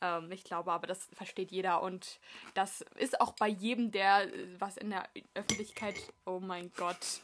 Ähm, 0.00 0.30
ich 0.32 0.44
glaube 0.44 0.72
aber, 0.72 0.86
das 0.86 1.08
versteht 1.12 1.50
jeder 1.50 1.82
und 1.82 2.20
das 2.54 2.84
ist 2.96 3.20
auch 3.20 3.32
bei 3.32 3.48
jedem, 3.48 3.90
der 3.90 4.32
äh, 4.32 4.48
was 4.58 4.76
in 4.76 4.90
der 4.90 5.08
Öffentlichkeit, 5.34 5.96
oh 6.26 6.40
mein 6.40 6.72
Gott, 6.76 7.20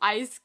Eis 0.00 0.40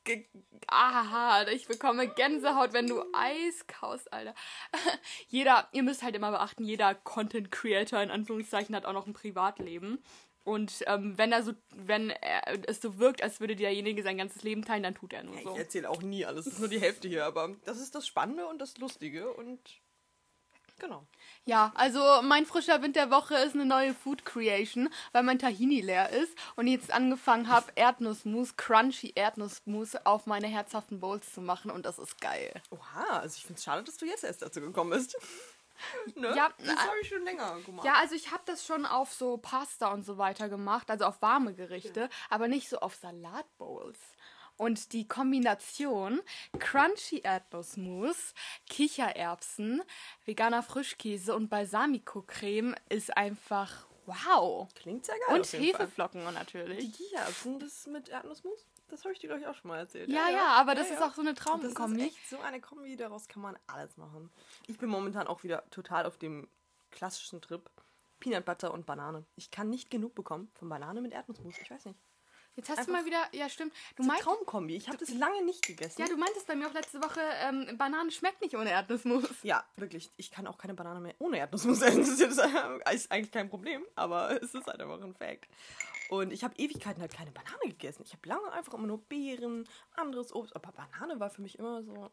Aha, 0.67 1.47
ich 1.47 1.67
bekomme 1.67 2.07
Gänsehaut, 2.07 2.73
wenn 2.73 2.87
du 2.87 3.03
Eis 3.13 3.67
kaust, 3.67 4.11
Alter. 4.11 4.33
jeder, 5.27 5.67
ihr 5.71 5.83
müsst 5.83 6.01
halt 6.01 6.15
immer 6.15 6.31
beachten, 6.31 6.63
jeder 6.63 6.95
Content 6.95 7.51
Creator 7.51 8.01
in 8.01 8.09
Anführungszeichen 8.09 8.75
hat 8.75 8.85
auch 8.85 8.93
noch 8.93 9.05
ein 9.05 9.13
Privatleben. 9.13 10.03
Und 10.43 10.83
ähm, 10.87 11.17
wenn 11.17 11.31
er 11.31 11.43
so, 11.43 11.53
wenn 11.73 12.09
er, 12.09 12.67
es 12.67 12.81
so 12.81 12.97
wirkt, 12.99 13.23
als 13.23 13.39
würde 13.39 13.55
derjenige 13.55 14.03
sein 14.03 14.17
ganzes 14.17 14.43
Leben 14.43 14.65
teilen, 14.65 14.83
dann 14.83 14.95
tut 14.95 15.13
er 15.13 15.23
nur 15.23 15.35
Ich 15.35 15.43
so. 15.43 15.55
erzähle 15.55 15.89
auch 15.89 16.01
nie 16.01 16.25
alles. 16.25 16.45
Das 16.45 16.55
ist 16.55 16.59
nur 16.59 16.67
die 16.67 16.81
Hälfte 16.81 17.07
hier, 17.07 17.25
aber 17.25 17.55
das 17.63 17.79
ist 17.79 17.95
das 17.95 18.05
Spannende 18.05 18.47
und 18.47 18.59
das 18.59 18.77
Lustige 18.77 19.31
und 19.31 19.59
genau. 20.79 21.05
Ja, 21.45 21.71
also 21.75 22.21
mein 22.21 22.45
frischer 22.45 22.81
Wind 22.81 22.95
der 22.95 23.11
Woche 23.11 23.35
ist 23.35 23.53
eine 23.53 23.65
neue 23.65 23.93
Food 23.93 24.25
Creation, 24.25 24.89
weil 25.11 25.23
mein 25.23 25.39
Tahini 25.39 25.81
leer 25.81 26.09
ist 26.09 26.37
und 26.55 26.67
ich 26.67 26.73
jetzt 26.73 26.91
angefangen 26.91 27.49
habe, 27.49 27.71
Erdnussmus, 27.75 28.55
crunchy 28.55 29.11
Erdnussmus 29.15 29.95
auf 30.05 30.25
meine 30.25 30.47
herzhaften 30.47 30.99
Bowls 30.99 31.33
zu 31.33 31.41
machen 31.41 31.69
und 31.69 31.85
das 31.85 31.99
ist 31.99 32.21
geil. 32.21 32.53
Oha, 32.71 33.19
also 33.19 33.35
ich 33.37 33.45
finde 33.45 33.57
es 33.57 33.63
schade, 33.63 33.83
dass 33.83 33.97
du 33.97 34.05
jetzt 34.05 34.23
erst 34.23 34.41
dazu 34.41 34.61
gekommen 34.61 34.91
bist. 34.91 35.17
ne? 36.15 36.33
Ja, 36.35 36.49
das 36.57 36.77
habe 36.77 36.99
ich 37.01 37.09
schon 37.09 37.23
länger 37.23 37.59
gemacht. 37.65 37.85
Ja, 37.85 37.95
also 37.99 38.15
ich 38.15 38.31
habe 38.31 38.43
das 38.45 38.65
schon 38.65 38.85
auf 38.85 39.11
so 39.13 39.37
Pasta 39.37 39.91
und 39.91 40.03
so 40.03 40.17
weiter 40.17 40.49
gemacht, 40.49 40.89
also 40.89 41.05
auf 41.05 41.21
warme 41.21 41.53
Gerichte, 41.53 42.09
aber 42.29 42.47
nicht 42.47 42.69
so 42.69 42.79
auf 42.79 42.95
Salatbowls. 42.95 43.99
Und 44.57 44.93
die 44.93 45.07
Kombination 45.07 46.21
Crunchy 46.59 47.19
Erdnussmus, 47.19 48.33
Kichererbsen, 48.69 49.81
veganer 50.25 50.63
Frischkäse 50.63 51.35
und 51.35 51.49
Balsamico-Creme 51.49 52.75
ist 52.89 53.15
einfach 53.17 53.87
wow. 54.05 54.67
Klingt 54.75 55.05
sehr 55.05 55.15
geil. 55.27 55.39
Und. 55.39 55.47
Hefeflocken 55.53 56.25
Die 56.27 56.33
natürlich. 56.33 56.93
Kichererbsen, 56.93 57.59
das 57.59 57.87
mit 57.87 58.09
Erdnussmus? 58.09 58.65
Das 58.89 59.03
habe 59.05 59.13
ich 59.13 59.19
dir, 59.19 59.27
glaube 59.27 59.41
ich, 59.41 59.47
auch 59.47 59.55
schon 59.55 59.69
mal 59.69 59.79
erzählt. 59.79 60.09
Ja, 60.09 60.29
ja, 60.29 60.47
aber 60.49 60.75
das 60.75 60.87
Ja, 60.89 60.93
ist 60.95 60.99
ja. 60.99 61.07
auch 61.07 61.13
so 61.15 61.21
eine 61.21 61.33
Das 61.33 61.39
ist 61.39 61.45
Traumkombi. 61.47 62.01
echt 62.03 62.29
so 62.29 62.37
eine 62.39 62.61
Kombi, 62.61 62.95
daraus 62.95 63.27
kann 63.27 63.41
man 63.41 63.57
alles 63.65 63.97
machen. 63.97 64.29
Ich 64.67 64.77
bin 64.77 64.89
momentan 64.89 65.25
auch 65.25 65.43
wieder 65.43 65.67
total 65.71 66.05
auf 66.05 66.17
dem 66.17 66.47
klassischen 66.91 67.41
Trip. 67.41 67.67
Peanut 68.19 68.45
Butter 68.45 68.73
und 68.73 68.85
Banane. 68.85 69.25
Ich 69.35 69.51
kann 69.51 69.69
nicht 69.69 69.89
genug 69.89 70.15
bekommen 70.15 70.49
von 70.53 70.69
Banane 70.69 71.01
mit 71.01 71.11
Erdnussmus. 71.13 71.55
Ich 71.59 71.69
weiß 71.71 71.85
nicht. 71.85 71.99
Jetzt 72.55 72.69
hast 72.69 72.77
du 72.77 72.81
einfach- 72.81 72.93
mal 72.93 73.05
wieder, 73.05 73.23
ja 73.33 73.49
stimmt, 73.49 73.73
du 73.95 74.03
meinst, 74.03 74.23
Traumkombi. 74.23 74.75
Ich 74.75 74.87
habe 74.87 74.97
das 74.97 75.09
lange 75.09 75.43
nicht 75.43 75.65
gegessen. 75.65 75.99
ja, 76.01 76.07
du 76.07 76.17
meintest 76.17 76.45
bei 76.47 76.55
mir 76.55 76.67
auch 76.67 76.73
letzte 76.73 77.01
Woche, 77.01 77.19
ähm, 77.41 77.77
Banane 77.77 78.11
schmeckt 78.11 78.41
nicht 78.41 78.55
ohne 78.55 78.69
Erdnussmus. 78.69 79.23
Ja, 79.43 79.63
wirklich. 79.75 80.11
Ich 80.17 80.29
kann 80.31 80.45
auch 80.47 80.57
keine 80.57 80.73
Banane 80.73 80.99
mehr 80.99 81.15
ohne 81.19 81.37
Erdnussmus 81.39 81.81
essen. 81.81 81.99
Das 82.01 82.09
ist, 82.09 82.19
jetzt, 82.19 82.37
äh, 82.39 82.93
ist 82.95 83.11
eigentlich 83.11 83.31
kein 83.31 83.49
Problem, 83.49 83.83
aber 83.95 84.29
es 84.43 84.53
ist 84.53 84.67
halt 84.67 84.79
einfach 84.81 85.01
ein 85.01 85.15
Fact. 85.15 85.47
Und 86.09 86.31
ich 86.31 86.43
habe 86.43 86.53
Ewigkeiten 86.57 87.01
halt 87.01 87.13
keine 87.13 87.31
Banane 87.31 87.63
gegessen. 87.63 88.03
Ich 88.05 88.13
habe 88.13 88.27
lange 88.29 88.51
einfach 88.51 88.73
immer 88.75 88.85
nur 88.87 88.99
Beeren, 88.99 89.67
anderes 89.95 90.33
Obst. 90.35 90.55
Aber 90.55 90.71
Banane 90.71 91.19
war 91.19 91.29
für 91.31 91.41
mich 91.41 91.57
immer 91.57 91.81
so. 91.83 92.11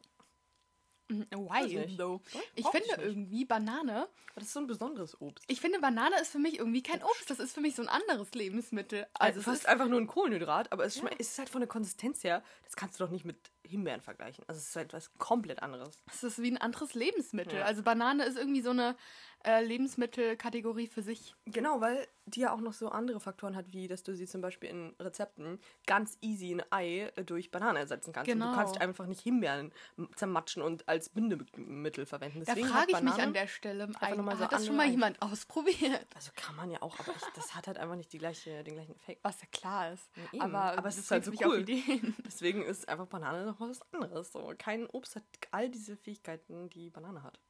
Why 1.10 1.76
nicht. 1.76 1.98
though? 1.98 2.20
Ich 2.54 2.64
ich 2.64 2.66
finde 2.68 2.88
nicht. 2.88 2.98
irgendwie 2.98 3.44
Banane 3.44 4.08
Das 4.34 4.44
ist 4.44 4.52
so 4.52 4.60
ein 4.60 4.66
besonderes 4.66 5.20
Obst. 5.20 5.44
Ich 5.48 5.60
finde, 5.60 5.80
Banane 5.80 6.20
ist 6.20 6.30
für 6.30 6.38
mich 6.38 6.58
irgendwie 6.58 6.82
kein 6.82 7.02
Obst. 7.02 7.28
Das 7.28 7.40
ist 7.40 7.52
für 7.52 7.60
mich 7.60 7.74
so 7.74 7.82
ein 7.82 7.88
anderes 7.88 8.32
Lebensmittel. 8.34 9.06
Also, 9.14 9.38
Also 9.38 9.50
es 9.50 9.58
ist, 9.60 9.68
einfach 9.68 9.88
nur 9.88 10.00
ein 10.00 10.06
Kohlenhydrat, 10.06 10.72
aber 10.72 10.84
es, 10.84 10.96
es 11.18 11.28
ist 11.30 11.38
halt 11.38 11.48
von 11.48 11.60
der 11.60 11.68
Konsistenz 11.68 12.22
her, 12.24 12.42
das 12.64 12.76
kannst 12.76 12.98
du 12.98 13.04
doch 13.04 13.10
nicht 13.10 13.24
mit 13.24 13.50
Himbeeren 13.66 14.00
vergleichen. 14.00 14.44
Also 14.46 14.58
es 14.58 14.68
ist 14.68 14.76
halt 14.76 14.92
was 14.92 15.12
komplett 15.18 15.62
anderes. 15.62 15.98
es 16.10 16.22
ist 16.22 16.42
wie 16.42 16.50
ein 16.50 16.58
anderes 16.58 16.94
Lebensmittel. 16.94 17.58
Ja. 17.58 17.64
Also 17.64 17.82
Banane 17.82 18.24
ist 18.24 18.36
irgendwie 18.36 18.62
so 18.62 18.70
eine 18.70 18.96
äh, 19.44 19.62
Lebensmittelkategorie 19.64 20.86
für 20.86 21.02
sich. 21.02 21.34
Genau, 21.46 21.80
weil 21.80 22.06
die 22.26 22.40
ja 22.40 22.52
auch 22.52 22.60
noch 22.60 22.72
so 22.74 22.88
andere 22.90 23.18
Faktoren 23.20 23.56
hat, 23.56 23.72
wie 23.72 23.88
dass 23.88 24.02
du 24.02 24.14
sie 24.14 24.26
zum 24.26 24.40
Beispiel 24.40 24.68
in 24.70 24.94
Rezepten 25.00 25.58
ganz 25.86 26.16
easy 26.20 26.52
ein 26.54 26.62
Ei 26.70 27.10
äh, 27.16 27.24
durch 27.24 27.50
Banane 27.50 27.78
ersetzen 27.80 28.12
kannst. 28.12 28.28
Und 28.30 28.34
Genau. 28.38 28.50
du 28.50 28.56
kannst 28.56 28.80
einfach 28.80 29.06
nicht 29.06 29.20
Himbeeren 29.20 29.72
zermatschen 30.14 30.62
und 30.62 30.88
als 30.88 31.08
Bindemittel 31.08 32.06
verwenden. 32.06 32.40
Da 32.40 32.46
Deswegen 32.54 32.68
frage 32.68 32.92
hat 32.94 33.00
ich 33.00 33.02
mich 33.02 33.22
an 33.22 33.32
der 33.32 33.46
Stelle, 33.48 33.88
ein, 34.00 34.16
noch 34.16 34.24
mal 34.24 34.36
so 34.36 34.44
hat 34.44 34.52
das 34.52 34.66
schon 34.66 34.76
mal 34.76 34.86
jemand 34.86 35.20
ausprobiert? 35.22 36.06
Also 36.14 36.30
kann 36.36 36.54
man 36.56 36.70
ja 36.70 36.82
auch, 36.82 36.98
aber 37.00 37.12
ich, 37.16 37.22
das 37.34 37.54
hat 37.54 37.66
halt 37.66 37.78
einfach 37.78 37.96
nicht 37.96 38.12
die 38.12 38.18
gleiche, 38.18 38.62
den 38.62 38.74
gleichen 38.74 38.94
Effekt. 38.94 39.24
Was 39.24 39.40
ja 39.40 39.48
klar 39.50 39.92
ist. 39.92 40.08
eben. 40.32 40.42
Aber, 40.42 40.78
Aber 40.78 40.88
es 40.88 40.98
ist 40.98 41.10
halt 41.10 41.24
so 41.24 41.32
cool. 41.44 41.64
Deswegen 42.24 42.62
ist 42.62 42.88
einfach 42.88 43.06
Banane 43.06 43.44
noch 43.46 43.58
was 43.60 43.80
anderes. 43.92 44.32
So. 44.32 44.52
Kein 44.58 44.86
Obst 44.86 45.16
hat 45.16 45.24
all 45.50 45.68
diese 45.70 45.96
Fähigkeiten, 45.96 46.68
die 46.70 46.90
Banane 46.90 47.22
hat. 47.22 47.40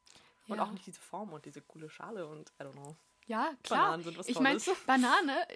Und 0.50 0.58
Ja. 0.58 0.64
auch 0.64 0.72
nicht 0.72 0.86
diese 0.86 1.00
Form 1.00 1.32
und 1.32 1.44
diese 1.44 1.60
coole 1.62 1.88
Schale 1.88 2.26
und 2.26 2.52
I 2.60 2.64
don't 2.64 2.72
know. 2.72 2.96
Ja, 3.26 3.52
klar. 3.62 3.84
Bananen 3.90 4.02
sind 4.04 4.18
was 4.18 4.28
ich 4.28 4.40
meine. 4.40 4.58
Banane, 4.86 5.46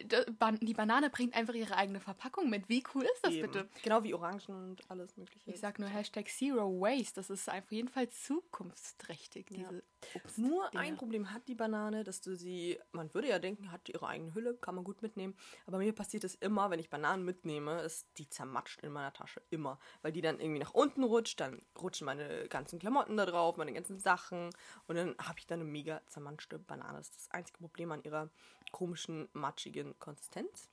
die 0.60 0.74
Banane 0.74 1.10
bringt 1.10 1.34
einfach 1.34 1.54
ihre 1.54 1.76
eigene 1.76 1.98
Verpackung 2.00 2.48
mit. 2.48 2.68
Wie 2.68 2.84
cool 2.94 3.02
ist 3.02 3.20
das 3.22 3.32
Eben. 3.32 3.50
bitte? 3.50 3.68
Genau 3.82 4.02
wie 4.04 4.14
Orangen 4.14 4.42
und 4.48 4.90
alles 4.90 5.16
mögliche. 5.16 5.50
Ich 5.50 5.58
sag 5.60 5.78
nur 5.80 5.88
Hashtag 5.88 6.28
Zero 6.28 6.68
Waste. 6.80 7.14
Das 7.16 7.30
ist 7.30 7.50
auf 7.50 7.72
jeden 7.72 7.88
Fall 7.88 8.08
zukunftsträchtig, 8.10 9.50
Ja. 9.50 9.56
diese 9.58 9.82
Obst. 10.14 10.38
Nur 10.38 10.68
Dinge. 10.70 10.82
ein 10.84 10.96
Problem 10.96 11.32
hat 11.32 11.48
die 11.48 11.54
Banane, 11.54 12.04
dass 12.04 12.20
du 12.20 12.36
sie, 12.36 12.78
man 12.92 13.12
würde 13.14 13.28
ja 13.28 13.38
denken, 13.38 13.72
hat 13.72 13.88
ihre 13.88 14.06
eigene 14.06 14.34
Hülle, 14.34 14.54
kann 14.54 14.74
man 14.74 14.84
gut 14.84 15.02
mitnehmen. 15.02 15.34
Aber 15.66 15.78
mir 15.78 15.92
passiert 15.92 16.24
es 16.24 16.34
immer, 16.36 16.70
wenn 16.70 16.78
ich 16.78 16.90
Bananen 16.90 17.24
mitnehme, 17.24 17.80
ist 17.80 18.06
die 18.18 18.28
zermatscht 18.28 18.82
in 18.82 18.92
meiner 18.92 19.12
Tasche. 19.12 19.42
Immer. 19.50 19.78
Weil 20.02 20.12
die 20.12 20.20
dann 20.20 20.40
irgendwie 20.40 20.60
nach 20.60 20.74
unten 20.74 21.02
rutscht, 21.04 21.40
dann 21.40 21.62
rutschen 21.80 22.04
meine 22.04 22.46
ganzen 22.48 22.78
Klamotten 22.78 23.16
da 23.16 23.26
drauf, 23.26 23.56
meine 23.56 23.72
ganzen 23.72 23.98
Sachen. 23.98 24.50
Und 24.86 24.96
dann 24.96 25.14
habe 25.18 25.38
ich 25.38 25.46
dann 25.46 25.60
eine 25.60 25.68
mega 25.68 26.02
zermatschte 26.06 26.58
Banane. 26.58 26.98
Das 26.98 27.08
ist 27.08 27.16
das 27.26 27.30
einzige 27.30 27.63
Problem 27.64 27.92
an 27.92 28.02
ihrer 28.02 28.28
komischen, 28.72 29.28
matschigen 29.32 29.98
Konsistenz. 29.98 30.68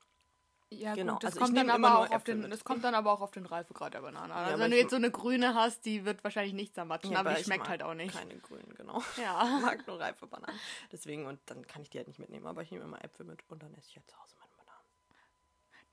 Ja, 0.73 0.95
Genau, 0.95 1.13
gut, 1.13 1.23
das 1.25 1.33
also 1.33 1.45
kommt 1.45 1.57
dann 1.57 1.69
aber 1.69 1.99
auch 1.99 2.11
auf 2.11 2.23
den, 2.23 2.49
das 2.49 2.63
kommt 2.63 2.83
dann 2.85 2.95
aber 2.95 3.11
auch 3.11 3.19
auf 3.19 3.31
den 3.31 3.45
Reifegrad 3.45 3.93
der 3.93 4.01
Banane 4.01 4.33
an. 4.33 4.39
Also 4.39 4.53
aber 4.53 4.63
wenn 4.63 4.71
du 4.71 4.77
jetzt 4.77 4.91
so 4.91 4.95
eine 4.95 5.11
grüne 5.11 5.53
hast, 5.53 5.85
die 5.85 6.05
wird 6.05 6.23
wahrscheinlich 6.23 6.53
nicht 6.53 6.75
zermatschen, 6.75 7.11
Ja, 7.11 7.19
aber 7.19 7.33
die 7.33 7.41
ich 7.41 7.45
schmeckt 7.45 7.67
halt 7.67 7.83
auch 7.83 7.93
nicht. 7.93 8.15
Keine 8.15 8.37
grünen, 8.37 8.73
genau. 8.75 9.03
Ja. 9.17 9.41
Ich 9.57 9.65
mag 9.65 9.85
nur 9.85 9.99
reife 9.99 10.27
Bananen. 10.27 10.57
Deswegen, 10.91 11.25
und 11.25 11.39
dann 11.47 11.67
kann 11.67 11.81
ich 11.81 11.89
die 11.89 11.97
halt 11.97 12.07
nicht 12.07 12.19
mitnehmen. 12.19 12.47
Aber 12.47 12.61
ich 12.61 12.71
nehme 12.71 12.85
immer 12.85 13.03
Äpfel 13.03 13.25
mit 13.25 13.43
und 13.49 13.61
dann 13.61 13.73
esse 13.73 13.89
ich 13.89 13.95
halt 13.97 14.09
zu 14.09 14.17
Hause 14.17 14.35
meine 14.39 14.51
Bananen. 14.55 14.85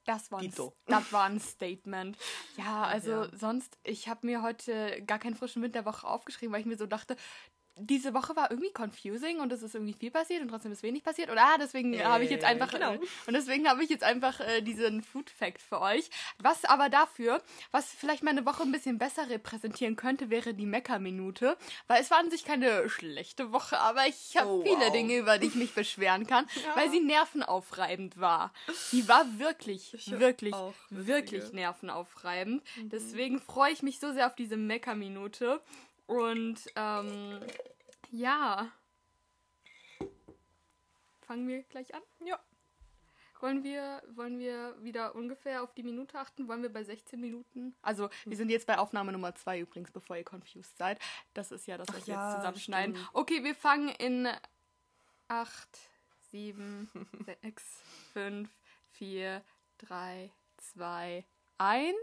Das 0.05 0.31
war, 0.31 0.39
ein, 0.39 0.55
das 0.87 1.13
war 1.13 1.25
ein 1.25 1.41
Statement. 1.41 2.17
Ja, 2.57 2.85
also 2.85 3.11
ja. 3.11 3.37
sonst, 3.37 3.79
ich 3.83 4.09
habe 4.09 4.25
mir 4.27 4.43
heute 4.43 5.03
gar 5.07 5.19
keinen 5.19 5.35
frischen 5.35 5.61
Wind 5.61 5.75
der 5.75 5.87
Woche 5.87 6.07
aufgeschrieben, 6.07 6.53
weil 6.53 6.61
ich 6.61 6.67
mir 6.67 6.79
so 6.79 6.87
dachte, 6.87 7.17
diese 7.81 8.15
Woche 8.15 8.37
war 8.37 8.51
irgendwie 8.51 8.73
confusing 8.73 9.41
und 9.41 9.53
es 9.53 9.63
ist 9.63 9.75
irgendwie 9.75 9.93
viel 9.93 10.11
passiert 10.11 10.43
und 10.43 10.49
trotzdem 10.49 10.73
ist 10.73 10.83
wenig 10.83 11.03
passiert. 11.03 11.31
Oder 11.31 11.43
ah, 11.43 11.59
deswegen 11.59 11.95
äh, 11.95 12.05
habe 12.05 12.25
ich 12.25 12.31
jetzt 12.31 12.45
einfach 12.45 12.71
genau. 12.71 12.95
äh, 12.95 12.99
und 13.27 13.35
deswegen 13.35 13.69
habe 13.69 13.83
ich 13.83 13.91
jetzt 13.91 14.05
einfach 14.05 14.41
äh, 14.41 14.61
diesen 14.63 15.03
Food 15.03 15.31
Fact 15.31 15.63
für 15.63 15.81
euch. 15.81 16.11
Was 16.39 16.65
aber 16.65 16.89
dafür, 16.89 17.43
was 17.71 17.87
vielleicht 17.93 18.23
meine 18.23 18.45
Woche 18.45 18.63
ein 18.63 18.73
bisschen 18.73 18.99
besser 18.99 19.29
repräsentieren 19.29 19.97
könnte, 19.97 20.31
wäre 20.31 20.55
die 20.55 20.67
Mecker-Minute. 20.67 21.57
Weil 21.87 22.03
es 22.03 22.11
war 22.11 22.19
an 22.19 22.31
sich 22.31 22.45
keine 22.45 22.89
schlechte 22.89 23.53
Woche, 23.53 23.79
aber 23.79 24.07
ich 24.07 24.37
habe 24.37 24.49
Oh, 24.49 24.63
viele 24.63 24.77
wow. 24.77 24.93
Dinge, 24.93 25.19
über 25.19 25.39
die 25.39 25.49
ich 25.49 25.55
mich 25.55 25.75
beschweren 25.75 26.27
kann, 26.27 26.47
weil 26.75 26.91
sie 26.91 27.01
nervenaufreibend 27.01 28.19
war. 28.19 28.53
Die 28.93 29.07
war 29.09 29.27
wirklich, 29.39 29.93
hab 30.11 30.21
wirklich, 30.21 30.55
wirklich 30.91 31.53
nervenaufreibend. 31.53 32.63
Deswegen 32.77 33.41
freue 33.41 33.73
ich 33.73 33.83
mich 33.83 34.01
so 34.01 34.13
sehr 34.13 34.27
auf 34.27 34.35
diese 34.35 34.57
Mecker-Minute. 34.57 35.61
Und 36.09 36.59
ähm, 36.75 37.39
ja. 38.11 38.73
Fangen 41.21 41.47
wir 41.47 41.63
gleich 41.65 41.95
an? 41.95 42.03
Ja. 42.25 42.41
Wollen 43.41 43.63
wir, 43.63 44.03
wollen 44.15 44.39
wir 44.39 44.75
wieder 44.83 45.15
ungefähr 45.15 45.63
auf 45.63 45.73
die 45.75 45.83
Minute 45.83 46.19
achten? 46.19 46.49
Wollen 46.49 46.63
wir 46.63 46.73
bei 46.73 46.83
16 46.83 47.21
Minuten? 47.21 47.77
Also, 47.83 48.09
wir 48.25 48.37
sind 48.37 48.51
jetzt 48.51 48.67
bei 48.67 48.79
Aufnahme 48.79 49.13
Nummer 49.13 49.35
2 49.35 49.61
übrigens, 49.61 49.93
bevor 49.93 50.17
ihr 50.17 50.25
confused 50.25 50.77
seid. 50.77 50.99
Das 51.35 51.53
ist 51.53 51.67
ja 51.67 51.77
das, 51.77 51.87
was 51.89 52.07
wir 52.07 52.15
ja, 52.15 52.27
jetzt 52.27 52.39
zusammenschneiden. 52.39 52.97
stimmt. 52.97 53.11
Okay, 53.13 53.45
wir 53.45 53.55
fangen 53.55 53.91
in 53.91 54.29
8, 55.29 55.79
7, 56.33 56.91
6, 57.43 57.65
5, 58.15 58.51
4, 58.93 59.43
3, 59.79 60.33
2, 60.57 61.25
1. 61.59 61.97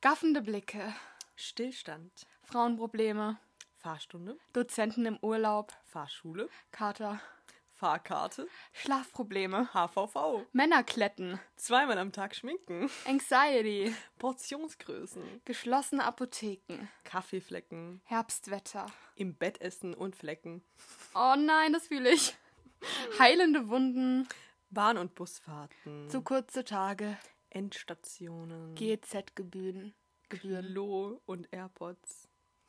Gaffende 0.00 0.42
Blicke, 0.42 0.92
Stillstand. 1.36 2.26
Frauenprobleme, 2.52 3.38
Fahrstunde. 3.78 4.36
Dozenten 4.52 5.06
im 5.06 5.18
Urlaub, 5.22 5.72
Fahrschule. 5.86 6.50
Kater, 6.70 7.18
Fahrkarte. 7.72 8.46
Schlafprobleme, 8.74 9.70
HVV. 9.72 10.44
Männerkletten, 10.52 11.40
Zweimal 11.56 11.96
am 11.96 12.12
Tag 12.12 12.34
schminken. 12.36 12.90
Anxiety, 13.06 13.94
Portionsgrößen. 14.18 15.22
geschlossene 15.46 16.04
Apotheken, 16.04 16.88
Kaffeeflecken. 17.04 18.02
Herbstwetter. 18.04 18.84
Im 19.16 19.34
Bett 19.34 19.62
essen 19.62 19.94
und 19.94 20.14
Flecken. 20.14 20.62
Oh 21.14 21.34
nein, 21.38 21.72
das 21.72 21.86
fühle 21.88 22.10
ich. 22.12 22.36
Heilende 23.18 23.68
Wunden, 23.70 24.28
Bahn- 24.68 24.98
und 24.98 25.14
Busfahrten. 25.14 26.10
zu 26.10 26.20
kurze 26.20 26.64
Tage, 26.64 27.16
Endstationen. 27.48 28.74
GZ-Gebühren. 28.74 29.94
Gebühren. 30.28 30.66
Klo 30.68 31.20
und 31.24 31.48
AirPods. 31.50 32.28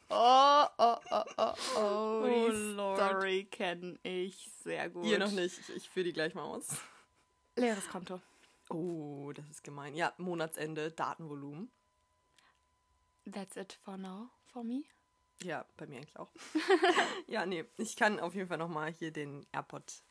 Oh, 0.10 0.66
oh, 0.78 0.98
oh, 1.12 1.24
oh, 1.38 1.54
oh. 1.76 1.78
Oh, 1.78 2.50
Die 2.50 2.56
Lord. 2.76 2.98
Story 2.98 3.46
kenne 3.46 3.98
ich 4.04 4.50
sehr 4.64 4.90
gut. 4.90 5.06
Ihr 5.06 5.20
noch 5.20 5.32
nicht. 5.32 5.58
Ich, 5.60 5.70
ich 5.76 5.90
führe 5.90 6.06
die 6.06 6.14
gleich 6.14 6.34
mal 6.36 6.44
aus. 6.44 6.68
Leeres 7.56 7.88
Konto. 7.90 8.22
Oh, 8.70 9.32
das 9.34 9.50
ist 9.50 9.64
gemein. 9.64 9.96
Ja, 9.96 10.14
Monatsende, 10.18 10.92
Datenvolumen. 10.92 11.72
That's 13.32 13.56
it 13.56 13.78
for 13.84 13.98
now, 13.98 14.30
for 14.52 14.64
me. 14.64 14.84
Ja, 15.44 15.66
bei 15.78 15.88
mir 15.88 15.98
eigentlich 15.98 16.18
auch. 16.18 16.32
ja, 17.28 17.46
nee, 17.46 17.66
ich 17.78 17.96
kann 17.96 18.20
auf 18.20 18.36
jeden 18.36 18.48
Fall 18.48 18.58
nochmal 18.58 18.92
hier 18.92 19.12
den 19.12 19.46
AirPod 19.52 20.04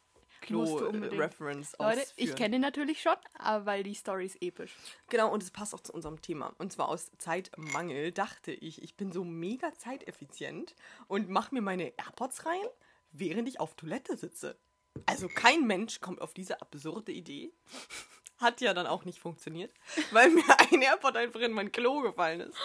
Musst 0.51 0.73
du 0.73 0.79
Klo 0.79 0.89
unbedingt. 0.89 1.21
Reference 1.21 1.77
Leute, 1.79 2.03
ich 2.17 2.35
kenne 2.35 2.57
ihn 2.57 2.63
natürlich 2.63 3.03
schon, 3.03 3.17
aber 3.35 3.67
weil 3.67 3.83
die 3.83 3.95
Story 3.95 4.27
ist 4.27 4.43
episch. 4.43 4.75
Genau, 5.09 5.33
und 5.33 5.43
es 5.43 5.51
passt 5.51 5.75
auch 5.75 5.81
zu 5.81 5.93
unserem 5.93 6.21
Thema. 6.21 6.55
Und 6.59 6.73
zwar 6.73 6.89
aus 6.89 7.11
Zeitmangel 7.19 8.13
dachte 8.13 8.53
ich, 8.53 8.83
ich 8.83 8.97
bin 8.97 9.13
so 9.13 9.25
mega 9.25 9.73
zeiteffizient 9.75 10.75
und 11.09 11.29
mache 11.29 11.55
mir 11.55 11.63
meine 11.63 11.93
AirPods 11.97 12.47
rein, 12.47 12.67
während 13.13 13.49
ich 13.49 13.61
auf 13.61 13.75
Toilette 13.75 14.17
sitze. 14.17 14.59
Also 15.07 15.29
kein 15.29 15.67
Mensch 15.67 16.01
kommt 16.01 16.21
auf 16.21 16.35
diese 16.35 16.61
absurde 16.61 17.13
Idee. 17.13 17.53
Hat 18.39 18.61
ja 18.61 18.75
dann 18.75 18.89
auch 18.89 19.05
nicht 19.05 19.21
funktioniert, 19.21 19.73
weil 20.11 20.29
mir 20.31 20.43
ein 20.73 20.83
AirPod 20.83 21.17
einfach 21.17 21.41
in 21.41 21.53
mein 21.53 21.71
Klo 21.71 22.01
gefallen 22.01 22.41
ist. 22.41 22.57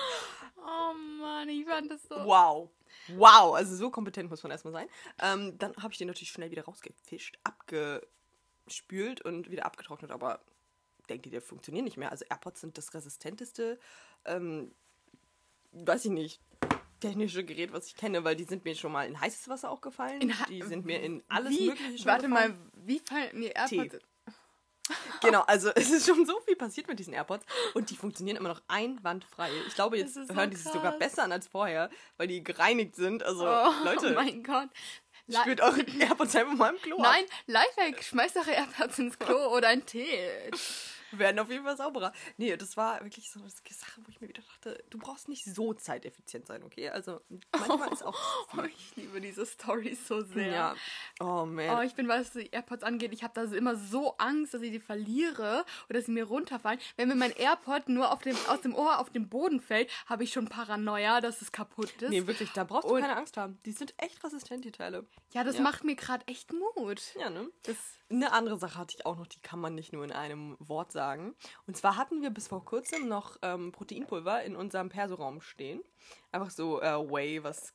Oh 0.58 0.94
Mann, 1.20 1.48
ich 1.50 1.66
fand 1.66 1.92
das 1.92 2.02
so. 2.04 2.16
Wow. 2.16 2.72
Wow, 3.16 3.56
also 3.56 3.76
so 3.76 3.90
kompetent 3.90 4.30
muss 4.30 4.44
man 4.44 4.52
erstmal 4.52 4.74
sein. 4.74 4.88
Ähm, 5.22 5.58
dann 5.58 5.76
habe 5.78 5.92
ich 5.92 5.98
den 5.98 6.08
natürlich 6.08 6.32
schnell 6.32 6.52
wieder 6.52 6.66
rausgefischt, 6.66 7.38
abgespült 7.44 9.22
und 9.22 9.50
wieder 9.50 9.66
abgetrocknet, 9.66 10.12
aber 10.12 10.42
denkt 11.10 11.26
ihr, 11.26 11.32
der 11.32 11.42
funktioniert 11.42 11.86
nicht 11.86 11.98
mehr. 11.98 12.12
Also 12.12 12.26
AirPods 12.30 12.62
sind 12.62 12.78
das 12.78 12.94
resistenteste, 12.94 13.80
ähm, 14.26 14.74
weiß 15.72 16.06
ich 16.06 16.12
nicht, 16.12 16.42
technische 17.00 17.44
Gerät, 17.44 17.72
was 17.74 17.88
ich 17.88 17.96
kenne, 17.96 18.24
weil 18.24 18.36
die 18.36 18.44
sind 18.44 18.66
mir 18.66 18.76
schon 18.76 18.92
mal 18.92 19.08
in 19.08 19.20
heißes 19.20 19.48
Wasser 19.50 19.70
auch 19.70 19.82
gefallen. 19.82 20.34
Die 20.50 20.62
sind 20.64 20.86
mir 20.86 21.02
in 21.02 21.24
alles 21.28 21.58
wie, 21.58 21.68
Mögliche 21.68 21.98
schon 21.98 22.06
Warte 22.08 22.28
gefallen. 22.28 22.52
mal, 22.52 22.86
wie 22.86 23.00
fallen 23.00 23.40
mir 23.40 23.56
AirPods? 23.56 24.00
Genau, 25.22 25.42
also 25.42 25.70
es 25.76 25.90
ist 25.90 26.06
schon 26.08 26.26
so 26.26 26.40
viel 26.42 26.56
passiert 26.56 26.88
mit 26.88 27.00
diesen 27.00 27.14
AirPods 27.14 27.46
und 27.74 27.90
die 27.90 27.96
funktionieren 27.96 28.38
immer 28.38 28.50
noch 28.50 28.62
einwandfrei. 28.68 29.50
Ich 29.68 29.76
glaube, 29.76 29.98
jetzt 29.98 30.14
so 30.14 30.22
hören 30.34 30.50
die 30.52 30.58
sich 30.58 30.72
sogar 30.72 30.92
besser 30.98 31.24
an 31.24 31.32
als 31.32 31.48
vorher, 31.48 31.90
weil 32.18 32.28
die 32.28 32.44
gereinigt 32.44 32.96
sind. 32.96 33.24
Also, 33.24 33.46
Oh, 33.48 33.72
Leute, 33.84 34.12
oh 34.12 34.16
mein 34.16 34.44
Gott. 34.44 34.70
La- 35.30 35.42
spürt 35.42 35.60
eure 35.62 35.82
AirPods 35.82 36.36
einfach 36.36 36.54
mal 36.54 36.74
im 36.74 36.82
Klo. 36.82 37.02
Nein, 37.02 37.26
Lifehack, 37.48 38.02
schmeiß 38.04 38.34
doch 38.34 38.48
AirPods 38.48 39.00
ins 39.00 39.20
Klo 39.20 39.48
oder 39.56 39.68
einen 39.70 39.86
Tee. 39.86 40.20
Werden 41.12 41.40
auf 41.40 41.50
jeden 41.50 41.64
Fall 41.64 41.78
sauberer. 41.78 42.12
Nee, 42.38 42.56
das 42.58 42.78
war 42.78 43.04
wirklich 43.04 43.30
so 43.32 43.40
eine 43.40 43.50
Sache, 43.50 44.02
wo 44.04 44.10
ich 44.10 44.20
mir 44.22 44.30
wieder 44.30 44.42
dachte, 44.42 44.84
du 44.90 44.98
brauchst 44.98 45.28
nicht 45.30 45.46
so 45.46 45.74
zeiteffizient 45.74 46.48
sein, 46.48 46.64
okay? 46.64 46.90
Also 46.90 47.22
manchmal 47.52 47.92
ist 47.94 48.04
auch. 48.04 48.18
Oh, 48.58 48.62
ich 48.68 48.96
liebe 48.96 49.22
diese 49.22 49.46
Story 49.46 49.96
so 49.96 50.22
sehr. 50.22 50.48
Ja. 50.52 50.76
Oh 51.20 51.26
Oh, 51.38 51.46
man. 51.46 51.86
ich 51.86 51.94
bin, 51.94 52.08
was 52.08 52.32
die 52.32 52.48
AirPods 52.52 52.84
angeht, 52.84 53.14
ich 53.14 53.24
habe 53.24 53.34
da 53.36 53.44
immer 53.56 53.76
so 53.76 54.18
Angst, 54.18 54.54
dass 54.54 54.62
ich 54.62 54.72
die 54.72 54.80
verliere 54.80 55.66
oder 55.90 56.00
dass 56.00 56.06
sie 56.06 56.12
mir 56.12 56.24
runterfallen. 56.26 56.80
Wenn 56.96 57.10
mir 57.10 57.16
mein 57.16 57.32
AirPod 57.32 57.90
nur 57.90 58.12
auf 58.12 58.22
dem, 58.22 58.36
aus 58.48 58.62
dem 58.62 58.74
Ohr 58.76 59.00
auf 59.00 59.10
den 59.12 59.30
Boden 59.30 59.60
fällt, 59.62 59.92
habe 60.08 60.24
ich 60.24 60.32
schon 60.34 60.48
Paranoia, 60.48 61.22
dass 61.22 61.42
es 61.42 61.52
kaputt 61.52 61.92
ist. 62.02 62.10
Nee, 62.10 62.26
wirklich, 62.28 62.52
da 62.54 62.64
brauchst 62.64 62.90
du 62.90 62.96
Und- 62.96 63.02
keine 63.02 63.16
Angst 63.18 63.38
haben. 63.38 63.60
Die 63.66 63.72
sind 63.72 63.94
echt 63.98 64.24
resistent, 64.24 64.66
die 64.66 64.72
Teile. 64.72 65.06
ja, 65.34 65.44
das 65.44 65.58
Ja. 65.58 65.62
macht 65.62 65.84
mir 65.84 65.96
gerade 65.96 66.26
echt 66.28 66.52
Mut. 66.54 67.02
Ja, 67.20 67.30
ne? 67.30 67.50
Das, 67.64 67.76
Eine 68.10 68.32
andere 68.32 68.58
Sache 68.58 68.78
hatte 68.78 68.96
ich 68.98 69.06
auch 69.06 69.18
noch, 69.18 69.28
die 69.28 69.42
kann 69.42 69.60
man 69.60 69.76
nicht 69.76 69.92
nur 69.92 70.04
in 70.04 70.14
einem 70.14 70.56
Wort 70.60 70.94
sagen. 70.94 71.36
Und 71.66 71.76
zwar 71.76 71.98
hatten 71.98 72.22
wir 72.22 72.30
bis 72.30 72.48
vor 72.48 72.64
kurzem 72.64 73.10
noch 73.10 73.38
ähm, 73.42 73.74
Proteinpulver 73.74 74.44
in 74.44 74.56
unserem 74.56 74.88
Persoraum 74.88 75.42
stehen. 75.42 75.82
Einfach 76.32 76.50
so 76.50 76.82
äh, 76.82 76.96
Whey, 76.98 77.44
was 77.44 77.74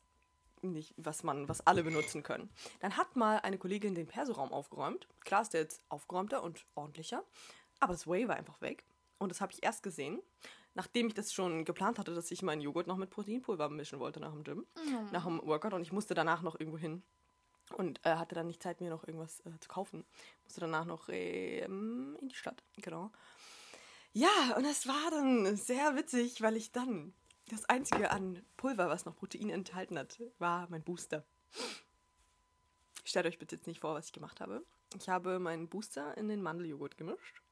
nicht, 0.62 0.94
was 0.96 1.22
man, 1.22 1.48
was 1.48 1.66
alle 1.66 1.82
benutzen 1.82 2.22
können. 2.22 2.48
Dann 2.80 2.96
hat 2.96 3.16
mal 3.16 3.38
eine 3.40 3.58
Kollegin 3.58 3.94
den 3.94 4.06
Persoraum 4.06 4.52
aufgeräumt. 4.52 5.06
Klar 5.20 5.42
ist 5.42 5.52
der 5.52 5.62
jetzt 5.62 5.82
aufgeräumter 5.88 6.42
und 6.42 6.64
ordentlicher, 6.74 7.24
aber 7.80 7.92
das 7.92 8.06
Whey 8.06 8.28
war 8.28 8.36
einfach 8.36 8.60
weg. 8.60 8.84
Und 9.18 9.28
das 9.28 9.40
habe 9.40 9.52
ich 9.52 9.62
erst 9.62 9.82
gesehen, 9.82 10.20
nachdem 10.74 11.08
ich 11.08 11.14
das 11.14 11.32
schon 11.32 11.64
geplant 11.64 11.98
hatte, 11.98 12.14
dass 12.14 12.30
ich 12.30 12.42
meinen 12.42 12.60
Joghurt 12.60 12.86
noch 12.86 12.96
mit 12.96 13.10
Proteinpulver 13.10 13.68
mischen 13.68 13.98
wollte 13.98 14.20
nach 14.20 14.32
dem 14.32 14.44
Gym, 14.44 14.66
nach 15.12 15.24
dem 15.24 15.40
Workout. 15.44 15.74
Und 15.74 15.82
ich 15.82 15.92
musste 15.92 16.14
danach 16.14 16.42
noch 16.42 16.58
irgendwo 16.58 16.78
hin 16.78 17.02
und 17.74 18.04
äh, 18.04 18.16
hatte 18.16 18.34
dann 18.34 18.46
nicht 18.46 18.62
Zeit, 18.62 18.80
mir 18.80 18.90
noch 18.90 19.06
irgendwas 19.06 19.40
äh, 19.40 19.58
zu 19.60 19.68
kaufen. 19.68 20.04
Musste 20.44 20.60
danach 20.60 20.84
noch 20.84 21.08
ähm, 21.08 22.16
in 22.20 22.28
die 22.28 22.34
Stadt, 22.34 22.62
genau. 22.76 23.10
Ja, 24.12 24.56
und 24.56 24.64
es 24.64 24.86
war 24.86 25.10
dann 25.10 25.56
sehr 25.56 25.96
witzig, 25.96 26.42
weil 26.42 26.56
ich 26.56 26.72
dann 26.72 27.14
das 27.48 27.64
einzige 27.66 28.10
an 28.10 28.44
Pulver, 28.56 28.88
was 28.88 29.04
noch 29.04 29.16
Protein 29.16 29.50
enthalten 29.50 29.98
hat, 29.98 30.20
war 30.38 30.68
mein 30.70 30.82
Booster. 30.82 31.24
Stellt 33.04 33.26
euch 33.26 33.38
bitte 33.38 33.56
jetzt 33.56 33.66
nicht 33.66 33.80
vor, 33.80 33.94
was 33.94 34.06
ich 34.06 34.12
gemacht 34.12 34.40
habe. 34.40 34.64
Ich 34.96 35.08
habe 35.08 35.38
meinen 35.38 35.68
Booster 35.68 36.16
in 36.16 36.28
den 36.28 36.42
Mandeljoghurt 36.42 36.96
gemischt. 36.96 37.42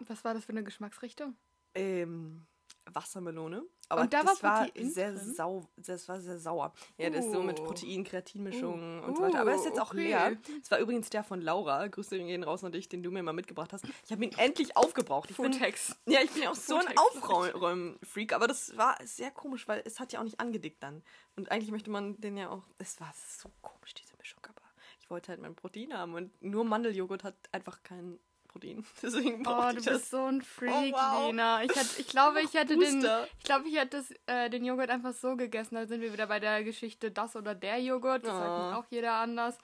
was 0.00 0.24
war 0.24 0.34
das 0.34 0.44
für 0.44 0.52
eine 0.52 0.62
Geschmacksrichtung? 0.62 1.36
Ähm, 1.74 2.46
Wassermelone. 2.84 3.64
Aber 3.90 4.02
Und 4.02 4.12
da 4.12 4.22
das 4.22 4.42
war 4.42 4.64
Protein 4.66 4.90
sehr 4.90 5.12
drin? 5.12 5.34
sau, 5.34 5.64
das 5.76 6.08
war 6.08 6.20
sehr 6.20 6.38
sauer. 6.38 6.72
Ja, 6.98 7.08
das 7.10 7.24
ist 7.24 7.32
so 7.32 7.42
mit 7.42 7.58
Oh. 7.60 7.64
Protein, 7.64 8.04
Kreatinmischung 8.04 9.00
Oh. 9.02 9.06
und 9.06 9.16
so 9.16 9.22
weiter. 9.22 9.40
Aber 9.40 9.50
er 9.52 9.56
ist 9.56 9.64
jetzt 9.64 9.78
Oh, 9.78 9.82
auch 9.82 9.92
okay. 9.92 10.08
leer. 10.08 10.36
Es 10.62 10.70
war 10.70 10.78
übrigens 10.78 11.08
der 11.10 11.24
von 11.24 11.40
Laura. 11.40 11.86
Grüße 11.86 12.18
gehen 12.18 12.44
raus 12.44 12.62
an 12.64 12.72
dich, 12.72 12.88
den 12.88 13.02
du 13.02 13.10
mir 13.10 13.22
mal 13.22 13.32
mitgebracht 13.32 13.72
hast. 13.72 13.84
Ich 14.04 14.12
habe 14.12 14.22
ihn 14.24 14.32
endlich 14.36 14.76
aufgebraucht. 14.76 15.30
Ich 15.30 15.36
bin, 15.38 15.52
Foodtex. 15.52 15.96
ja, 16.06 16.20
ich 16.22 16.30
bin 16.30 16.42
ja 16.42 16.50
auch 16.50 16.54
so 16.54 16.76
ein 16.76 16.82
Foodtext, 16.82 16.98
Aufräumen-Freak, 17.24 18.32
aber 18.32 18.46
das 18.46 18.76
war 18.76 18.96
sehr 19.04 19.30
komisch, 19.30 19.66
weil 19.68 19.82
es 19.84 20.00
hat 20.00 20.12
ja 20.12 20.20
auch 20.20 20.24
nicht 20.24 20.40
angedickt 20.40 20.82
dann. 20.82 21.02
Und 21.36 21.50
eigentlich 21.50 21.70
möchte 21.70 21.90
man 21.90 22.20
den 22.20 22.36
ja 22.36 22.50
auch. 22.50 22.64
Es 22.78 23.00
war 23.00 23.12
so 23.14 23.50
komisch, 23.62 23.94
diese 23.94 24.16
Mischung, 24.18 24.40
aber 24.46 24.62
ich 25.00 25.08
wollte 25.10 25.28
halt 25.28 25.40
mein 25.40 25.54
Protein 25.54 25.94
haben 25.94 26.14
und 26.14 26.30
nur 26.42 26.64
Mandeljoghurt 26.64 27.24
hat 27.24 27.34
einfach 27.52 27.82
kein 27.82 28.18
Protein. 28.48 28.84
Deswegen 29.02 29.46
Oh, 29.46 29.68
du 29.70 29.76
das. 29.76 29.84
bist 29.84 30.10
so 30.10 30.24
ein 30.24 30.42
Freak, 30.42 30.94
Oh, 30.94 30.98
wow. 30.98 31.26
Lena. 31.26 31.62
Ich, 31.62 31.70
hätte, 31.74 32.00
ich 32.00 32.06
glaube, 32.08 32.40
ich 32.40 32.52
hätte 32.54 32.76
den, 32.76 32.98
ich 33.38 33.44
glaube, 33.44 33.68
ich 33.68 33.76
hätte 33.76 33.98
das, 33.98 34.10
äh, 34.26 34.50
den 34.50 34.64
Joghurt 34.64 34.90
einfach 34.90 35.12
so 35.14 35.36
gegessen. 35.36 35.74
Da 35.76 35.86
sind 35.86 36.00
wir 36.00 36.12
wieder 36.12 36.26
bei 36.26 36.40
der 36.40 36.64
Geschichte 36.64 37.10
das 37.10 37.36
oder 37.36 37.54
der 37.54 37.78
Joghurt. 37.80 38.24
Das 38.24 38.32
sagt 38.32 38.48
Oh. 38.50 38.78
auch 38.78 38.84
jeder 38.90 39.14
anders. 39.14 39.56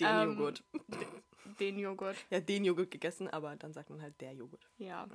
Den 0.00 0.06
Ähm, 0.08 0.30
Joghurt. 0.38 0.62
Den 1.60 1.78
Joghurt, 1.78 2.16
Ja, 2.30 2.40
den 2.40 2.64
Joghurt 2.64 2.90
gegessen, 2.90 3.28
aber 3.28 3.56
dann 3.56 3.72
sagt 3.72 3.90
man 3.90 4.00
halt 4.02 4.20
der 4.20 4.32
Joghurt. 4.34 4.66
ja. 4.78 5.06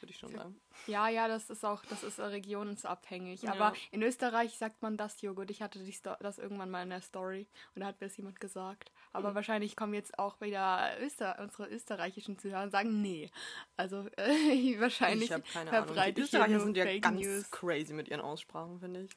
Würde 0.00 0.12
ich 0.12 0.18
schon 0.18 0.32
sagen. 0.32 0.60
Ja, 0.86 1.08
ja, 1.08 1.28
das 1.28 1.50
ist 1.50 1.64
auch, 1.64 1.84
das 1.86 2.02
ist 2.02 2.18
äh, 2.18 2.24
regionsabhängig. 2.24 3.42
Ja. 3.42 3.52
Aber 3.52 3.72
in 3.90 4.02
Österreich 4.02 4.56
sagt 4.56 4.82
man 4.82 4.96
das 4.96 5.20
Joghurt. 5.20 5.50
Ich 5.50 5.62
hatte 5.62 5.78
die 5.82 5.96
das 6.20 6.38
irgendwann 6.38 6.70
mal 6.70 6.82
in 6.82 6.90
der 6.90 7.00
Story 7.02 7.46
und 7.74 7.80
da 7.80 7.86
hat 7.86 8.00
mir 8.00 8.06
das 8.08 8.16
jemand 8.16 8.40
gesagt. 8.40 8.92
Aber 9.12 9.34
wahrscheinlich 9.34 9.76
kommen 9.76 9.94
jetzt 9.94 10.18
auch 10.18 10.40
wieder 10.40 10.90
Öster 11.00 11.38
unsere 11.40 11.68
österreichischen 11.68 12.38
Zuhörer 12.38 12.62
und 12.62 12.70
sagen, 12.70 13.00
nee. 13.02 13.30
Also 13.76 14.06
äh, 14.16 14.76
wahrscheinlich 14.80 15.30
ich 15.30 15.44
keine 15.52 15.70
Ahnung. 15.70 15.86
Die 15.86 15.92
verbreite 15.94 16.20
ich 16.20 16.30
hier 16.30 16.40
Österreicher 16.40 16.60
sind 16.60 16.76
ja 16.76 16.84
Fake 16.84 17.02
ganz 17.02 17.20
News. 17.20 17.50
crazy 17.50 17.92
mit 17.94 18.08
ihren 18.08 18.20
Aussprachen, 18.20 18.78
finde 18.80 19.02
ich. 19.04 19.10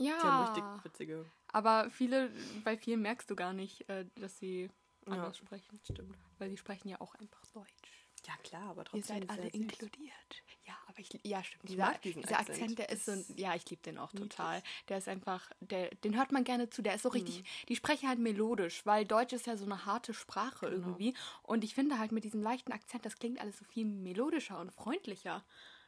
Die 0.00 0.12
haben 0.12 0.44
richtig 0.44 0.62
Ja, 0.62 0.84
witzige. 0.84 1.24
aber 1.48 1.90
viele, 1.90 2.30
bei 2.64 2.76
vielen 2.76 3.02
merkst 3.02 3.28
du 3.30 3.34
gar 3.34 3.52
nicht, 3.52 3.88
äh, 3.88 4.04
dass 4.16 4.38
sie 4.38 4.70
Ja. 5.06 5.12
anders 5.14 5.38
sprechen. 5.38 5.80
Stimmt. 5.82 6.16
Weil 6.38 6.50
sie 6.50 6.56
sprechen 6.56 6.88
ja 6.88 7.00
auch 7.00 7.14
einfach 7.16 7.44
Deutsch. 7.52 7.97
Ja, 8.28 8.36
klar, 8.44 8.70
aber 8.70 8.82
Ihr 8.82 8.84
trotzdem. 8.84 9.02
seid 9.02 9.24
ist 9.24 9.30
alle 9.30 9.42
er 9.44 9.54
inkludiert. 9.54 10.42
Ja, 10.66 10.74
aber 10.86 10.98
ich, 10.98 11.08
ja, 11.24 11.42
stimmt. 11.42 11.64
Ich 11.64 11.70
dieser, 11.70 11.82
mag 11.86 12.02
diesen 12.02 12.20
dieser 12.20 12.38
Akzent. 12.40 12.58
Akzent, 12.60 12.78
der 12.78 12.88
ist 12.90 13.06
so, 13.06 13.34
ja, 13.36 13.54
ich 13.54 13.68
liebe 13.70 13.80
den 13.82 13.96
auch 13.96 14.12
niedlich. 14.12 14.28
total. 14.28 14.62
Der 14.90 14.98
ist 14.98 15.08
einfach, 15.08 15.50
der, 15.60 15.88
den 16.04 16.14
hört 16.14 16.30
man 16.30 16.44
gerne 16.44 16.68
zu. 16.68 16.82
Der 16.82 16.94
ist 16.94 17.02
so 17.02 17.08
richtig, 17.08 17.38
Mhm. 17.40 17.44
die 17.70 17.76
sprechen 17.76 18.06
halt 18.06 18.18
melodisch, 18.18 18.84
weil 18.84 19.06
Deutsch 19.06 19.32
ist 19.32 19.46
ja 19.46 19.56
so 19.56 19.64
eine 19.64 19.86
harte 19.86 20.12
Sprache 20.12 20.66
Genau. 20.68 20.88
irgendwie. 20.88 21.14
Und 21.42 21.64
ich 21.64 21.74
finde 21.74 21.98
halt 21.98 22.12
mit 22.12 22.24
diesem 22.24 22.42
leichten 22.42 22.72
Akzent, 22.72 23.06
das 23.06 23.18
klingt 23.18 23.40
alles 23.40 23.56
so 23.56 23.64
viel 23.64 23.86
melodischer 23.86 24.60
und 24.60 24.70
freundlicher. 24.72 25.42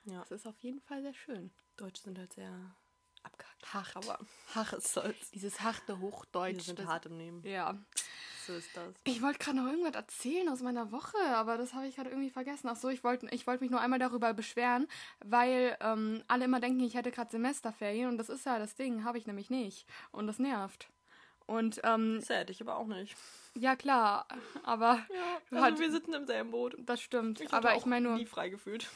Ja. 0.06 0.20
Das 0.20 0.30
ist 0.30 0.46
auf 0.46 0.58
jeden 0.60 0.80
Fall 0.80 1.02
sehr 1.02 1.12
schön. 1.14 1.50
Deutsche 1.76 2.02
sind 2.02 2.18
halt 2.18 2.32
sehr 2.32 2.74
abgehakt. 3.22 3.74
Hart. 3.74 3.96
Aber 3.96 4.18
Hart. 4.54 4.72
was 4.72 4.92
soll's. 4.92 5.30
Dieses 5.32 5.60
harte 5.60 5.94
Wir 5.94 6.00
Hochdeutsch. 6.00 6.62
sind 6.62 6.78
das- 6.78 6.86
hart 6.86 7.06
im 7.06 7.16
Nehmen. 7.16 7.44
Ja. 7.46 7.76
So 8.46 8.54
ist 8.54 8.74
das. 8.74 8.94
Ich 9.04 9.20
wollte 9.22 9.38
gerade 9.38 9.58
noch 9.58 9.66
irgendwas 9.70 9.94
erzählen 9.94 10.48
aus 10.48 10.60
meiner 10.62 10.90
Woche, 10.90 11.18
aber 11.36 11.58
das 11.58 11.74
habe 11.74 11.86
ich 11.86 11.94
gerade 11.96 12.08
irgendwie 12.10 12.30
vergessen. 12.30 12.68
Ach 12.68 12.76
so, 12.76 12.88
ich 12.88 13.04
wollte 13.04 13.26
ich 13.30 13.46
wollt 13.46 13.60
mich 13.60 13.70
nur 13.70 13.80
einmal 13.80 13.98
darüber 13.98 14.32
beschweren, 14.32 14.88
weil 15.24 15.76
ähm, 15.80 16.24
alle 16.26 16.46
immer 16.46 16.58
denken, 16.58 16.80
ich 16.80 16.94
hätte 16.94 17.10
gerade 17.12 17.30
Semesterferien 17.30 18.08
und 18.08 18.16
das 18.18 18.28
ist 18.30 18.46
ja 18.46 18.58
das 18.58 18.74
Ding, 18.74 19.04
habe 19.04 19.18
ich 19.18 19.26
nämlich 19.26 19.50
nicht. 19.50 19.86
Und 20.10 20.26
das 20.26 20.38
nervt. 20.38 20.88
Und 21.46 21.80
ähm, 21.84 22.16
Das 22.20 22.28
hätte 22.30 22.52
ich 22.52 22.60
aber 22.62 22.76
auch 22.76 22.86
nicht. 22.86 23.14
ja 23.54 23.76
klar, 23.76 24.26
aber 24.64 25.04
Ja, 25.52 25.62
also 25.62 25.78
wir 25.80 25.90
sitzen 25.92 26.14
im 26.14 26.26
selben 26.26 26.50
Boot. 26.50 26.76
das 26.78 27.00
stimmt. 27.02 27.40
Ich 27.40 27.52
aber 27.52 27.72
auch 27.74 27.78
ich 27.80 27.86
meine 27.86 28.08
nur, 28.08 28.16
nie 28.18 28.26
frei 28.26 28.48
gefühlt. 28.48 28.88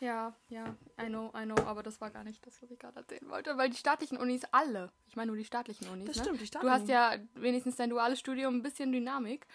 Ja, 0.00 0.34
ja, 0.48 0.64
I 1.00 1.06
know, 1.06 1.30
I 1.36 1.44
know, 1.44 1.56
aber 1.66 1.82
das 1.82 2.00
war 2.00 2.10
gar 2.10 2.24
nicht 2.24 2.44
das, 2.46 2.60
was 2.62 2.70
ich 2.70 2.78
gerade 2.78 2.96
erzählen 2.96 3.28
wollte, 3.28 3.56
weil 3.58 3.68
die 3.70 3.76
staatlichen 3.76 4.16
Unis 4.18 4.42
alle, 4.50 4.90
ich 5.06 5.14
meine 5.16 5.28
nur 5.28 5.36
die 5.36 5.44
staatlichen 5.44 5.88
Unis, 5.88 6.06
Das 6.06 6.16
ne? 6.16 6.22
stimmt, 6.24 6.40
die 6.40 6.50
Du 6.50 6.70
hast 6.70 6.84
staatlichen. 6.86 7.28
ja 7.34 7.42
wenigstens 7.42 7.76
dein 7.76 7.90
duales 7.90 8.18
Studium 8.18 8.56
ein 8.56 8.62
bisschen 8.62 8.90
Dynamik. 8.92 9.46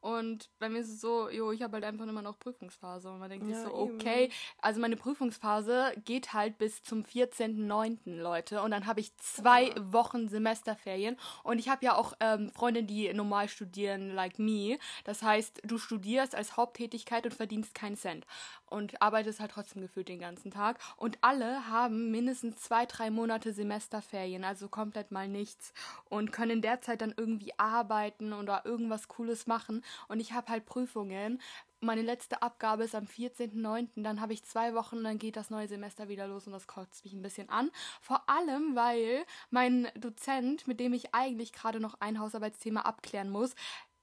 Und 0.00 0.48
bei 0.58 0.68
mir 0.68 0.80
ist 0.80 0.88
es 0.88 1.00
so, 1.00 1.28
jo, 1.28 1.52
ich 1.52 1.62
habe 1.62 1.74
halt 1.74 1.84
einfach 1.84 2.06
immer 2.06 2.22
noch 2.22 2.38
Prüfungsphase. 2.38 3.10
Und 3.10 3.18
man 3.18 3.28
denkt 3.28 3.46
sich 3.46 3.54
Ja, 3.54 3.64
so, 3.64 3.86
eben. 3.86 3.94
okay, 3.94 4.30
also 4.62 4.80
meine 4.80 4.96
Prüfungsphase 4.96 5.92
geht 6.04 6.32
halt 6.32 6.58
bis 6.58 6.82
zum 6.82 7.02
14.09., 7.02 8.20
Leute. 8.20 8.62
Und 8.62 8.70
dann 8.70 8.86
habe 8.86 9.00
ich 9.00 9.14
zwei 9.16 9.74
Wochen 9.78 10.28
Semesterferien. 10.28 11.16
Und 11.42 11.58
ich 11.58 11.68
habe 11.68 11.84
ja 11.84 11.94
auch 11.96 12.14
ähm, 12.20 12.50
Freunde, 12.50 12.82
die 12.82 13.12
normal 13.12 13.48
studieren, 13.48 14.14
like 14.14 14.38
me. 14.38 14.78
Das 15.04 15.22
heißt, 15.22 15.60
du 15.64 15.78
studierst 15.78 16.34
als 16.34 16.56
Haupttätigkeit 16.56 17.24
und 17.26 17.34
verdienst 17.34 17.74
keinen 17.74 17.96
Cent. 17.96 18.26
Und 18.66 19.02
arbeitest 19.02 19.40
halt 19.40 19.50
trotzdem 19.50 19.82
gefühlt 19.82 20.08
den 20.08 20.20
ganzen 20.20 20.50
Tag. 20.50 20.78
Und 20.96 21.18
alle 21.22 21.68
haben 21.68 22.10
mindestens 22.10 22.60
zwei, 22.60 22.86
drei 22.86 23.10
Monate 23.10 23.52
Semesterferien, 23.52 24.44
also 24.44 24.68
komplett 24.68 25.10
mal 25.10 25.28
nichts. 25.28 25.72
Und 26.08 26.32
können 26.32 26.52
in 26.52 26.62
der 26.62 26.80
Zeit 26.80 27.00
dann 27.02 27.14
irgendwie 27.16 27.52
arbeiten 27.58 28.32
oder 28.32 28.64
irgendwas 28.64 29.08
Cooles 29.08 29.46
machen. 29.46 29.82
Und 30.08 30.20
ich 30.20 30.32
habe 30.32 30.48
halt 30.48 30.66
Prüfungen. 30.66 31.40
Meine 31.80 32.02
letzte 32.02 32.42
Abgabe 32.42 32.84
ist 32.84 32.94
am 32.94 33.04
14.09. 33.04 34.02
Dann 34.02 34.20
habe 34.20 34.32
ich 34.32 34.44
zwei 34.44 34.74
Wochen, 34.74 35.02
dann 35.02 35.18
geht 35.18 35.36
das 35.36 35.50
neue 35.50 35.68
Semester 35.68 36.08
wieder 36.08 36.26
los 36.26 36.46
und 36.46 36.52
das 36.52 36.66
kotzt 36.66 37.04
mich 37.04 37.14
ein 37.14 37.22
bisschen 37.22 37.48
an. 37.48 37.70
Vor 38.00 38.28
allem, 38.28 38.76
weil 38.76 39.24
mein 39.50 39.88
Dozent, 39.94 40.66
mit 40.66 40.78
dem 40.80 40.92
ich 40.92 41.14
eigentlich 41.14 41.52
gerade 41.52 41.80
noch 41.80 41.94
ein 42.00 42.18
Hausarbeitsthema 42.20 42.82
abklären 42.82 43.30
muss, 43.30 43.54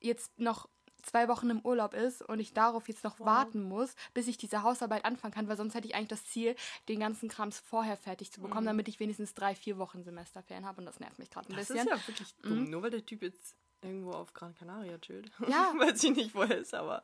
jetzt 0.02 0.40
noch 0.40 0.68
zwei 1.04 1.28
Wochen 1.30 1.50
im 1.50 1.62
Urlaub 1.62 1.94
ist 1.94 2.22
und 2.22 2.40
ich 2.40 2.54
darauf 2.54 2.90
jetzt 2.90 3.04
noch 3.06 3.20
warten 3.22 3.62
muss, 3.62 3.96
bis 4.14 4.28
ich 4.28 4.38
diese 4.38 4.64
Hausarbeit 4.64 5.06
anfangen 5.06 5.34
kann, 5.34 5.48
weil 5.48 5.56
sonst 5.56 5.74
hätte 5.74 5.88
ich 5.88 5.96
eigentlich 5.96 6.10
das 6.10 6.26
Ziel, 6.26 6.56
den 6.90 7.00
ganzen 7.00 7.30
Krams 7.30 7.60
vorher 7.60 7.96
fertig 7.96 8.32
zu 8.32 8.42
bekommen, 8.42 8.66
damit 8.66 8.90
ich 8.90 9.00
wenigstens 9.00 9.34
drei, 9.34 9.56
vier 9.56 9.78
Wochen 9.78 10.04
Semesterferien 10.04 10.66
habe 10.66 10.82
und 10.82 10.86
das 10.86 11.00
nervt 11.00 11.18
mich 11.20 11.30
gerade 11.30 11.48
ein 11.50 11.56
Das 11.56 11.68
bisschen. 11.70 11.88
ist 11.88 11.94
ja 11.94 12.08
wirklich 12.08 12.36
dumm, 12.42 12.70
nur 12.70 12.82
weil 12.82 12.90
der 12.90 13.06
Typ 13.06 13.22
jetzt 13.22 13.56
irgendwo 13.82 14.12
auf 14.12 14.34
Gran 14.34 14.56
Canaria 14.56 14.98
chillt. 14.98 15.32
Ja. 15.48 15.74
Weiß 15.78 16.04
ich 16.04 16.16
nicht, 16.16 16.36
wo 16.36 16.42
er 16.42 16.58
ist, 16.58 16.74
aber 16.74 17.04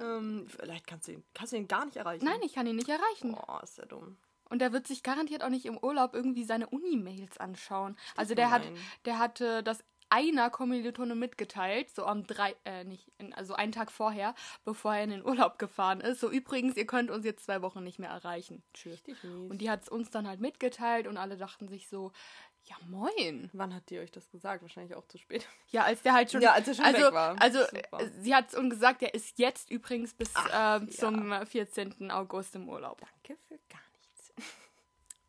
ähm, 0.00 0.46
vielleicht 0.48 0.86
kannst 0.86 1.08
du 1.08 1.12
ihn, 1.12 1.24
kannst 1.34 1.52
du 1.52 1.56
ihn 1.56 1.68
gar 1.68 1.84
nicht 1.84 1.96
erreichen. 1.96 2.24
Nein, 2.24 2.40
ich 2.42 2.54
kann 2.54 2.66
ihn 2.66 2.76
nicht 2.76 2.88
erreichen. 2.88 3.32
Boah, 3.32 3.60
ist 3.62 3.78
ja 3.78 3.86
dumm. 3.86 4.16
Und 4.48 4.60
der 4.60 4.72
wird 4.72 4.86
sich 4.86 5.02
garantiert 5.02 5.42
auch 5.42 5.48
nicht 5.48 5.66
im 5.66 5.76
Urlaub 5.76 6.14
irgendwie 6.14 6.44
seine 6.44 6.68
Uni-Mails 6.68 7.38
anschauen. 7.38 7.96
Also 8.14 8.34
der 8.36 8.50
hat, 8.50 8.62
der 9.04 9.18
hatte 9.18 9.64
das 9.64 9.82
einer 10.08 10.50
Kommilitone 10.50 11.14
mitgeteilt, 11.14 11.90
so 11.94 12.04
am 12.06 12.26
drei, 12.26 12.54
äh, 12.64 12.84
nicht, 12.84 13.10
in, 13.18 13.32
also 13.34 13.54
einen 13.54 13.72
Tag 13.72 13.90
vorher, 13.90 14.34
bevor 14.64 14.94
er 14.94 15.04
in 15.04 15.10
den 15.10 15.24
Urlaub 15.24 15.58
gefahren 15.58 16.00
ist. 16.00 16.20
So 16.20 16.30
übrigens, 16.30 16.76
ihr 16.76 16.86
könnt 16.86 17.10
uns 17.10 17.24
jetzt 17.24 17.44
zwei 17.44 17.62
Wochen 17.62 17.82
nicht 17.82 17.98
mehr 17.98 18.10
erreichen. 18.10 18.62
Tschüss. 18.72 19.02
Und 19.48 19.58
die 19.58 19.70
hat 19.70 19.82
es 19.82 19.88
uns 19.88 20.10
dann 20.10 20.28
halt 20.28 20.40
mitgeteilt 20.40 21.06
und 21.06 21.16
alle 21.16 21.36
dachten 21.36 21.68
sich 21.68 21.88
so, 21.88 22.12
ja 22.68 22.76
moin. 22.86 23.50
Wann 23.52 23.74
hat 23.74 23.90
die 23.90 23.98
euch 23.98 24.10
das 24.10 24.30
gesagt? 24.30 24.62
Wahrscheinlich 24.62 24.94
auch 24.94 25.06
zu 25.06 25.18
spät. 25.18 25.46
Ja, 25.70 25.84
als 25.84 26.02
der 26.02 26.12
halt 26.12 26.30
schon. 26.30 26.40
Ja, 26.40 26.52
als 26.52 26.68
er 26.68 26.74
schon 26.74 26.84
also, 26.84 27.06
weg 27.06 27.12
war. 27.12 27.40
Also, 27.40 27.60
Super. 27.64 28.00
äh, 28.00 28.10
sie 28.20 28.34
hat 28.34 28.48
es 28.48 28.54
uns 28.54 28.74
gesagt, 28.74 29.02
der 29.02 29.14
ist 29.14 29.38
jetzt 29.38 29.70
übrigens 29.70 30.14
bis 30.14 30.30
Ach, 30.34 30.80
ähm, 30.80 30.90
zum 30.90 31.46
14. 31.46 32.10
August 32.10 32.54
im 32.56 32.68
Urlaub. 32.68 33.00
Danke 33.00 33.40
für 33.48 33.58
gar 33.68 33.80
nichts. 33.92 34.32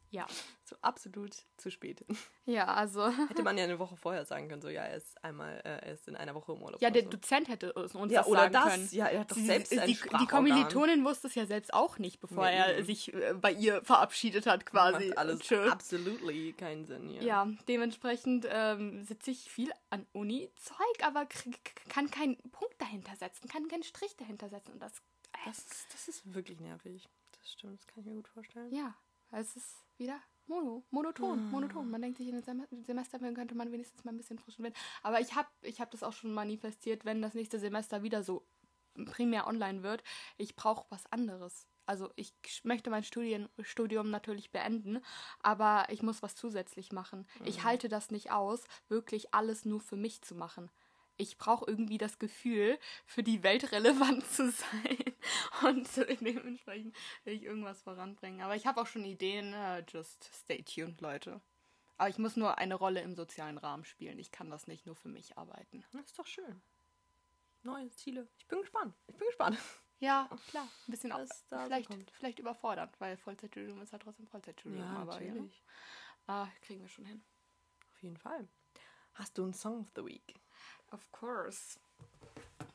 Ja. 0.09 0.25
So 0.69 0.75
absolut 0.81 1.33
zu 1.57 1.71
spät. 1.71 2.03
Ja, 2.49 2.65
also. 2.67 3.05
Hätte 3.27 3.43
man 3.43 3.57
ja 3.57 3.65
eine 3.65 3.77
Woche 3.77 3.97
vorher 3.97 4.23
sagen 4.23 4.47
können, 4.47 4.61
so 4.61 4.69
ja, 4.69 4.83
er 4.83 4.95
ist 4.95 5.21
einmal, 5.21 5.57
äh, 5.65 5.85
er 5.85 5.91
ist 5.91 6.07
in 6.07 6.15
einer 6.15 6.33
Woche 6.33 6.53
im 6.53 6.61
Urlaub. 6.61 6.81
Ja, 6.81 6.89
der 6.89 7.03
so. 7.03 7.09
Dozent 7.09 7.49
hätte 7.49 7.73
uns 7.73 7.93
uns 7.93 8.13
Ja, 8.13 8.21
das 8.21 8.27
oder 8.29 8.39
sagen 8.39 8.53
das. 8.53 8.63
können. 8.73 8.87
Ja, 8.91 9.05
er 9.07 9.19
hat 9.19 9.31
doch 9.31 9.35
Sie- 9.35 9.45
selbst 9.45 9.73
ein 9.73 9.79
die, 9.81 9.87
die 9.87 9.95
Sprachorgan. 9.95 10.27
Kommilitonin 10.29 11.03
wusste 11.03 11.27
es 11.27 11.35
ja 11.35 11.45
selbst 11.45 11.73
auch 11.73 11.97
nicht, 11.99 12.21
bevor 12.21 12.45
Ja, 12.45 12.51
er 12.67 12.77
eben. 12.77 12.85
sich 12.85 13.13
äh, 13.13 13.33
bei 13.33 13.51
ihr 13.51 13.81
verabschiedet 13.83 14.45
hat, 14.45 14.65
quasi. 14.65 15.07
Macht 15.09 15.17
alles 15.17 15.39
Tschö. 15.41 15.69
absolutely 15.69 16.53
keinen 16.53 16.85
Sinn 16.85 17.09
hier. 17.09 17.21
Ja, 17.21 17.47
dementsprechend 17.67 18.47
ähm, 18.49 19.03
sitze 19.03 19.31
ich 19.31 19.51
viel 19.51 19.73
an 19.89 20.05
Uni-Zeug, 20.13 21.03
aber 21.03 21.27
kann 21.89 22.09
keinen 22.09 22.37
Punkt 22.51 22.81
dahinter 22.81 23.13
setzen, 23.17 23.49
kann 23.49 23.67
keinen 23.67 23.83
Strich 23.83 24.15
dahinter 24.15 24.47
setzen. 24.47 24.71
Und 24.71 24.79
das, 24.81 24.93
äh, 25.33 25.37
Das 25.47 25.57
ist, 25.57 25.87
das 25.93 26.07
ist 26.07 26.33
wirklich 26.33 26.61
nervig. 26.61 27.09
Das 27.37 27.51
stimmt, 27.51 27.77
das 27.81 27.87
kann 27.87 27.99
ich 27.99 28.05
mir 28.05 28.15
gut 28.15 28.29
vorstellen. 28.29 28.73
ja, 28.73 28.95
es 29.33 29.57
ist 29.57 29.75
wieder 29.97 30.17
mono, 30.47 30.83
monoton, 30.91 31.49
monoton. 31.51 31.89
Man 31.89 32.01
denkt 32.01 32.17
sich, 32.17 32.27
in 32.27 32.35
den 32.35 32.43
Sem 32.43 32.65
Semesterferien 32.83 33.35
könnte 33.35 33.55
man 33.55 33.71
wenigstens 33.71 34.03
mal 34.03 34.11
ein 34.11 34.17
bisschen 34.17 34.39
frischen 34.39 34.63
Wind. 34.63 34.75
Aber 35.03 35.19
ich 35.19 35.35
habe 35.35 35.49
ich 35.61 35.79
hab 35.79 35.91
das 35.91 36.03
auch 36.03 36.13
schon 36.13 36.33
manifestiert, 36.33 37.05
wenn 37.05 37.21
das 37.21 37.33
nächste 37.33 37.59
Semester 37.59 38.03
wieder 38.03 38.23
so 38.23 38.45
primär 39.05 39.47
online 39.47 39.83
wird. 39.83 40.03
Ich 40.37 40.55
brauche 40.55 40.85
was 40.89 41.05
anderes. 41.11 41.67
Also 41.85 42.11
ich 42.17 42.33
möchte 42.63 42.89
mein 42.89 43.03
Studien, 43.03 43.47
Studium 43.61 44.09
natürlich 44.09 44.51
beenden, 44.51 44.99
aber 45.39 45.85
ich 45.89 46.03
muss 46.03 46.21
was 46.21 46.35
zusätzlich 46.35 46.91
machen. 46.91 47.25
Ich 47.45 47.63
halte 47.63 47.87
das 47.87 48.11
nicht 48.11 48.29
aus, 48.29 48.65
wirklich 48.89 49.33
alles 49.33 49.63
nur 49.63 49.79
für 49.79 49.95
mich 49.95 50.21
zu 50.21 50.35
machen. 50.35 50.69
Ich 51.17 51.37
brauche 51.37 51.65
irgendwie 51.67 51.97
das 51.97 52.19
Gefühl, 52.19 52.77
für 53.05 53.23
die 53.23 53.41
Welt 53.43 53.71
relevant 53.71 54.23
zu 54.31 54.51
sein. 54.51 54.97
Und 55.63 55.87
dementsprechend 56.21 56.95
will 57.23 57.33
ich 57.33 57.43
irgendwas 57.43 57.81
voranbringen. 57.81 58.41
Aber 58.41 58.55
ich 58.55 58.67
habe 58.67 58.79
auch 58.81 58.87
schon 58.87 59.03
Ideen. 59.03 59.53
äh, 59.53 59.83
Just 59.87 60.23
stay 60.33 60.61
tuned, 60.63 61.01
Leute. 61.01 61.41
Aber 61.97 62.09
ich 62.09 62.19
muss 62.19 62.35
nur 62.35 62.59
eine 62.59 62.75
Rolle 62.75 63.01
im 63.01 63.15
sozialen 63.15 63.57
Rahmen 63.57 63.83
spielen. 63.83 64.19
Ich 64.19 64.31
kann 64.31 64.51
das 64.51 64.67
nicht 64.67 64.85
nur 64.85 64.95
für 64.95 65.09
mich 65.09 65.37
arbeiten. 65.37 65.83
Das 65.91 66.05
ist 66.05 66.19
doch 66.19 66.27
schön. 66.27 66.61
Neue 67.63 67.89
Ziele. 67.89 68.27
Ich 68.37 68.47
bin 68.47 68.61
gespannt. 68.61 68.93
Ich 69.07 69.15
bin 69.15 69.27
gespannt. 69.27 69.57
Ja, 69.99 70.29
klar. 70.51 70.67
Ein 70.87 70.91
bisschen 70.91 71.11
auch, 71.11 71.25
vielleicht, 71.49 71.87
kommt. 71.89 72.11
vielleicht 72.11 72.37
überfordert, 72.37 72.93
weil 72.99 73.17
Vollzeitstudium 73.17 73.81
ist 73.81 73.91
halt 73.93 74.03
trotzdem 74.03 74.27
Vollzeitstudium. 74.27 74.83
aber 74.83 75.19
ja. 75.23 75.33
Ah, 76.27 76.47
kriegen 76.61 76.81
wir 76.81 76.87
schon 76.87 77.05
hin. 77.05 77.23
Auf 77.93 78.03
jeden 78.03 78.17
Fall. 78.17 78.47
Hast 79.15 79.35
du 79.39 79.43
einen 79.45 79.55
Song 79.55 79.79
of 79.79 79.87
the 79.95 80.05
Week? 80.05 80.35
Of 80.91 81.11
course. 81.11 81.79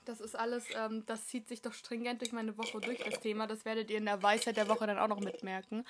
Das 0.05 0.21
ist 0.21 0.35
alles, 0.35 0.67
ähm, 0.75 1.05
das 1.07 1.29
zieht 1.29 1.47
sich 1.49 1.63
doch 1.63 1.73
stringent 1.73 2.21
durch 2.21 2.33
meine 2.33 2.59
Woche 2.59 2.81
durch, 2.81 2.99
das 2.99 3.21
Thema. 3.21 3.47
Das 3.47 3.65
werdet 3.65 3.89
ihr 3.89 3.99
in 3.99 4.07
der 4.07 4.23
Weisheit 4.23 4.57
der 4.57 4.69
Woche 4.69 4.87
dann 4.87 4.99
auch 4.99 5.09
noch 5.09 5.21
mitmerken. 5.21 5.85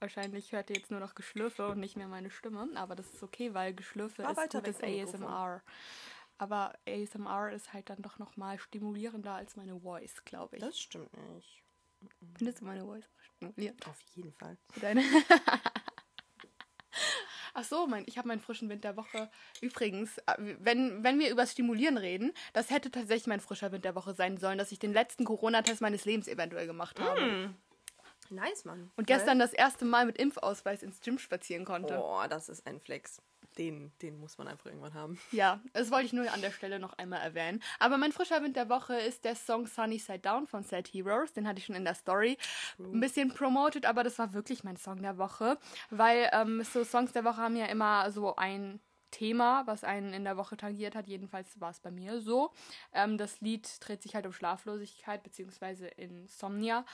Wahrscheinlich 0.00 0.52
hört 0.52 0.68
ihr 0.68 0.76
jetzt 0.76 0.90
nur 0.90 1.00
noch 1.00 1.14
Geschlürfe 1.14 1.68
und 1.68 1.80
nicht 1.80 1.96
mehr 1.96 2.08
meine 2.08 2.30
Stimme. 2.30 2.68
Aber 2.74 2.94
das 2.94 3.08
ist 3.08 3.22
okay, 3.22 3.54
weil 3.54 3.72
Geschlürfe 3.72 4.22
War 4.22 4.32
ist 4.32 4.52
gutes 4.52 4.82
ASMR. 4.82 5.62
Aber 6.36 6.74
ASMR 6.86 7.52
ist 7.52 7.72
halt 7.72 7.88
dann 7.88 8.02
doch 8.02 8.18
noch 8.18 8.36
mal 8.36 8.58
stimulierender 8.58 9.32
als 9.32 9.56
meine 9.56 9.80
Voice, 9.80 10.24
glaube 10.24 10.56
ich. 10.56 10.62
Das 10.62 10.78
stimmt 10.78 11.10
nicht. 11.34 11.62
Findest 12.36 12.60
du 12.60 12.66
meine 12.66 12.84
Voice 12.84 13.08
stimulierend? 13.20 13.86
Auf 13.88 14.00
jeden 14.14 14.32
Fall. 14.32 14.58
Deine. 14.80 15.02
Ach 17.56 17.62
so, 17.64 17.86
mein, 17.86 18.02
ich 18.06 18.18
habe 18.18 18.26
meinen 18.26 18.40
frischen 18.40 18.68
Wind 18.68 18.82
der 18.82 18.96
Woche. 18.96 19.30
Übrigens, 19.60 20.18
äh, 20.18 20.34
wenn, 20.58 21.04
wenn 21.04 21.20
wir 21.20 21.30
über 21.30 21.46
Stimulieren 21.46 21.96
reden, 21.96 22.32
das 22.52 22.70
hätte 22.70 22.90
tatsächlich 22.90 23.28
mein 23.28 23.38
frischer 23.40 23.70
Wind 23.70 23.84
der 23.84 23.94
Woche 23.94 24.12
sein 24.12 24.36
sollen, 24.38 24.58
dass 24.58 24.72
ich 24.72 24.80
den 24.80 24.92
letzten 24.92 25.24
Corona-Test 25.24 25.80
meines 25.80 26.04
Lebens 26.04 26.26
eventuell 26.26 26.66
gemacht 26.66 26.98
habe. 26.98 27.54
Nice, 28.34 28.64
Mann. 28.64 28.90
Und 28.96 29.06
gestern 29.06 29.38
das 29.38 29.52
erste 29.52 29.84
Mal 29.84 30.06
mit 30.06 30.18
Impfausweis 30.18 30.82
ins 30.82 31.00
Gym 31.00 31.18
spazieren 31.18 31.64
konnte. 31.64 31.94
Boah, 31.96 32.28
das 32.28 32.48
ist 32.48 32.66
ein 32.66 32.80
Flex. 32.80 33.20
Den, 33.58 33.92
den 34.02 34.18
muss 34.18 34.36
man 34.36 34.48
einfach 34.48 34.66
irgendwann 34.66 34.94
haben. 34.94 35.18
Ja, 35.30 35.60
das 35.72 35.90
wollte 35.92 36.06
ich 36.06 36.12
nur 36.12 36.30
an 36.32 36.40
der 36.40 36.50
Stelle 36.50 36.80
noch 36.80 36.94
einmal 36.94 37.20
erwähnen. 37.20 37.62
Aber 37.78 37.98
mein 37.98 38.10
frischer 38.10 38.42
Wind 38.42 38.56
der 38.56 38.68
Woche 38.68 38.96
ist 38.96 39.24
der 39.24 39.36
Song 39.36 39.66
Sunny 39.66 39.98
Side 39.98 40.20
Down 40.20 40.46
von 40.46 40.64
Sad 40.64 40.88
Heroes. 40.88 41.32
Den 41.32 41.46
hatte 41.46 41.58
ich 41.58 41.66
schon 41.66 41.76
in 41.76 41.84
der 41.84 41.94
Story 41.94 42.36
ein 42.78 42.98
bisschen 43.00 43.32
promoted, 43.32 43.86
aber 43.86 44.02
das 44.02 44.18
war 44.18 44.32
wirklich 44.32 44.64
mein 44.64 44.76
Song 44.76 45.02
der 45.02 45.18
Woche. 45.18 45.58
Weil 45.90 46.28
ähm, 46.32 46.62
so 46.64 46.82
Songs 46.84 47.12
der 47.12 47.24
Woche 47.24 47.36
haben 47.36 47.56
ja 47.56 47.66
immer 47.66 48.10
so 48.10 48.34
ein 48.34 48.80
Thema, 49.14 49.64
was 49.66 49.84
einen 49.84 50.12
in 50.12 50.24
der 50.24 50.36
Woche 50.36 50.56
tangiert 50.56 50.96
hat. 50.96 51.06
Jedenfalls 51.06 51.60
war 51.60 51.70
es 51.70 51.78
bei 51.78 51.92
mir 51.92 52.20
so. 52.20 52.50
Ähm, 52.92 53.16
das 53.16 53.40
Lied 53.40 53.68
dreht 53.80 54.02
sich 54.02 54.16
halt 54.16 54.26
um 54.26 54.32
Schlaflosigkeit 54.32 55.22
bzw. 55.22 55.88
Insomnia. 55.96 56.84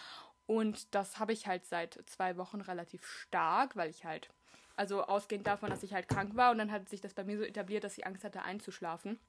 Und 0.51 0.97
das 0.97 1.21
habe 1.21 1.33
ich 1.33 1.47
halt 1.47 1.65
seit 1.65 2.03
zwei 2.07 2.37
Wochen 2.37 2.61
relativ 2.61 3.07
stark, 3.07 3.77
weil 3.77 3.89
ich 3.89 4.05
halt 4.05 4.31
also 4.75 5.05
ausgehend 5.05 5.47
davon, 5.47 5.71
dass 5.71 5.85
ich 5.85 5.95
halt 5.95 6.09
krank 6.09 6.35
war 6.35 6.51
und 6.51 6.59
dann 6.59 6.73
hat 6.73 6.89
sich 6.89 7.01
das 7.01 7.15
bei 7.15 7.23
mir 7.23 7.39
so 7.39 7.45
etabliert, 7.45 7.85
dass 7.85 7.97
ich 7.97 8.05
Angst 8.05 8.25
hatte 8.25 8.43
einzuschlafen. 8.43 9.21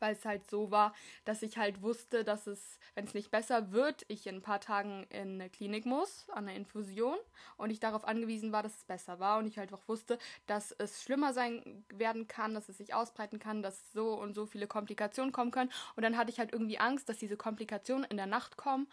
Weil 0.00 0.14
es 0.14 0.24
halt 0.24 0.50
so 0.50 0.72
war, 0.72 0.94
dass 1.24 1.42
ich 1.42 1.58
halt 1.58 1.80
wusste, 1.80 2.24
dass 2.24 2.48
es, 2.48 2.80
wenn 2.96 3.04
es 3.04 3.14
nicht 3.14 3.30
besser 3.30 3.70
wird, 3.70 4.04
ich 4.08 4.26
in 4.26 4.36
ein 4.36 4.42
paar 4.42 4.60
Tagen 4.60 5.04
in 5.10 5.34
eine 5.34 5.48
Klinik 5.48 5.86
muss, 5.86 6.28
an 6.30 6.48
eine 6.48 6.56
Infusion. 6.56 7.18
Und 7.56 7.70
ich 7.70 7.78
darauf 7.78 8.04
angewiesen 8.04 8.50
war, 8.50 8.64
dass 8.64 8.78
es 8.78 8.84
besser 8.84 9.20
war. 9.20 9.38
Und 9.38 9.46
ich 9.46 9.58
halt 9.58 9.72
auch 9.72 9.86
wusste, 9.86 10.18
dass 10.46 10.72
es 10.72 11.04
schlimmer 11.04 11.32
sein 11.32 11.84
werden 11.92 12.26
kann, 12.26 12.54
dass 12.54 12.68
es 12.68 12.78
sich 12.78 12.94
ausbreiten 12.94 13.38
kann, 13.38 13.62
dass 13.62 13.92
so 13.92 14.14
und 14.14 14.34
so 14.34 14.46
viele 14.46 14.66
Komplikationen 14.66 15.30
kommen 15.30 15.52
können. 15.52 15.70
Und 15.94 16.02
dann 16.02 16.16
hatte 16.16 16.30
ich 16.30 16.40
halt 16.40 16.52
irgendwie 16.52 16.78
Angst, 16.78 17.08
dass 17.08 17.18
diese 17.18 17.36
Komplikationen 17.36 18.04
in 18.04 18.16
der 18.16 18.26
Nacht 18.26 18.56
kommen 18.56 18.88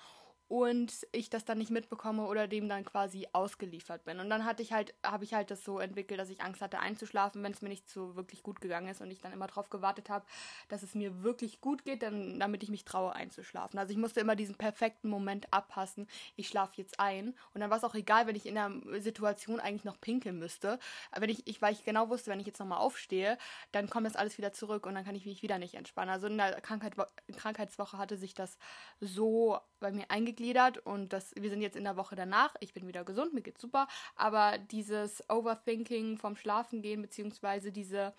und 0.47 1.07
ich 1.11 1.29
das 1.29 1.43
dann 1.43 1.57
nicht 1.57 1.71
mitbekomme 1.71 2.25
oder 2.25 2.47
dem 2.47 2.69
dann 2.69 2.85
quasi 2.85 3.27
ausgeliefert 3.33 4.05
bin. 4.05 4.19
Und 4.19 4.29
dann 4.29 4.45
hatte 4.45 4.61
ich 4.61 4.73
halt, 4.73 4.93
habe 5.03 5.23
ich 5.23 5.33
halt 5.33 5.49
das 5.49 5.63
so 5.63 5.79
entwickelt, 5.79 6.19
dass 6.19 6.29
ich 6.29 6.41
Angst 6.41 6.61
hatte 6.61 6.79
einzuschlafen, 6.79 7.41
wenn 7.41 7.51
es 7.51 7.63
mir 7.63 7.69
nicht 7.69 7.89
so 7.89 8.15
wirklich 8.15 8.43
gut 8.43 8.61
gegangen 8.61 8.87
ist 8.87 9.01
und 9.01 9.09
ich 9.09 9.19
dann 9.19 9.33
immer 9.33 9.47
darauf 9.47 9.69
gewartet 9.71 10.09
habe, 10.09 10.25
dass 10.67 10.83
es 10.83 10.93
mir 10.93 11.23
wirklich 11.23 11.61
gut 11.61 11.83
geht, 11.83 12.03
dann, 12.03 12.39
damit 12.39 12.61
ich 12.61 12.69
mich 12.69 12.85
traue 12.85 13.13
einzuschlafen. 13.13 13.79
Also 13.79 13.91
ich 13.91 13.97
musste 13.97 14.19
immer 14.19 14.35
diesen 14.35 14.55
perfekten 14.55 15.09
Moment 15.09 15.51
abpassen. 15.51 16.07
Ich 16.35 16.47
schlafe 16.47 16.73
jetzt 16.77 16.99
ein 16.99 17.33
und 17.53 17.61
dann 17.61 17.71
war 17.71 17.77
es 17.77 17.83
auch 17.83 17.95
egal, 17.95 18.27
wenn 18.27 18.35
ich 18.35 18.45
in 18.45 18.55
der 18.55 18.71
Situation 18.99 19.59
eigentlich 19.59 19.83
noch 19.83 19.99
pinkeln 19.99 20.37
müsste. 20.37 20.77
Wenn 21.17 21.29
ich, 21.29 21.47
ich, 21.47 21.61
weil 21.61 21.73
ich 21.73 21.83
genau 21.83 22.09
wusste, 22.09 22.29
wenn 22.29 22.39
ich 22.39 22.47
jetzt 22.47 22.59
nochmal 22.59 22.79
aufstehe, 22.79 23.39
dann 23.71 23.89
kommt 23.89 24.05
das 24.05 24.15
alles 24.15 24.37
wieder 24.37 24.53
zurück 24.53 24.85
und 24.85 24.93
dann 24.93 25.05
kann 25.05 25.15
ich 25.15 25.25
mich 25.25 25.41
wieder 25.41 25.57
nicht 25.57 25.73
entspannen. 25.73 26.13
Also 26.13 26.27
in 26.27 26.37
der 26.37 26.61
Krankheit, 26.61 26.93
Krankheitswoche 27.35 27.97
hatte 27.97 28.17
sich 28.17 28.35
das 28.35 28.59
so 28.99 29.59
bei 29.85 29.91
mir 29.91 30.09
eingegliedert 30.09 30.79
und 30.79 31.13
das, 31.13 31.31
wir 31.35 31.51
sind 31.51 31.61
jetzt 31.61 31.75
in 31.75 31.83
der 31.83 31.95
Woche 31.95 32.15
danach. 32.15 32.55
Ich 32.59 32.73
bin 32.73 32.87
wieder 32.87 33.03
gesund, 33.03 33.35
mir 33.35 33.43
geht's 33.43 33.61
super. 33.61 33.87
Aber 34.15 34.57
dieses 34.57 35.23
Overthinking 35.29 36.17
vom 36.17 36.35
Schlafengehen, 36.35 37.03
beziehungsweise 37.03 37.71
diese 37.71 38.15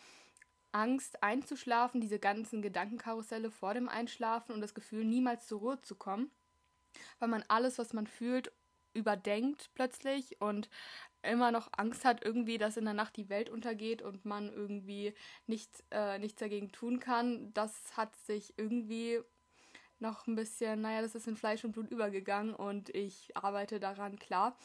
Angst 0.70 1.24
einzuschlafen, 1.24 2.00
diese 2.00 2.20
ganzen 2.20 2.62
Gedankenkarusselle 2.62 3.50
vor 3.50 3.74
dem 3.74 3.88
Einschlafen 3.88 4.52
und 4.52 4.60
das 4.60 4.74
Gefühl, 4.74 5.04
niemals 5.04 5.48
zur 5.48 5.58
Ruhe 5.58 5.82
zu 5.82 5.96
kommen, 5.96 6.30
weil 7.18 7.28
man 7.28 7.42
alles, 7.48 7.78
was 7.78 7.92
man 7.92 8.06
fühlt, 8.06 8.52
überdenkt 8.94 9.70
plötzlich 9.74 10.40
und 10.40 10.70
immer 11.22 11.50
noch 11.50 11.68
Angst 11.76 12.04
hat, 12.04 12.24
irgendwie, 12.24 12.58
dass 12.58 12.76
in 12.76 12.84
der 12.84 12.94
Nacht 12.94 13.16
die 13.16 13.28
Welt 13.28 13.50
untergeht 13.50 14.02
und 14.02 14.24
man 14.24 14.52
irgendwie 14.52 15.14
nicht, 15.48 15.82
äh, 15.90 16.20
nichts 16.20 16.38
dagegen 16.38 16.70
tun 16.70 17.00
kann, 17.00 17.52
das 17.54 17.96
hat 17.96 18.14
sich 18.14 18.54
irgendwie 18.56 19.20
noch 19.98 20.26
ein 20.26 20.34
bisschen, 20.34 20.82
naja, 20.82 21.02
das 21.02 21.14
ist 21.14 21.26
in 21.26 21.36
Fleisch 21.36 21.64
und 21.64 21.72
Blut 21.72 21.90
übergegangen 21.90 22.54
und 22.54 22.88
ich 22.90 23.36
arbeite 23.36 23.80
daran, 23.80 24.18
klar. 24.18 24.56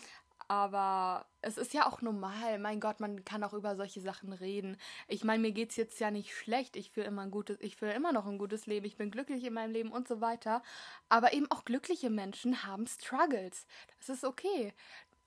Aber 0.47 1.27
es 1.41 1.57
ist 1.57 1.73
ja 1.73 1.87
auch 1.87 2.01
normal. 2.01 2.59
Mein 2.59 2.79
Gott, 2.79 2.99
man 2.99 3.23
kann 3.23 3.43
auch 3.43 3.53
über 3.53 3.75
solche 3.75 4.01
Sachen 4.01 4.33
reden. 4.33 4.77
Ich 5.07 5.23
meine, 5.23 5.41
mir 5.41 5.51
geht 5.51 5.69
es 5.69 5.75
jetzt 5.77 5.99
ja 5.99 6.11
nicht 6.11 6.35
schlecht. 6.35 6.75
Ich 6.75 6.91
führe 6.91 7.07
immer 7.07 7.21
ein 7.21 7.31
gutes, 7.31 7.57
ich 7.61 7.77
führe 7.77 7.93
immer 7.93 8.11
noch 8.11 8.25
ein 8.25 8.37
gutes 8.37 8.65
Leben. 8.65 8.85
Ich 8.85 8.97
bin 8.97 9.11
glücklich 9.11 9.45
in 9.45 9.53
meinem 9.53 9.71
Leben 9.71 9.91
und 9.91 10.07
so 10.07 10.19
weiter. 10.19 10.61
Aber 11.09 11.33
eben 11.33 11.49
auch 11.51 11.63
glückliche 11.63 12.09
Menschen 12.09 12.63
haben 12.63 12.85
Struggles. 12.87 13.65
Das 13.99 14.09
ist 14.09 14.25
okay. 14.25 14.73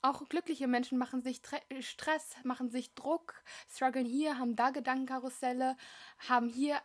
Auch 0.02 0.28
glückliche 0.28 0.66
Menschen 0.66 0.98
machen 0.98 1.22
sich 1.22 1.40
Stress, 1.80 2.36
machen 2.42 2.68
sich 2.68 2.94
Druck, 2.94 3.42
strugglen 3.70 4.04
hier, 4.04 4.36
haben 4.36 4.54
da 4.54 4.68
Gedankenkarusselle, 4.68 5.78
haben 6.28 6.50
hier 6.50 6.76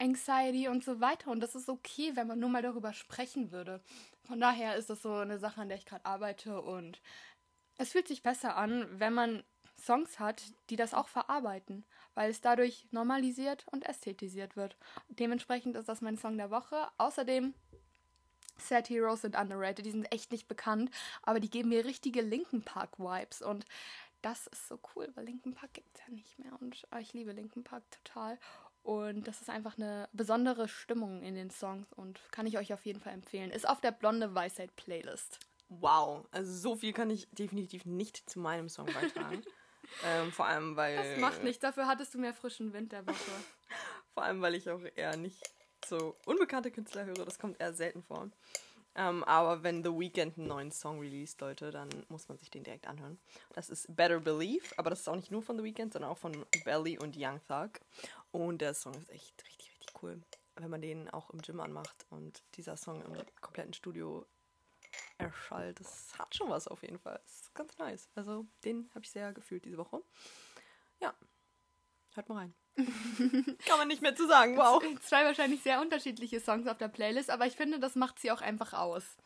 Anxiety 0.00 0.68
und 0.68 0.82
so 0.82 1.00
weiter. 1.00 1.30
Und 1.30 1.40
das 1.40 1.54
ist 1.54 1.68
okay, 1.68 2.12
wenn 2.14 2.26
man 2.26 2.38
nur 2.38 2.48
mal 2.48 2.62
darüber 2.62 2.92
sprechen 2.92 3.52
würde. 3.52 3.80
Von 4.24 4.40
daher 4.40 4.76
ist 4.76 4.90
das 4.90 5.02
so 5.02 5.12
eine 5.14 5.38
Sache, 5.38 5.60
an 5.60 5.68
der 5.68 5.78
ich 5.78 5.86
gerade 5.86 6.06
arbeite. 6.06 6.60
Und 6.60 7.00
es 7.76 7.92
fühlt 7.92 8.08
sich 8.08 8.22
besser 8.22 8.56
an, 8.56 8.86
wenn 8.98 9.12
man 9.12 9.42
Songs 9.78 10.18
hat, 10.18 10.42
die 10.68 10.76
das 10.76 10.94
auch 10.94 11.08
verarbeiten, 11.08 11.84
weil 12.14 12.30
es 12.30 12.40
dadurch 12.40 12.86
normalisiert 12.90 13.66
und 13.70 13.86
ästhetisiert 13.86 14.56
wird. 14.56 14.76
Dementsprechend 15.08 15.76
ist 15.76 15.88
das 15.88 16.02
mein 16.02 16.18
Song 16.18 16.36
der 16.36 16.50
Woche. 16.50 16.88
Außerdem 16.98 17.54
Sad 18.58 18.90
Heroes 18.90 19.22
sind 19.22 19.36
underrated, 19.36 19.86
die 19.86 19.90
sind 19.90 20.12
echt 20.12 20.30
nicht 20.32 20.46
bekannt, 20.46 20.90
aber 21.22 21.40
die 21.40 21.50
geben 21.50 21.70
mir 21.70 21.84
richtige 21.84 22.20
Linken 22.20 22.62
Park 22.62 22.98
Vibes 22.98 23.40
und 23.40 23.64
das 24.22 24.48
ist 24.48 24.68
so 24.68 24.78
cool, 24.94 25.10
weil 25.14 25.24
Linken 25.24 25.54
Park 25.54 25.72
gibt 25.72 25.88
es 25.94 26.02
ja 26.06 26.12
nicht 26.12 26.38
mehr 26.38 26.52
und 26.60 26.86
ich 27.00 27.12
liebe 27.14 27.32
Linken 27.32 27.64
Park 27.64 27.82
total 27.90 28.38
und 28.82 29.28
das 29.28 29.40
ist 29.40 29.50
einfach 29.50 29.76
eine 29.76 30.08
besondere 30.12 30.68
Stimmung 30.68 31.22
in 31.22 31.34
den 31.34 31.50
Songs 31.50 31.92
und 31.92 32.20
kann 32.30 32.46
ich 32.46 32.58
euch 32.58 32.72
auf 32.72 32.84
jeden 32.86 33.00
Fall 33.00 33.12
empfehlen. 33.12 33.50
Ist 33.50 33.68
auf 33.68 33.80
der 33.80 33.92
Blonde 33.92 34.34
Weisheit 34.34 34.74
Playlist. 34.76 35.38
Wow, 35.68 36.26
also 36.32 36.52
so 36.52 36.76
viel 36.76 36.92
kann 36.92 37.10
ich 37.10 37.28
definitiv 37.30 37.84
nicht 37.84 38.28
zu 38.28 38.40
meinem 38.40 38.68
Song 38.68 38.86
beitragen. 38.86 39.42
ähm, 40.04 40.32
vor 40.32 40.46
allem, 40.46 40.76
weil. 40.76 40.96
Das 40.96 41.20
macht 41.20 41.44
nichts, 41.44 41.60
dafür 41.60 41.86
hattest 41.86 42.14
du 42.14 42.18
mehr 42.18 42.34
frischen 42.34 42.72
Wind 42.72 42.92
der 42.92 43.06
Woche. 43.06 43.16
vor 44.14 44.24
allem, 44.24 44.40
weil 44.40 44.54
ich 44.54 44.68
auch 44.68 44.82
eher 44.96 45.16
nicht 45.16 45.42
so 45.86 46.16
unbekannte 46.26 46.70
Künstler 46.70 47.04
höre, 47.04 47.24
das 47.24 47.38
kommt 47.38 47.60
eher 47.60 47.72
selten 47.72 48.02
vor. 48.02 48.30
Ähm, 48.96 49.22
aber 49.24 49.62
wenn 49.62 49.84
The 49.84 49.90
Weeknd 49.90 50.36
einen 50.36 50.48
neuen 50.48 50.72
Song 50.72 50.98
released, 50.98 51.40
Leute, 51.40 51.70
dann 51.70 51.88
muss 52.08 52.28
man 52.28 52.38
sich 52.38 52.50
den 52.50 52.64
direkt 52.64 52.88
anhören. 52.88 53.18
Das 53.54 53.70
ist 53.70 53.94
Better 53.94 54.18
Believe, 54.18 54.66
aber 54.76 54.90
das 54.90 55.00
ist 55.00 55.08
auch 55.08 55.16
nicht 55.16 55.30
nur 55.30 55.42
von 55.42 55.56
The 55.56 55.64
Weeknd, 55.64 55.92
sondern 55.92 56.10
auch 56.10 56.18
von 56.18 56.44
Belly 56.64 56.98
und 56.98 57.16
Young 57.16 57.40
Thug. 57.46 57.70
Und 58.32 58.60
der 58.60 58.74
Song 58.74 58.94
ist 58.94 59.10
echt 59.10 59.42
richtig, 59.44 59.70
richtig 59.70 60.02
cool. 60.02 60.22
Wenn 60.56 60.70
man 60.70 60.80
den 60.80 61.08
auch 61.10 61.30
im 61.30 61.40
Gym 61.40 61.60
anmacht 61.60 62.06
und 62.10 62.42
dieser 62.54 62.76
Song 62.76 63.02
im 63.02 63.16
kompletten 63.40 63.72
Studio 63.72 64.26
erschallt, 65.18 65.80
das 65.80 66.18
hat 66.18 66.34
schon 66.34 66.50
was 66.50 66.68
auf 66.68 66.82
jeden 66.82 66.98
Fall. 66.98 67.20
Das 67.24 67.40
ist 67.40 67.54
ganz 67.54 67.78
nice. 67.78 68.08
Also 68.14 68.46
den 68.64 68.90
habe 68.94 69.04
ich 69.04 69.10
sehr 69.10 69.32
gefühlt 69.32 69.64
diese 69.64 69.78
Woche. 69.78 70.02
Ja, 71.00 71.14
hört 72.14 72.28
mal 72.28 72.36
rein. 72.36 72.54
Kann 72.76 73.78
man 73.78 73.88
nicht 73.88 74.02
mehr 74.02 74.14
zu 74.14 74.26
sagen, 74.26 74.56
wow. 74.56 74.82
Zwei 75.00 75.24
wahrscheinlich 75.24 75.62
sehr 75.62 75.80
unterschiedliche 75.80 76.40
Songs 76.40 76.66
auf 76.66 76.78
der 76.78 76.88
Playlist, 76.88 77.30
aber 77.30 77.46
ich 77.46 77.56
finde, 77.56 77.80
das 77.80 77.96
macht 77.96 78.18
sie 78.18 78.30
auch 78.30 78.40
einfach 78.40 78.72
aus. 78.72 79.16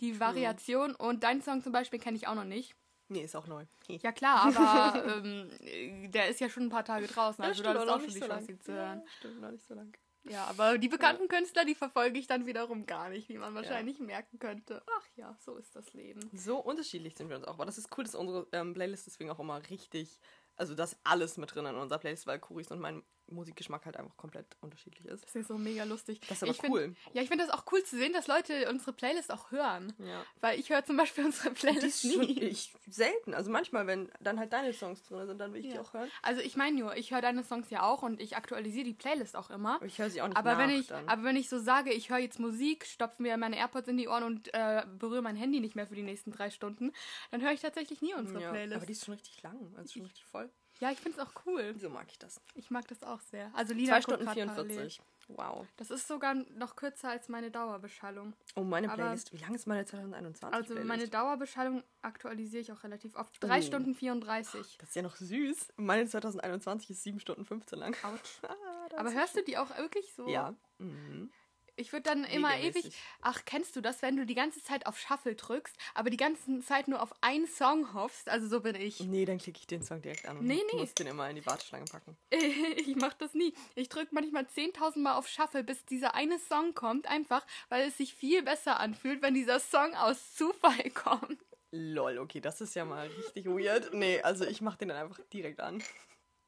Die 0.00 0.20
Variation 0.20 0.94
und 0.94 1.24
deinen 1.24 1.42
Song 1.42 1.62
zum 1.62 1.72
Beispiel 1.72 1.98
kenne 1.98 2.16
ich 2.16 2.28
auch 2.28 2.34
noch 2.34 2.44
nicht. 2.44 2.74
Nee, 3.08 3.22
ist 3.22 3.36
auch 3.36 3.46
neu. 3.46 3.64
Ja 3.88 4.12
klar, 4.12 4.54
aber 4.54 5.04
ähm, 5.24 6.10
der 6.10 6.28
ist 6.28 6.40
ja 6.40 6.48
schon 6.48 6.64
ein 6.64 6.68
paar 6.68 6.84
Tage 6.84 7.06
draußen, 7.06 7.42
also 7.42 7.62
ja, 7.62 7.72
du 7.72 7.80
hattest 7.80 7.94
auch 7.94 8.00
schon 8.00 8.14
die 8.14 8.20
so 8.20 8.26
Chance, 8.26 8.52
ihn 8.52 8.60
zu 8.60 8.72
hören. 8.72 9.00
Ja, 9.00 9.12
stimmt, 9.18 9.40
noch 9.40 9.50
nicht 9.50 9.66
so 9.66 9.74
lang. 9.74 9.96
Ja, 10.24 10.44
aber 10.44 10.76
die 10.76 10.88
bekannten 10.88 11.22
ja. 11.22 11.28
Künstler, 11.28 11.64
die 11.64 11.74
verfolge 11.74 12.18
ich 12.18 12.26
dann 12.26 12.44
wiederum 12.44 12.84
gar 12.84 13.08
nicht, 13.08 13.30
wie 13.30 13.38
man 13.38 13.54
wahrscheinlich 13.54 13.98
ja. 13.98 14.04
merken 14.04 14.38
könnte. 14.38 14.82
Ach 14.86 15.06
ja, 15.16 15.34
so 15.40 15.56
ist 15.56 15.74
das 15.74 15.94
Leben. 15.94 16.28
So 16.34 16.58
unterschiedlich 16.58 17.16
sind 17.16 17.30
wir 17.30 17.36
uns 17.36 17.46
auch. 17.46 17.54
Aber 17.54 17.64
das 17.64 17.78
ist 17.78 17.96
cool, 17.96 18.04
dass 18.04 18.14
unsere 18.14 18.46
ähm, 18.52 18.74
Playlist 18.74 19.06
deswegen 19.06 19.30
auch 19.30 19.38
immer 19.38 19.62
richtig 19.70 20.20
also 20.58 20.74
das 20.74 20.96
alles 21.04 21.36
mit 21.36 21.54
drin 21.54 21.66
in 21.66 21.76
unserer 21.76 21.98
Playlist, 21.98 22.26
weil 22.26 22.38
Kuris 22.38 22.70
und 22.70 22.80
mein 22.80 23.02
Musikgeschmack 23.30 23.84
halt 23.86 23.96
einfach 23.96 24.16
komplett 24.16 24.46
unterschiedlich 24.60 25.06
ist. 25.06 25.24
Das 25.24 25.34
ist 25.34 25.48
so 25.48 25.58
mega 25.58 25.84
lustig. 25.84 26.20
Das 26.28 26.38
ist 26.38 26.42
aber 26.42 26.52
ich 26.52 26.70
cool. 26.70 26.82
Find, 26.82 26.96
ja, 27.12 27.22
ich 27.22 27.28
finde 27.28 27.46
das 27.46 27.54
auch 27.54 27.64
cool 27.72 27.82
zu 27.84 27.96
sehen, 27.96 28.12
dass 28.12 28.26
Leute 28.26 28.68
unsere 28.70 28.92
Playlist 28.92 29.32
auch 29.32 29.50
hören. 29.50 29.92
Ja. 29.98 30.24
Weil 30.40 30.58
ich 30.58 30.70
höre 30.70 30.84
zum 30.84 30.96
Beispiel 30.96 31.24
unsere 31.26 31.50
Playlist 31.50 32.04
nie. 32.04 32.40
Ich 32.40 32.74
selten. 32.88 33.34
Also 33.34 33.50
manchmal, 33.50 33.86
wenn 33.86 34.10
dann 34.20 34.38
halt 34.38 34.52
deine 34.52 34.72
Songs 34.72 35.02
drin 35.02 35.26
sind, 35.26 35.38
dann 35.38 35.52
will 35.52 35.60
ich 35.60 35.66
ja. 35.66 35.74
die 35.74 35.78
auch 35.80 35.92
hören. 35.92 36.10
Also 36.22 36.40
ich 36.40 36.56
meine 36.56 36.78
nur, 36.78 36.96
ich 36.96 37.12
höre 37.12 37.20
deine 37.20 37.44
Songs 37.44 37.70
ja 37.70 37.82
auch 37.82 38.02
und 38.02 38.20
ich 38.20 38.36
aktualisiere 38.36 38.84
die 38.84 38.94
Playlist 38.94 39.36
auch 39.36 39.50
immer. 39.50 39.76
Aber 39.76 39.86
ich 39.86 39.98
höre 39.98 40.10
sie 40.10 40.22
auch 40.22 40.28
nicht 40.28 40.36
aber 40.36 40.52
nach, 40.52 40.58
wenn 40.58 40.70
ich, 40.70 40.86
dann. 40.88 41.08
Aber 41.08 41.24
wenn 41.24 41.36
ich 41.36 41.48
so 41.48 41.58
sage, 41.58 41.92
ich 41.92 42.10
höre 42.10 42.18
jetzt 42.18 42.38
Musik, 42.38 42.86
stopfe 42.86 43.22
mir 43.22 43.36
meine 43.36 43.56
AirPods 43.56 43.88
in 43.88 43.96
die 43.96 44.08
Ohren 44.08 44.24
und 44.24 44.52
äh, 44.54 44.84
berühre 44.98 45.22
mein 45.22 45.36
Handy 45.36 45.60
nicht 45.60 45.76
mehr 45.76 45.86
für 45.86 45.94
die 45.94 46.02
nächsten 46.02 46.32
drei 46.32 46.50
Stunden, 46.50 46.92
dann 47.30 47.42
höre 47.42 47.52
ich 47.52 47.60
tatsächlich 47.60 48.02
nie 48.02 48.14
unsere 48.14 48.42
ja, 48.42 48.50
Playlist. 48.50 48.76
Aber 48.76 48.86
die 48.86 48.92
ist 48.92 49.04
schon 49.04 49.14
richtig 49.14 49.42
lang, 49.42 49.74
also 49.76 49.92
schon 49.92 50.02
richtig 50.02 50.24
voll. 50.26 50.50
Ja, 50.80 50.90
ich 50.92 50.98
finde 50.98 51.20
es 51.20 51.26
auch 51.26 51.32
cool. 51.46 51.74
So 51.78 51.90
mag 51.90 52.06
ich 52.10 52.18
das. 52.18 52.40
Ich 52.54 52.70
mag 52.70 52.86
das 52.88 53.02
auch 53.02 53.20
sehr. 53.20 53.50
Also 53.54 53.74
Lina 53.74 53.94
2 53.94 54.02
Stunden 54.02 54.28
44. 54.28 55.00
Wow. 55.28 55.66
Das 55.76 55.90
ist 55.90 56.08
sogar 56.08 56.34
noch 56.34 56.74
kürzer 56.74 57.10
als 57.10 57.28
meine 57.28 57.50
Dauerbeschallung. 57.50 58.32
Oh, 58.56 58.62
meine 58.62 58.88
Playlist. 58.88 59.28
Aber 59.28 59.38
Wie 59.38 59.44
lang 59.44 59.54
ist 59.54 59.66
meine 59.66 59.84
2021 59.84 60.54
Also 60.54 60.66
Playlist? 60.74 60.88
meine 60.88 61.08
Dauerbeschallung 61.08 61.82
aktualisiere 62.00 62.62
ich 62.62 62.72
auch 62.72 62.82
relativ 62.82 63.14
oft. 63.14 63.36
3 63.40 63.58
oh. 63.58 63.62
Stunden 63.62 63.94
34. 63.94 64.78
Das 64.78 64.88
ist 64.88 64.94
ja 64.94 65.02
noch 65.02 65.16
süß. 65.16 65.74
Meine 65.76 66.06
2021 66.06 66.90
ist 66.90 67.02
7 67.02 67.20
Stunden 67.20 67.44
15 67.44 67.78
lang. 67.78 67.94
Autsch. 68.02 68.38
ah, 68.48 68.54
Aber 68.96 69.12
hörst 69.12 69.36
du 69.36 69.42
die 69.42 69.58
auch 69.58 69.76
wirklich 69.76 70.14
so? 70.14 70.26
Ja. 70.28 70.54
Mhm. 70.78 71.30
Ich 71.78 71.92
würde 71.92 72.02
dann 72.02 72.24
immer 72.24 72.58
ewig. 72.58 72.90
Ach, 73.22 73.44
kennst 73.44 73.76
du 73.76 73.80
das, 73.80 74.02
wenn 74.02 74.16
du 74.16 74.26
die 74.26 74.34
ganze 74.34 74.62
Zeit 74.62 74.86
auf 74.86 74.98
Shuffle 74.98 75.36
drückst, 75.36 75.76
aber 75.94 76.10
die 76.10 76.16
ganze 76.16 76.60
Zeit 76.60 76.88
nur 76.88 77.00
auf 77.00 77.14
einen 77.20 77.46
Song 77.46 77.94
hoffst? 77.94 78.28
Also 78.28 78.48
so 78.48 78.60
bin 78.60 78.74
ich. 78.74 78.98
Nee, 79.00 79.24
dann 79.24 79.38
klicke 79.38 79.60
ich 79.60 79.66
den 79.68 79.82
Song 79.82 80.02
direkt 80.02 80.26
an 80.26 80.38
und 80.38 80.46
Nee, 80.46 80.60
nee. 80.72 80.78
muss 80.80 80.94
den 80.94 81.06
immer 81.06 81.30
in 81.30 81.36
die 81.36 81.46
Warteschlange 81.46 81.84
packen. 81.84 82.16
ich 82.30 82.96
mach 82.96 83.14
das 83.14 83.32
nie. 83.34 83.54
Ich 83.76 83.88
drücke 83.88 84.08
manchmal 84.12 84.44
10.000 84.44 84.98
Mal 84.98 85.14
auf 85.14 85.28
Shuffle, 85.28 85.62
bis 85.62 85.84
dieser 85.84 86.14
eine 86.14 86.38
Song 86.40 86.74
kommt, 86.74 87.06
einfach 87.06 87.46
weil 87.68 87.86
es 87.88 87.96
sich 87.96 88.12
viel 88.14 88.42
besser 88.42 88.80
anfühlt, 88.80 89.22
wenn 89.22 89.34
dieser 89.34 89.60
Song 89.60 89.94
aus 89.94 90.34
Zufall 90.34 90.90
kommt. 90.94 91.38
Lol, 91.70 92.18
okay, 92.18 92.40
das 92.40 92.60
ist 92.60 92.74
ja 92.74 92.84
mal 92.84 93.06
richtig 93.08 93.46
weird. 93.46 93.92
Nee, 93.94 94.20
also 94.22 94.44
ich 94.46 94.60
mach 94.62 94.76
den 94.76 94.88
dann 94.88 94.96
einfach 94.96 95.20
direkt 95.32 95.60
an. 95.60 95.82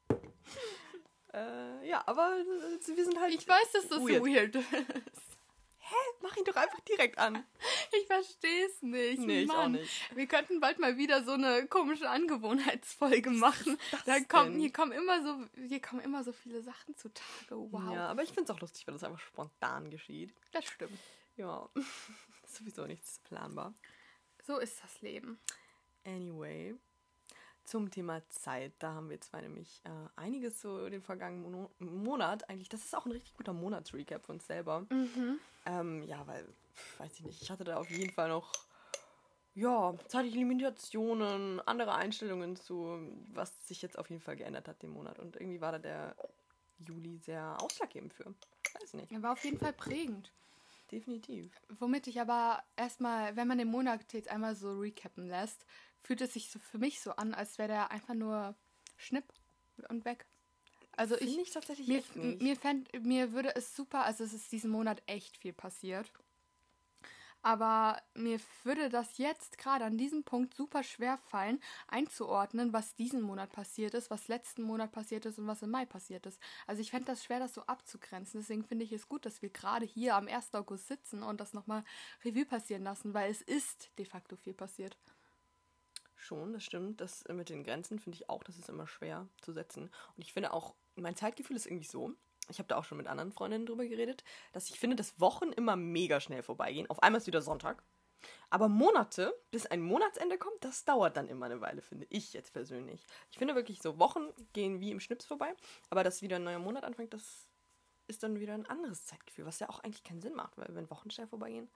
äh, 1.33 1.60
ja, 1.91 2.03
aber 2.05 2.37
äh, 2.39 2.95
wir 2.95 3.03
sind 3.05 3.19
halt. 3.19 3.33
Ich 3.33 3.47
weiß, 3.47 3.71
dass 3.73 3.87
das 3.89 3.99
Weird. 3.99 4.23
weird, 4.23 4.55
ist. 4.55 5.31
Mach 6.21 6.37
ihn 6.37 6.45
doch 6.45 6.55
einfach 6.55 6.79
direkt 6.81 7.17
an. 7.17 7.43
Ich 7.93 8.07
verstehe 8.07 8.67
es 8.67 8.81
nicht. 8.81 9.19
Nee, 9.19 9.41
ich 9.41 9.49
auch 9.49 9.55
Mann. 9.55 9.73
nicht. 9.73 10.15
Wir 10.15 10.25
könnten 10.25 10.61
bald 10.61 10.79
mal 10.79 10.95
wieder 10.95 11.25
so 11.25 11.33
eine 11.33 11.67
komische 11.67 12.09
Angewohnheitsfolge 12.09 13.29
machen. 13.31 13.77
Da 14.05 14.21
kommen, 14.21 14.57
hier 14.57 14.71
kommen 14.71 14.93
immer 14.93 15.21
so, 15.21 15.45
hier 15.67 15.81
kommen 15.81 15.99
immer 16.01 16.23
so 16.23 16.31
viele 16.31 16.61
Sachen 16.61 16.95
zutage. 16.95 17.49
Wow. 17.49 17.93
Ja, 17.93 18.07
aber 18.07 18.23
ich 18.23 18.29
finde 18.29 18.43
es 18.43 18.49
auch 18.49 18.61
lustig, 18.61 18.87
wenn 18.87 18.93
das 18.93 19.03
einfach 19.03 19.19
spontan 19.19 19.89
geschieht. 19.89 20.33
Das 20.53 20.65
stimmt. 20.65 20.97
Ja, 21.35 21.67
sowieso 22.47 22.85
nichts 22.85 23.19
planbar. 23.19 23.73
So 24.43 24.57
ist 24.57 24.81
das 24.81 25.01
Leben. 25.01 25.37
Anyway, 26.05 26.75
zum 27.63 27.91
Thema 27.91 28.21
Zeit, 28.29 28.73
da 28.79 28.93
haben 28.93 29.09
wir 29.09 29.21
zwei 29.21 29.41
nämlich 29.41 29.81
äh, 29.85 29.89
einiges 30.19 30.61
so 30.61 30.89
den 30.89 31.01
vergangenen 31.01 31.43
Mono 31.51 31.71
Monat 31.79 32.49
eigentlich. 32.49 32.69
Das 32.69 32.83
ist 32.83 32.95
auch 32.95 33.05
ein 33.05 33.11
richtig 33.11 33.33
guter 33.35 33.53
Monatsrecap 33.53 34.25
für 34.25 34.31
uns 34.33 34.45
selber. 34.47 34.85
Ähm, 35.65 36.03
ja, 36.03 36.25
weil, 36.27 36.47
weiß 36.97 37.13
ich 37.13 37.23
nicht, 37.25 37.41
ich 37.41 37.51
hatte 37.51 37.63
da 37.63 37.77
auf 37.77 37.89
jeden 37.89 38.11
Fall 38.11 38.29
noch, 38.29 38.51
ja, 39.53 39.93
zeitliche 40.07 40.37
Limitationen, 40.37 41.59
andere 41.67 41.93
Einstellungen 41.95 42.55
zu, 42.55 42.99
was 43.33 43.67
sich 43.67 43.81
jetzt 43.81 43.97
auf 43.99 44.09
jeden 44.09 44.21
Fall 44.21 44.37
geändert 44.37 44.67
hat 44.67 44.81
den 44.81 44.91
Monat. 44.91 45.19
Und 45.19 45.35
irgendwie 45.35 45.61
war 45.61 45.73
da 45.73 45.79
der 45.79 46.15
Juli 46.79 47.17
sehr 47.17 47.57
ausschlaggebend 47.61 48.13
für. 48.13 48.33
Weiß 48.79 48.93
nicht, 48.93 49.11
Er 49.11 49.21
war 49.21 49.33
auf 49.33 49.43
jeden 49.43 49.59
Fall 49.59 49.73
prägend. 49.73 50.31
definitiv. 50.91 51.51
Womit 51.79 52.07
ich 52.07 52.19
aber 52.19 52.63
erstmal, 52.75 53.35
wenn 53.35 53.47
man 53.47 53.57
den 53.57 53.67
Monat 53.67 54.13
jetzt 54.13 54.29
einmal 54.29 54.55
so 54.55 54.79
recappen 54.79 55.27
lässt, 55.27 55.65
fühlt 56.01 56.21
es 56.21 56.33
sich 56.33 56.49
so 56.49 56.59
für 56.59 56.77
mich 56.77 57.01
so 57.01 57.11
an, 57.11 57.33
als 57.33 57.57
wäre 57.57 57.69
der 57.69 57.91
einfach 57.91 58.13
nur 58.13 58.55
Schnipp 58.97 59.25
und 59.89 60.05
weg. 60.05 60.25
Also 60.97 61.15
ich, 61.15 61.29
Finde 61.29 61.41
ich 61.41 61.51
tatsächlich 61.51 61.87
mir, 61.87 62.03
mir, 62.39 62.55
fänd, 62.55 62.89
mir 63.03 63.31
würde 63.31 63.55
es 63.55 63.75
super, 63.75 64.05
also 64.05 64.23
es 64.23 64.33
ist 64.33 64.51
diesen 64.51 64.69
Monat 64.69 65.01
echt 65.05 65.37
viel 65.37 65.53
passiert. 65.53 66.11
Aber 67.43 67.99
mir 68.13 68.39
würde 68.63 68.89
das 68.89 69.17
jetzt 69.17 69.57
gerade 69.57 69.85
an 69.85 69.97
diesem 69.97 70.23
Punkt 70.23 70.53
super 70.53 70.83
schwer 70.83 71.17
fallen, 71.17 71.59
einzuordnen, 71.87 72.71
was 72.71 72.93
diesen 72.93 73.21
Monat 73.21 73.51
passiert 73.51 73.95
ist, 73.95 74.11
was 74.11 74.27
letzten 74.27 74.61
Monat 74.61 74.91
passiert 74.91 75.25
ist 75.25 75.39
und 75.39 75.47
was 75.47 75.63
im 75.63 75.71
Mai 75.71 75.85
passiert 75.85 76.27
ist. 76.27 76.39
Also 76.67 76.81
ich 76.81 76.91
fände 76.91 77.05
das 77.05 77.23
schwer, 77.23 77.39
das 77.39 77.55
so 77.55 77.61
abzugrenzen. 77.61 78.41
Deswegen 78.41 78.63
finde 78.63 78.85
ich 78.85 78.91
es 78.91 79.09
gut, 79.09 79.25
dass 79.25 79.41
wir 79.41 79.49
gerade 79.49 79.85
hier 79.87 80.15
am 80.15 80.27
1. 80.27 80.53
August 80.53 80.87
sitzen 80.87 81.23
und 81.23 81.41
das 81.41 81.53
nochmal 81.53 81.83
Revue 82.23 82.45
passieren 82.45 82.83
lassen, 82.83 83.15
weil 83.15 83.31
es 83.31 83.41
ist 83.41 83.89
de 83.97 84.05
facto 84.05 84.35
viel 84.35 84.53
passiert. 84.53 84.95
Schon, 86.31 86.53
das 86.53 86.63
stimmt. 86.63 87.01
Das 87.01 87.23
äh, 87.23 87.33
mit 87.33 87.49
den 87.49 87.65
Grenzen 87.65 87.99
finde 87.99 88.15
ich 88.15 88.29
auch, 88.29 88.41
das 88.41 88.57
ist 88.57 88.69
immer 88.69 88.87
schwer 88.87 89.27
zu 89.41 89.51
setzen. 89.51 89.91
Und 90.15 90.23
ich 90.23 90.31
finde 90.31 90.53
auch, 90.53 90.75
mein 90.95 91.17
Zeitgefühl 91.17 91.57
ist 91.57 91.65
irgendwie 91.65 91.89
so. 91.89 92.13
Ich 92.47 92.57
habe 92.57 92.69
da 92.69 92.77
auch 92.77 92.85
schon 92.85 92.99
mit 92.99 93.07
anderen 93.07 93.33
Freundinnen 93.33 93.65
drüber 93.65 93.85
geredet, 93.85 94.23
dass 94.53 94.69
ich 94.69 94.79
finde, 94.79 94.95
dass 94.95 95.19
Wochen 95.19 95.51
immer 95.51 95.75
mega 95.75 96.21
schnell 96.21 96.41
vorbeigehen. 96.41 96.89
Auf 96.89 97.03
einmal 97.03 97.19
ist 97.19 97.27
wieder 97.27 97.41
Sonntag. 97.41 97.83
Aber 98.49 98.69
Monate, 98.69 99.37
bis 99.51 99.65
ein 99.65 99.81
Monatsende 99.81 100.37
kommt, 100.37 100.63
das 100.63 100.85
dauert 100.85 101.17
dann 101.17 101.27
immer 101.27 101.47
eine 101.47 101.59
Weile, 101.59 101.81
finde 101.81 102.07
ich 102.09 102.31
jetzt 102.31 102.53
persönlich. 102.53 103.05
Ich 103.29 103.37
finde 103.37 103.53
wirklich 103.53 103.81
so, 103.81 103.99
Wochen 103.99 104.29
gehen 104.53 104.79
wie 104.79 104.91
im 104.91 105.01
Schnips 105.01 105.25
vorbei. 105.25 105.53
Aber 105.89 106.05
dass 106.05 106.21
wieder 106.21 106.37
ein 106.37 106.45
neuer 106.45 106.59
Monat 106.59 106.85
anfängt, 106.85 107.13
das 107.13 107.49
ist 108.07 108.23
dann 108.23 108.39
wieder 108.39 108.53
ein 108.53 108.67
anderes 108.67 109.05
Zeitgefühl, 109.05 109.45
was 109.45 109.59
ja 109.59 109.67
auch 109.67 109.81
eigentlich 109.81 110.05
keinen 110.05 110.21
Sinn 110.21 110.35
macht, 110.35 110.57
weil 110.57 110.73
wenn 110.75 110.89
Wochen 110.89 111.11
schnell 111.11 111.27
vorbeigehen, 111.27 111.69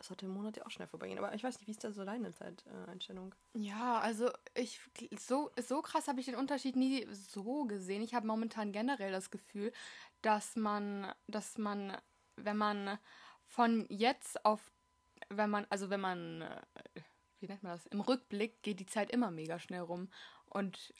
sollte 0.00 0.26
ein 0.26 0.32
Monat 0.32 0.56
ja 0.56 0.66
auch 0.66 0.70
schnell 0.70 0.88
vorbeigehen. 0.88 1.18
Aber 1.18 1.34
ich 1.34 1.42
weiß 1.42 1.58
nicht, 1.58 1.66
wie 1.66 1.72
ist 1.72 1.84
da 1.84 1.92
so 1.92 2.04
deine 2.04 2.32
Zeiteinstellung? 2.32 3.34
Ja, 3.54 3.98
also 4.00 4.30
ich 4.54 4.80
so, 5.18 5.50
so 5.56 5.82
krass 5.82 6.08
habe 6.08 6.20
ich 6.20 6.26
den 6.26 6.34
Unterschied 6.34 6.76
nie 6.76 7.06
so 7.10 7.64
gesehen. 7.64 8.02
Ich 8.02 8.14
habe 8.14 8.26
momentan 8.26 8.72
generell 8.72 9.12
das 9.12 9.30
Gefühl, 9.30 9.72
dass 10.22 10.56
man, 10.56 11.12
dass 11.26 11.58
man, 11.58 11.96
wenn 12.36 12.56
man 12.56 12.98
von 13.44 13.86
jetzt 13.88 14.44
auf, 14.44 14.60
wenn 15.28 15.50
man, 15.50 15.66
also 15.70 15.90
wenn 15.90 16.00
man, 16.00 16.42
äh, 16.42 16.60
wie 17.40 17.46
nennt 17.46 17.62
man 17.62 17.72
das, 17.72 17.86
im 17.86 18.00
Rückblick 18.00 18.62
geht 18.62 18.80
die 18.80 18.86
Zeit 18.86 19.10
immer 19.10 19.30
mega 19.30 19.58
schnell 19.58 19.80
rum. 19.80 20.08
Und 20.46 20.92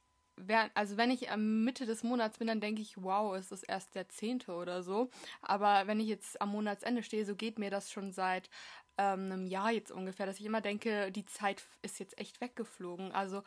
also 0.75 0.97
wenn 0.97 1.11
ich 1.11 1.31
am 1.31 1.65
Mitte 1.65 1.87
des 1.87 2.03
Monats 2.03 2.39
bin, 2.39 2.47
dann 2.47 2.61
denke 2.61 2.83
ich, 2.83 3.03
wow, 3.03 3.37
ist 3.37 3.53
das 3.53 3.63
erst 3.63 3.95
der 3.95 4.09
zehnte 4.09 4.53
oder 4.53 4.83
so. 4.83 5.11
Aber 5.41 5.87
wenn 5.87 6.01
ich 6.01 6.09
jetzt 6.09 6.41
am 6.41 6.51
Monatsende 6.51 7.03
stehe, 7.03 7.25
so 7.25 7.35
geht 7.35 7.59
mir 7.59 7.71
das 7.71 7.91
schon 7.91 8.13
seit 8.13 8.51
ähm, 8.99 9.33
einem 9.33 9.47
Jahr 9.47 9.71
jetzt 9.71 9.91
ungefähr, 9.91 10.27
dass 10.27 10.39
ich 10.39 10.47
immer 10.47 10.61
denke, 10.61 11.13
die 11.13 11.27
Zeit 11.27 11.65
ist 11.83 11.99
jetzt 11.99 12.19
echt 12.19 12.41
weggeflogen. 12.41 13.13
Also 13.13 13.43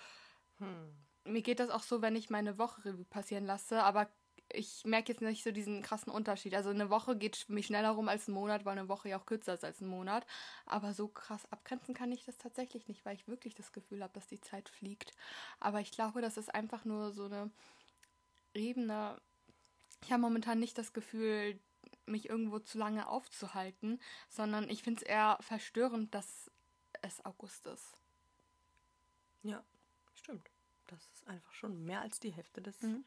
mir 1.24 1.41
geht 1.41 1.60
das 1.60 1.70
auch 1.70 1.84
so, 1.84 2.02
wenn 2.02 2.16
ich 2.16 2.30
meine 2.30 2.58
Woche 2.58 2.84
Revue 2.86 3.06
passieren 3.06 3.45
lasse, 3.45 3.82
aber 3.84 4.10
ich 4.52 4.84
merke 4.84 5.12
jetzt 5.12 5.22
nicht 5.22 5.43
so 5.43 5.52
diesen 5.52 5.84
krassen 5.84 6.12
Unterschied. 6.12 6.56
Also 6.56 6.72
eine 6.72 6.89
Woche 6.89 7.16
geht 7.16 7.36
für 7.36 7.54
mich 7.54 7.68
schneller 7.68 7.91
rum 7.91 8.10
als 8.10 8.28
ein 8.28 8.34
Monat, 8.34 8.66
weil 8.66 8.78
eine 8.78 8.89
Woche 8.89 9.10
ja 9.10 9.20
auch 9.20 9.26
kürzer 9.26 9.54
ist 9.54 9.64
als 9.64 9.80
ein 9.82 9.88
Monat. 9.88 10.26
Aber 10.66 10.93
so 10.93 11.08
krass 11.08 11.45
abgrenzen 11.52 11.93
kann 11.93 12.12
ich 12.12 12.26
das 12.26 12.38
tatsächlich 12.38 12.88
nicht, 12.88 13.06
weil 13.06 13.16
ich 13.16 13.28
wirklich 13.28 13.54
das 13.54 13.72
Gefühl 13.72 14.02
habe, 14.02 14.14
dass 14.14 14.28
die 14.28 14.41
Zeit 14.41 14.68
fliegt. 14.70 15.12
Aber 15.60 15.82
ich 15.82 15.91
glaube, 15.91 16.22
das 16.22 16.38
ist 16.38 16.54
einfach 16.54 16.84
nur 16.84 17.12
so 17.12 17.26
eine 17.26 17.52
Ebene. 18.56 19.22
Ich 20.04 20.12
habe 20.12 20.22
momentan 20.22 20.60
nicht 20.60 20.78
das 20.78 20.93
Gefühl, 20.93 21.60
mich 22.10 22.30
irgendwo 22.30 22.60
zu 22.60 22.78
lange 22.78 23.07
aufzuhalten, 23.07 23.99
sondern 24.30 24.70
ich 24.70 24.84
finde 24.84 25.01
es 25.01 25.07
eher 25.07 25.38
verstörend, 25.41 26.14
dass 26.14 26.51
es 27.01 27.24
August 27.26 27.68
ist. 27.68 27.93
Ja, 29.43 29.64
stimmt. 30.14 30.49
Das 30.88 30.99
ist 31.14 31.28
einfach 31.28 31.53
schon 31.53 31.84
mehr 31.86 32.01
als 32.01 32.20
die 32.20 32.32
Hälfte 32.32 32.62
des. 32.62 32.82
Mhm. 32.82 33.05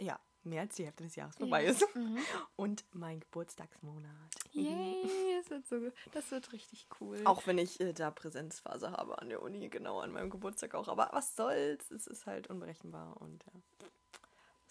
Ja, 0.00 0.18
mehr 0.44 0.62
als 0.62 0.76
die 0.76 0.84
Hälfte 0.84 1.04
des 1.04 1.16
Jahres 1.16 1.36
vorbei 1.36 1.64
Ja. 1.64 1.70
ist. 1.70 1.84
Mhm. 1.94 2.18
Und 2.56 2.84
mein 2.92 3.20
Geburtstagsmonat. 3.20 4.10
Yay, 4.52 5.40
das 5.40 5.50
wird, 5.50 5.66
so, 5.66 5.92
das 6.12 6.30
wird 6.30 6.52
richtig 6.52 6.86
cool. 7.00 7.20
Auch 7.24 7.46
wenn 7.46 7.58
ich 7.58 7.78
äh, 7.80 7.92
da 7.92 8.10
Präsenzphase 8.10 8.90
habe 8.92 9.18
an 9.20 9.28
der 9.28 9.42
Uni, 9.42 9.68
genau 9.68 10.00
an 10.00 10.12
meinem 10.12 10.30
Geburtstag 10.30 10.74
auch. 10.74 10.88
Aber 10.88 11.10
was 11.12 11.36
soll's? 11.36 11.90
Es 11.90 12.06
ist 12.06 12.26
halt 12.26 12.48
unberechenbar 12.48 13.20
und 13.20 13.44
ja. 13.44 13.52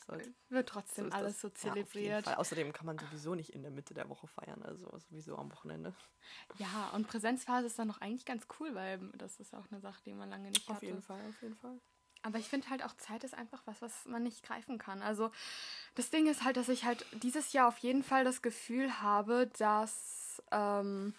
Soll's? 0.08 0.30
wird 0.50 0.68
So 0.68 0.74
trotzdem 0.74 1.08
ist 1.08 1.14
alles 1.14 1.42
so 1.42 1.48
Ja, 1.48 1.54
auf 1.54 1.58
zelebriert. 1.58 2.24
Fall. 2.24 2.36
Außerdem 2.36 2.74
kann 2.74 2.86
man 2.86 2.98
sowieso 2.98 3.36
nicht 3.36 3.54
in 3.54 3.62
der 3.62 3.72
Mitte 3.72 3.94
der 3.94 4.10
Woche 4.10 4.28
feiern, 4.28 4.64
also 4.64 4.86
sowieso 4.98 5.38
am 5.38 5.52
Wochenende. 5.52 5.94
Ja, 6.58 6.90
und 6.94 7.08
Präsenzphase 7.08 7.68
ist 7.68 7.78
dann 7.78 7.88
noch 7.88 8.02
eigentlich 8.02 8.26
ganz 8.26 8.48
cool, 8.60 8.74
weil 8.74 9.00
das 9.18 9.40
ist 9.40 9.54
auch 9.54 9.66
eine 9.72 9.82
Sache, 9.82 10.02
die 10.06 10.14
man 10.14 10.30
lange 10.30 10.50
nicht 10.50 10.68
Auf 10.70 10.76
hatte. 10.76 10.88
jeden 10.88 11.02
Fall, 11.02 11.20
auf 11.30 11.42
jeden 11.42 11.56
Fall. 11.58 11.78
Aber 12.24 12.40
ich 12.40 12.48
finde 12.48 12.70
halt 12.70 12.84
auch 12.84 12.96
Zeit 12.98 13.24
ist 13.24 13.36
einfach 13.36 13.62
was, 13.66 13.82
was 13.82 14.06
man 14.06 14.24
nicht 14.24 14.44
greifen 14.44 14.78
kann. 14.78 15.02
Also 15.02 15.32
das 15.96 16.10
Ding 16.10 16.28
ist 16.28 16.44
halt, 16.44 16.58
dass 16.58 16.68
ich 16.70 16.84
halt 16.84 17.06
dieses 17.24 17.54
Jahr 17.54 17.68
auf 17.68 17.78
jeden 17.78 18.04
Fall 18.04 18.24
das 18.24 18.42
Gefühl 18.42 19.02
habe, 19.02 19.50
dass, 19.60 20.42
ähm, 20.52 21.14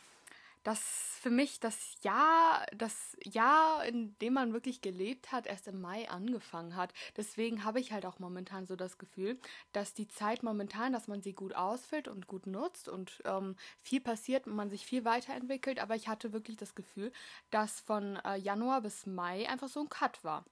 dass 0.69 1.19
für 1.23 1.31
mich 1.31 1.61
das 1.61 1.97
Jahr, 2.03 2.67
das 2.77 3.17
Jahr, 3.25 3.87
in 3.87 4.19
dem 4.19 4.35
man 4.35 4.53
wirklich 4.53 4.83
gelebt 4.83 5.33
hat, 5.33 5.47
erst 5.47 5.67
im 5.67 5.81
Mai 5.81 6.11
angefangen 6.11 6.77
hat. 6.77 6.93
Deswegen 7.17 7.65
habe 7.65 7.81
ich 7.81 7.91
halt 7.91 8.05
auch 8.05 8.19
momentan 8.19 8.67
so 8.67 8.77
das 8.77 8.99
Gefühl, 8.99 9.41
dass 9.73 9.95
die 9.95 10.09
Zeit 10.09 10.43
momentan, 10.43 10.93
dass 10.93 11.09
man 11.09 11.23
sie 11.23 11.33
gut 11.33 11.55
ausfüllt 11.55 12.07
und 12.07 12.27
gut 12.27 12.47
nutzt 12.47 12.91
und 12.91 13.23
ähm, 13.25 13.57
viel 13.81 14.03
passiert 14.03 14.47
und 14.47 14.57
man 14.57 14.69
sich 14.69 14.85
viel 14.85 15.07
weiterentwickelt. 15.07 15.81
Aber 15.81 15.97
ich 15.97 16.07
hatte 16.07 16.35
wirklich 16.35 16.59
das 16.59 16.75
Gefühl, 16.75 17.13
dass 17.49 17.81
von 17.81 18.17
äh, 18.17 18.37
Januar 18.37 18.83
bis 18.83 19.07
Mai 19.07 19.49
einfach 19.49 19.69
so 19.69 19.81
ein 19.81 19.89
Cut 19.89 20.23
war. 20.23 20.45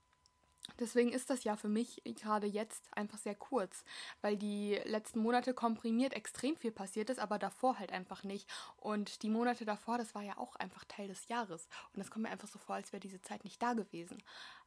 Deswegen 0.78 1.12
ist 1.12 1.30
das 1.30 1.44
Jahr 1.44 1.56
für 1.56 1.68
mich 1.68 2.02
gerade 2.04 2.46
jetzt 2.46 2.84
einfach 2.92 3.18
sehr 3.18 3.34
kurz, 3.34 3.84
weil 4.20 4.36
die 4.36 4.80
letzten 4.84 5.20
Monate 5.20 5.54
komprimiert 5.54 6.12
extrem 6.12 6.56
viel 6.56 6.72
passiert 6.72 7.10
ist, 7.10 7.18
aber 7.18 7.38
davor 7.38 7.78
halt 7.78 7.92
einfach 7.92 8.24
nicht. 8.24 8.48
Und 8.76 9.22
die 9.22 9.30
Monate 9.30 9.64
davor, 9.64 9.98
das 9.98 10.14
war 10.14 10.22
ja 10.22 10.36
auch 10.38 10.56
einfach 10.56 10.84
Teil 10.84 11.08
des 11.08 11.28
Jahres. 11.28 11.68
Und 11.92 11.98
das 11.98 12.10
kommt 12.10 12.24
mir 12.24 12.30
einfach 12.30 12.48
so 12.48 12.58
vor, 12.58 12.74
als 12.74 12.92
wäre 12.92 13.00
diese 13.00 13.20
Zeit 13.22 13.44
nicht 13.44 13.62
da 13.62 13.72
gewesen. 13.74 14.22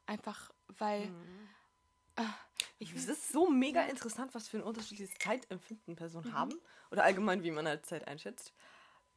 Einfach 0.05 0.51
weil. 0.67 1.11
äh, 2.15 2.23
ich 2.81 2.93
Es 2.95 3.07
ist 3.07 3.31
so 3.31 3.49
mega 3.49 3.81
interessant, 3.83 4.33
was 4.33 4.47
für 4.47 4.57
ein 4.57 4.63
unterschiedliches 4.63 5.13
Zeitempfinden 5.19 5.97
Personen 5.97 6.33
haben. 6.33 6.53
Oder 6.91 7.03
allgemein, 7.03 7.43
wie 7.43 7.51
man 7.51 7.67
halt 7.67 7.85
Zeit 7.85 8.07
einschätzt. 8.07 8.53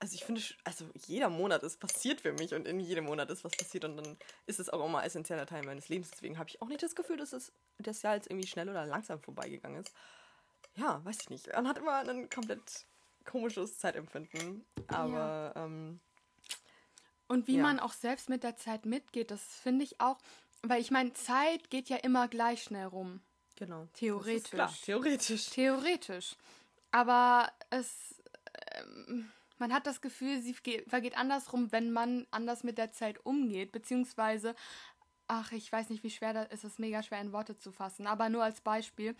Also 0.02 0.16
ich 0.16 0.24
finde, 0.24 0.42
also 0.64 0.84
jeder 1.06 1.30
Monat 1.30 1.62
ist 1.62 1.78
passiert 1.78 2.22
für 2.22 2.32
mich 2.32 2.52
und 2.54 2.66
in 2.66 2.80
jedem 2.80 3.04
Monat 3.04 3.30
ist 3.30 3.44
was 3.44 3.52
passiert 3.52 3.84
und 3.84 3.96
dann 3.96 4.16
ist 4.46 4.58
es 4.58 4.68
auch 4.68 4.84
immer 4.84 4.98
ein 4.98 5.06
essentieller 5.06 5.46
Teil 5.46 5.64
meines 5.64 5.88
Lebens. 5.88 6.10
Deswegen 6.10 6.38
habe 6.38 6.50
ich 6.50 6.60
auch 6.60 6.66
nicht 6.66 6.82
das 6.82 6.96
Gefühl, 6.96 7.18
dass 7.18 7.32
es 7.32 7.52
das 7.78 8.02
Jahr 8.02 8.16
jetzt 8.16 8.28
irgendwie 8.28 8.48
schnell 8.48 8.68
oder 8.68 8.84
langsam 8.84 9.20
vorbeigegangen 9.20 9.80
ist. 9.80 9.94
Ja, 10.74 11.00
weiß 11.04 11.18
ich 11.20 11.30
nicht. 11.30 11.46
Man 11.52 11.68
hat 11.68 11.78
immer 11.78 11.98
einen 11.98 12.28
komplett 12.28 12.84
komisches 13.24 13.78
Zeitempfinden. 13.78 14.66
Aber 14.88 15.52
ja. 15.54 15.64
ähm, 15.66 16.00
und 17.28 17.46
wie 17.46 17.58
ja. 17.58 17.62
man 17.62 17.78
auch 17.78 17.92
selbst 17.92 18.28
mit 18.28 18.42
der 18.42 18.56
Zeit 18.56 18.86
mitgeht, 18.86 19.30
das 19.30 19.40
finde 19.40 19.84
ich 19.84 20.00
auch, 20.00 20.18
weil 20.62 20.80
ich 20.80 20.90
meine, 20.90 21.12
Zeit 21.12 21.70
geht 21.70 21.88
ja 21.88 21.98
immer 21.98 22.26
gleich 22.26 22.64
schnell 22.64 22.86
rum. 22.86 23.20
Genau. 23.54 23.86
Theoretisch. 23.92 24.50
Klar, 24.50 24.74
theoretisch. 24.82 25.46
Theoretisch. 25.50 26.34
Aber 26.90 27.52
es, 27.70 28.20
ähm, 28.74 29.30
man 29.62 29.72
hat 29.72 29.86
das 29.86 30.00
Gefühl, 30.00 30.42
sie 30.42 30.54
vergeht 30.88 31.16
andersrum, 31.16 31.70
wenn 31.70 31.92
man 31.92 32.26
anders 32.32 32.64
mit 32.64 32.78
der 32.78 32.90
Zeit 32.90 33.24
umgeht, 33.24 33.70
beziehungsweise, 33.70 34.56
ach, 35.28 35.52
ich 35.52 35.70
weiß 35.70 35.88
nicht, 35.90 36.02
wie 36.02 36.10
schwer 36.10 36.34
das 36.34 36.48
ist, 36.48 36.64
es 36.64 36.80
mega 36.80 37.00
schwer 37.00 37.20
in 37.20 37.30
Worte 37.30 37.56
zu 37.56 37.70
fassen, 37.70 38.08
aber 38.08 38.28
nur 38.28 38.42
als 38.42 38.60
Beispiel. 38.60 39.14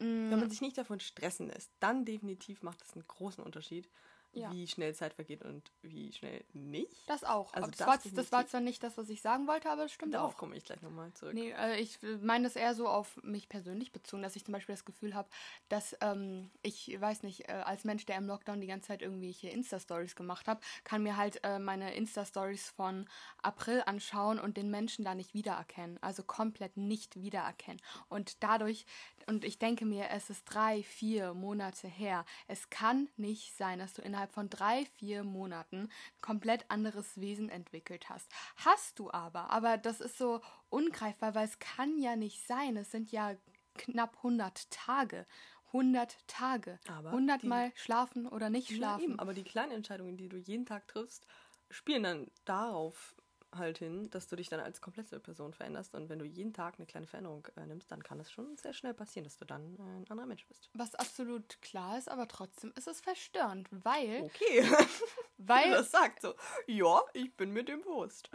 Wenn 0.00 0.30
man 0.30 0.50
sich 0.50 0.60
nicht 0.60 0.76
davon 0.76 0.98
stressen 0.98 1.46
lässt, 1.46 1.70
dann 1.78 2.04
definitiv 2.04 2.64
macht 2.64 2.82
es 2.82 2.94
einen 2.94 3.06
großen 3.06 3.44
Unterschied 3.44 3.88
ja. 4.36 4.52
wie 4.52 4.66
schnell 4.66 4.94
Zeit 4.94 5.14
vergeht 5.14 5.42
und 5.42 5.70
wie 5.82 6.12
schnell 6.12 6.44
nicht. 6.52 7.08
Das 7.08 7.24
auch. 7.24 7.52
Also 7.52 7.70
das, 7.70 7.86
war, 7.86 7.98
das 7.98 8.32
war 8.32 8.46
zwar 8.46 8.60
nicht 8.60 8.82
das, 8.82 8.96
was 8.96 9.08
ich 9.08 9.22
sagen 9.22 9.46
wollte, 9.46 9.70
aber 9.70 9.84
es 9.84 9.92
stimmt 9.92 10.14
Darauf 10.14 10.34
auch. 10.34 10.38
komme 10.38 10.56
ich 10.56 10.64
gleich 10.64 10.82
nochmal 10.82 11.12
zurück. 11.14 11.34
Nee, 11.34 11.52
äh, 11.52 11.80
ich 11.80 11.98
meine 12.22 12.44
das 12.44 12.56
eher 12.56 12.74
so 12.74 12.88
auf 12.88 13.22
mich 13.22 13.48
persönlich 13.48 13.92
bezogen, 13.92 14.22
dass 14.22 14.36
ich 14.36 14.44
zum 14.44 14.52
Beispiel 14.52 14.74
das 14.74 14.84
Gefühl 14.84 15.14
habe, 15.14 15.28
dass 15.68 15.96
ähm, 16.00 16.50
ich, 16.62 16.98
weiß 16.98 17.22
nicht, 17.22 17.48
äh, 17.48 17.52
als 17.52 17.84
Mensch, 17.84 18.06
der 18.06 18.16
im 18.16 18.26
Lockdown 18.26 18.60
die 18.60 18.66
ganze 18.66 18.88
Zeit 18.88 19.02
irgendwelche 19.02 19.48
Insta-Stories 19.48 20.16
gemacht 20.16 20.48
habe, 20.48 20.60
kann 20.84 21.02
mir 21.02 21.16
halt 21.16 21.42
äh, 21.44 21.58
meine 21.58 21.94
Insta-Stories 21.94 22.70
von 22.70 23.08
April 23.42 23.82
anschauen 23.86 24.38
und 24.38 24.56
den 24.56 24.70
Menschen 24.70 25.04
da 25.04 25.14
nicht 25.14 25.34
wiedererkennen. 25.34 25.98
Also 26.02 26.22
komplett 26.22 26.76
nicht 26.76 27.20
wiedererkennen. 27.20 27.80
Und 28.08 28.42
dadurch, 28.42 28.86
und 29.26 29.44
ich 29.44 29.58
denke 29.58 29.84
mir, 29.84 30.10
es 30.10 30.30
ist 30.30 30.44
drei, 30.44 30.82
vier 30.82 31.34
Monate 31.34 31.88
her. 31.88 32.24
Es 32.48 32.70
kann 32.70 33.08
nicht 33.16 33.56
sein, 33.56 33.78
dass 33.78 33.94
du 33.94 34.02
innerhalb 34.02 34.23
von 34.28 34.50
drei, 34.50 34.86
vier 34.96 35.24
Monaten 35.24 35.88
komplett 36.20 36.70
anderes 36.70 37.20
Wesen 37.20 37.48
entwickelt 37.48 38.08
hast. 38.08 38.30
Hast 38.56 38.98
du 38.98 39.10
aber, 39.10 39.50
aber 39.50 39.78
das 39.78 40.00
ist 40.00 40.18
so 40.18 40.40
ungreifbar, 40.68 41.34
weil 41.34 41.46
es 41.46 41.58
kann 41.58 41.98
ja 41.98 42.16
nicht 42.16 42.46
sein. 42.46 42.76
Es 42.76 42.90
sind 42.90 43.12
ja 43.12 43.36
knapp 43.74 44.16
100 44.18 44.70
Tage. 44.70 45.26
100 45.66 46.16
Tage. 46.28 46.78
Aber 46.88 47.08
100 47.08 47.42
die, 47.42 47.46
Mal 47.48 47.72
schlafen 47.74 48.26
oder 48.28 48.48
nicht 48.48 48.68
schlafen. 48.68 49.00
Ja, 49.00 49.08
eben, 49.08 49.18
aber 49.18 49.34
die 49.34 49.42
kleinen 49.42 49.72
Entscheidungen, 49.72 50.16
die 50.16 50.28
du 50.28 50.36
jeden 50.36 50.66
Tag 50.66 50.86
triffst, 50.86 51.26
spielen 51.70 52.04
dann 52.04 52.30
darauf 52.44 53.16
halt 53.56 53.78
hin, 53.78 54.10
dass 54.10 54.28
du 54.28 54.36
dich 54.36 54.48
dann 54.48 54.60
als 54.60 54.80
komplette 54.80 55.20
Person 55.20 55.52
veränderst. 55.52 55.94
Und 55.94 56.08
wenn 56.08 56.18
du 56.18 56.24
jeden 56.24 56.52
Tag 56.52 56.74
eine 56.78 56.86
kleine 56.86 57.06
Veränderung 57.06 57.46
äh, 57.56 57.66
nimmst, 57.66 57.90
dann 57.90 58.02
kann 58.02 58.20
es 58.20 58.30
schon 58.30 58.56
sehr 58.56 58.72
schnell 58.72 58.94
passieren, 58.94 59.24
dass 59.24 59.36
du 59.36 59.44
dann 59.44 59.76
äh, 59.76 59.82
ein 59.82 60.06
anderer 60.10 60.26
Mensch 60.26 60.46
bist. 60.46 60.70
Was 60.74 60.94
absolut 60.94 61.60
klar 61.62 61.98
ist, 61.98 62.08
aber 62.08 62.28
trotzdem 62.28 62.72
ist 62.76 62.88
es 62.88 63.00
verstörend, 63.00 63.68
weil. 63.70 64.22
Okay. 64.22 64.64
weil. 65.38 65.70
das 65.70 65.90
sagt 65.90 66.22
so, 66.22 66.34
ja, 66.66 67.00
ich 67.12 67.34
bin 67.36 67.52
mir 67.52 67.64
dem 67.64 67.82
bewusst. 67.82 68.30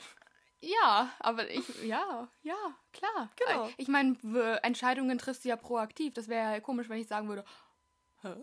Ja, 0.61 1.13
aber 1.19 1.49
ich, 1.49 1.83
ja, 1.83 2.27
ja, 2.41 2.75
klar. 2.91 3.29
Genau. 3.37 3.69
Ich 3.77 3.87
meine, 3.87 4.17
Entscheidungen 4.61 5.17
triffst 5.17 5.45
du 5.45 5.49
ja 5.49 5.55
proaktiv. 5.55 6.13
Das 6.13 6.27
wäre 6.27 6.53
ja 6.53 6.59
komisch, 6.59 6.89
wenn 6.89 6.99
ich 6.99 7.07
sagen 7.07 7.29
würde, 7.29 7.45
hä? 8.21 8.35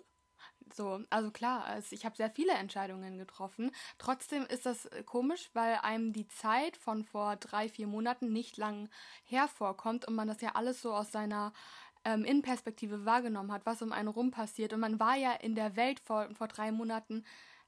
So, 0.75 1.01
also 1.11 1.31
klar, 1.31 1.65
also 1.65 1.95
ich 1.95 2.05
habe 2.05 2.17
sehr 2.17 2.31
viele 2.31 2.53
Entscheidungen 2.53 3.19
getroffen. 3.19 3.71
Trotzdem 3.99 4.45
ist 4.47 4.67
das 4.67 4.87
äh, 4.87 5.03
komisch, 5.05 5.49
weil 5.55 5.77
einem 5.77 6.13
die 6.13 6.29
Zeit 6.29 6.77
von 6.77 7.05
vor 7.05 7.37
drei, 7.37 7.69
vier 7.69 7.87
Monaten 7.87 8.33
nicht 8.33 8.57
lang 8.57 8.89
hervorkommt 9.25 10.07
und 10.07 10.15
man 10.15 10.29
das 10.29 10.41
ja 10.41 10.51
alles 10.55 10.83
so 10.83 10.93
aus 10.93 11.13
seiner 11.13 11.53
ähm, 12.05 12.25
Innenperspektive 12.25 13.05
wahrgenommen 13.05 13.53
hat, 13.53 13.65
was 13.65 13.81
um 13.83 13.93
einen 13.93 14.09
rum 14.09 14.31
passiert. 14.31 14.73
Und 14.73 14.81
man 14.81 15.01
war 15.01 15.17
ja 15.17 15.33
in 15.33 15.55
der 15.55 15.77
Welt 15.77 16.01
vor, 16.01 16.29
vor 16.35 16.49
drei 16.49 16.73
Monaten 16.73 17.25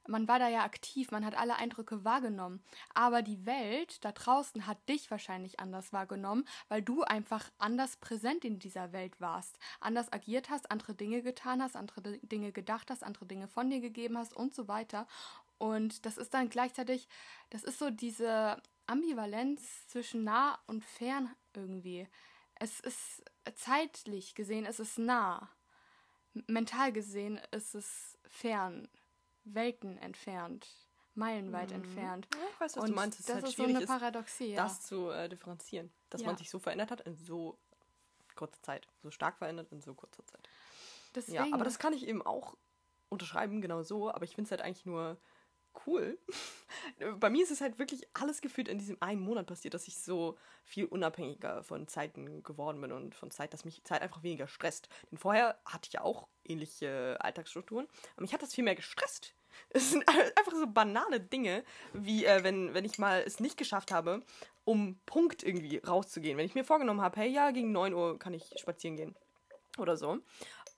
man 0.09 0.27
war 0.27 0.39
da 0.39 0.47
ja 0.49 0.63
aktiv, 0.63 1.11
man 1.11 1.25
hat 1.25 1.37
alle 1.37 1.55
Eindrücke 1.55 2.03
wahrgenommen. 2.03 2.61
Aber 2.93 3.21
die 3.21 3.45
Welt 3.45 4.03
da 4.03 4.11
draußen 4.11 4.67
hat 4.67 4.77
dich 4.89 5.09
wahrscheinlich 5.11 5.59
anders 5.59 5.93
wahrgenommen, 5.93 6.45
weil 6.67 6.81
du 6.81 7.03
einfach 7.03 7.49
anders 7.59 7.95
präsent 7.97 8.43
in 8.43 8.59
dieser 8.59 8.91
Welt 8.91 9.21
warst, 9.21 9.57
anders 9.79 10.11
agiert 10.11 10.49
hast, 10.49 10.71
andere 10.71 10.95
Dinge 10.95 11.21
getan 11.21 11.61
hast, 11.61 11.75
andere 11.75 12.01
Dinge 12.19 12.51
gedacht 12.51 12.89
hast, 12.89 13.03
andere 13.03 13.25
Dinge 13.25 13.47
von 13.47 13.69
dir 13.69 13.79
gegeben 13.79 14.17
hast 14.17 14.35
und 14.35 14.53
so 14.53 14.67
weiter. 14.67 15.07
Und 15.57 16.05
das 16.05 16.17
ist 16.17 16.33
dann 16.33 16.49
gleichzeitig, 16.49 17.07
das 17.49 17.63
ist 17.63 17.79
so 17.79 17.89
diese 17.89 18.61
Ambivalenz 18.87 19.87
zwischen 19.87 20.23
nah 20.23 20.57
und 20.65 20.83
fern 20.83 21.29
irgendwie. 21.53 22.07
Es 22.55 22.79
ist 22.79 23.23
zeitlich 23.55 24.35
gesehen, 24.35 24.65
es 24.65 24.79
ist 24.79 24.97
nah. 24.97 25.49
Mental 26.47 26.91
gesehen 26.91 27.39
ist 27.51 27.75
es 27.75 28.17
fern. 28.27 28.87
Welten 29.53 29.97
entfernt, 29.97 30.67
meilenweit 31.15 31.69
mhm. 31.69 31.75
entfernt. 31.75 32.27
Ja, 32.33 32.39
ich 32.53 32.59
weiß, 32.59 32.77
was 32.77 32.83
und 32.83 32.89
du 32.89 32.95
meinst. 32.95 33.19
Das, 33.19 33.25
das 33.25 33.35
ist, 33.37 33.43
halt 33.43 33.51
ist 33.51 33.57
so 33.57 33.63
eine 33.63 33.85
Paradoxie, 33.85 34.51
ja. 34.53 34.63
das 34.63 34.81
zu 34.81 35.09
äh, 35.09 35.29
differenzieren. 35.29 35.91
Dass 36.09 36.21
ja. 36.21 36.27
man 36.27 36.37
sich 36.37 36.49
so 36.49 36.59
verändert 36.59 36.91
hat 36.91 37.01
in 37.01 37.15
so 37.15 37.57
kurzer 38.35 38.61
Zeit. 38.61 38.87
So 39.03 39.11
stark 39.11 39.37
verändert 39.37 39.71
in 39.71 39.81
so 39.81 39.93
kurzer 39.93 40.25
Zeit. 40.25 40.47
Deswegen. 41.15 41.35
Ja, 41.35 41.53
aber 41.53 41.63
das 41.63 41.79
kann 41.79 41.93
ich 41.93 42.07
eben 42.07 42.21
auch 42.21 42.55
unterschreiben, 43.09 43.61
genau 43.61 43.83
so. 43.83 44.11
Aber 44.11 44.23
ich 44.23 44.35
finde 44.35 44.47
es 44.47 44.51
halt 44.51 44.61
eigentlich 44.61 44.85
nur 44.85 45.17
cool. 45.85 46.17
Bei 47.19 47.29
mir 47.29 47.43
ist 47.43 47.51
es 47.51 47.61
halt 47.61 47.79
wirklich 47.79 48.07
alles 48.13 48.41
gefühlt 48.41 48.67
in 48.67 48.77
diesem 48.77 48.97
einen 49.01 49.21
Monat 49.21 49.47
passiert, 49.47 49.73
dass 49.73 49.87
ich 49.87 49.97
so 49.97 50.37
viel 50.63 50.85
unabhängiger 50.85 51.63
von 51.63 51.87
Zeiten 51.87 52.43
geworden 52.43 52.81
bin 52.81 52.91
und 52.91 53.15
von 53.15 53.31
Zeit, 53.31 53.53
dass 53.53 53.65
mich 53.65 53.83
Zeit 53.83 54.01
einfach 54.01 54.23
weniger 54.23 54.47
stresst. 54.47 54.89
Denn 55.11 55.17
vorher 55.17 55.59
hatte 55.65 55.87
ich 55.87 55.93
ja 55.93 56.01
auch 56.01 56.27
ähnliche 56.43 57.17
Alltagsstrukturen, 57.19 57.87
aber 58.15 58.21
mich 58.21 58.33
hat 58.33 58.41
das 58.41 58.53
viel 58.53 58.63
mehr 58.63 58.75
gestresst. 58.75 59.33
Es 59.69 59.91
sind 59.91 60.07
einfach 60.07 60.53
so 60.53 60.67
banale 60.67 61.19
Dinge, 61.19 61.63
wie 61.93 62.25
äh, 62.25 62.43
wenn, 62.43 62.73
wenn 62.73 62.85
ich 62.85 62.97
mal 62.97 63.23
es 63.25 63.39
nicht 63.39 63.57
geschafft 63.57 63.91
habe, 63.91 64.21
um 64.65 64.99
Punkt 65.05 65.43
irgendwie 65.43 65.77
rauszugehen. 65.77 66.37
Wenn 66.37 66.45
ich 66.45 66.55
mir 66.55 66.63
vorgenommen 66.63 67.01
habe, 67.01 67.19
hey, 67.19 67.29
ja, 67.29 67.51
gegen 67.51 67.71
9 67.71 67.93
Uhr 67.93 68.19
kann 68.19 68.33
ich 68.33 68.53
spazieren 68.57 68.95
gehen. 68.95 69.15
Oder 69.77 69.97
so. 69.97 70.19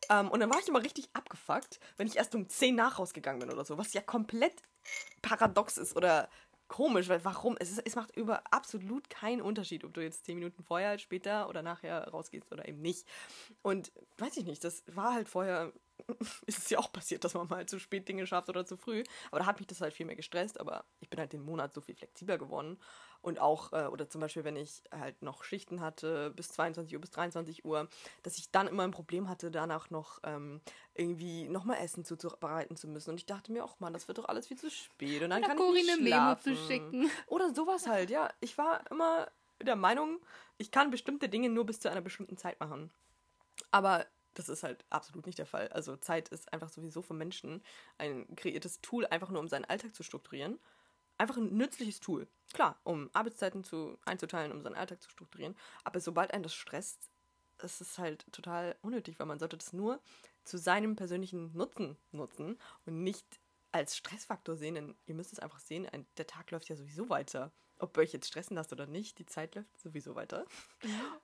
Ähm, 0.09 0.29
und 0.29 0.39
dann 0.39 0.49
war 0.49 0.59
ich 0.59 0.67
immer 0.67 0.83
richtig 0.83 1.09
abgefuckt, 1.13 1.79
wenn 1.97 2.07
ich 2.07 2.17
erst 2.17 2.35
um 2.35 2.47
10 2.47 2.75
nach 2.75 2.99
rausgegangen 2.99 3.39
bin 3.39 3.51
oder 3.51 3.65
so, 3.65 3.77
was 3.77 3.93
ja 3.93 4.01
komplett 4.01 4.53
paradox 5.21 5.77
ist 5.77 5.95
oder 5.95 6.29
komisch, 6.71 7.09
weil 7.09 7.23
warum? 7.25 7.57
Es, 7.59 7.69
ist, 7.69 7.81
es 7.85 7.95
macht 7.95 8.15
über 8.15 8.43
absolut 8.49 9.09
keinen 9.09 9.41
Unterschied, 9.41 9.83
ob 9.83 9.93
du 9.93 10.01
jetzt 10.01 10.25
10 10.25 10.35
Minuten 10.35 10.63
vorher, 10.63 10.97
später 10.99 11.49
oder 11.49 11.61
nachher 11.61 12.07
rausgehst 12.07 12.49
oder 12.51 12.65
eben 12.65 12.81
nicht. 12.81 13.05
Und 13.61 13.91
weiß 14.17 14.37
ich 14.37 14.45
nicht, 14.45 14.63
das 14.63 14.83
war 14.87 15.13
halt 15.13 15.27
vorher 15.27 15.73
ist 16.45 16.59
es 16.59 16.69
ja 16.69 16.79
auch 16.79 16.91
passiert, 16.91 17.23
dass 17.23 17.33
man 17.33 17.47
mal 17.47 17.65
zu 17.65 17.79
spät 17.79 18.07
Dinge 18.07 18.25
schafft 18.27 18.49
oder 18.49 18.65
zu 18.65 18.77
früh. 18.77 19.03
Aber 19.29 19.39
da 19.39 19.45
hat 19.45 19.59
mich 19.59 19.67
das 19.67 19.81
halt 19.81 19.93
viel 19.93 20.05
mehr 20.05 20.15
gestresst. 20.15 20.59
Aber 20.59 20.85
ich 20.99 21.09
bin 21.09 21.19
halt 21.19 21.33
den 21.33 21.43
Monat 21.43 21.73
so 21.73 21.81
viel 21.81 21.95
flexibler 21.95 22.37
geworden. 22.37 22.77
Und 23.21 23.39
auch, 23.39 23.71
äh, 23.73 23.85
oder 23.85 24.09
zum 24.09 24.19
Beispiel, 24.21 24.43
wenn 24.43 24.55
ich 24.55 24.81
halt 24.91 25.21
noch 25.21 25.43
Schichten 25.43 25.81
hatte 25.81 26.31
bis 26.31 26.49
22 26.49 26.95
Uhr, 26.95 27.01
bis 27.01 27.11
23 27.11 27.65
Uhr, 27.65 27.87
dass 28.23 28.37
ich 28.37 28.49
dann 28.49 28.67
immer 28.67 28.83
ein 28.83 28.91
Problem 28.91 29.29
hatte, 29.29 29.51
danach 29.51 29.91
noch 29.91 30.19
ähm, 30.23 30.59
irgendwie 30.95 31.47
nochmal 31.47 31.77
Essen 31.77 32.03
zubereiten 32.03 32.75
zu 32.75 32.87
müssen. 32.87 33.11
Und 33.11 33.17
ich 33.17 33.27
dachte 33.27 33.51
mir, 33.51 33.63
ach 33.63 33.75
man, 33.79 33.93
das 33.93 34.07
wird 34.07 34.17
doch 34.17 34.25
alles 34.25 34.47
viel 34.47 34.57
zu 34.57 34.71
spät. 34.71 35.21
Und 35.21 35.29
dann 35.29 35.39
oder 35.39 35.49
kann 35.49 35.57
Corinne 35.57 35.79
ich 35.79 35.97
nicht 35.97 36.07
schlafen. 36.07 36.51
Memo 36.51 36.57
zu 36.57 36.67
schicken. 36.67 37.11
Oder 37.27 37.53
sowas 37.53 37.87
halt, 37.87 38.09
ja. 38.09 38.29
Ich 38.39 38.57
war 38.57 38.89
immer 38.89 39.27
der 39.61 39.75
Meinung, 39.75 40.19
ich 40.57 40.71
kann 40.71 40.89
bestimmte 40.89 41.29
Dinge 41.29 41.49
nur 41.49 41.65
bis 41.65 41.79
zu 41.79 41.89
einer 41.89 42.01
bestimmten 42.01 42.37
Zeit 42.37 42.59
machen. 42.59 42.91
Aber 43.69 44.05
das 44.33 44.49
ist 44.49 44.63
halt 44.63 44.85
absolut 44.89 45.25
nicht 45.25 45.39
der 45.39 45.45
Fall. 45.45 45.67
Also 45.69 45.97
Zeit 45.97 46.29
ist 46.29 46.51
einfach 46.53 46.69
sowieso 46.69 47.01
vom 47.01 47.17
Menschen 47.17 47.61
ein 47.97 48.35
kreiertes 48.35 48.81
Tool, 48.81 49.05
einfach 49.07 49.29
nur 49.29 49.41
um 49.41 49.47
seinen 49.47 49.65
Alltag 49.65 49.95
zu 49.95 50.03
strukturieren. 50.03 50.59
Einfach 51.17 51.37
ein 51.37 51.55
nützliches 51.55 51.99
Tool. 51.99 52.27
Klar, 52.53 52.79
um 52.83 53.09
Arbeitszeiten 53.13 53.63
zu, 53.63 53.97
einzuteilen, 54.05 54.51
um 54.51 54.61
seinen 54.61 54.75
Alltag 54.75 55.01
zu 55.01 55.09
strukturieren. 55.09 55.55
Aber 55.83 55.99
sobald 55.99 56.33
einen 56.33 56.43
das 56.43 56.55
stresst, 56.55 57.11
ist 57.61 57.81
es 57.81 57.97
halt 57.99 58.25
total 58.31 58.75
unnötig, 58.81 59.19
weil 59.19 59.27
man 59.27 59.39
sollte 59.39 59.57
das 59.57 59.73
nur 59.73 60.01
zu 60.43 60.57
seinem 60.57 60.95
persönlichen 60.95 61.55
Nutzen 61.55 61.97
nutzen 62.11 62.57
und 62.85 63.03
nicht 63.03 63.39
als 63.71 63.95
Stressfaktor 63.95 64.55
sehen, 64.55 64.75
denn 64.75 64.95
ihr 65.05 65.15
müsst 65.15 65.31
es 65.31 65.39
einfach 65.39 65.59
sehen, 65.59 65.87
ein, 65.87 66.05
der 66.17 66.27
Tag 66.27 66.51
läuft 66.51 66.69
ja 66.69 66.75
sowieso 66.75 67.09
weiter. 67.09 67.51
Ob 67.77 67.97
ihr 67.97 68.01
euch 68.01 68.13
jetzt 68.13 68.27
stressen 68.27 68.55
lasst 68.55 68.71
oder 68.71 68.85
nicht, 68.85 69.17
die 69.19 69.25
Zeit 69.25 69.55
läuft 69.55 69.79
sowieso 69.79 70.15
weiter. 70.15 70.45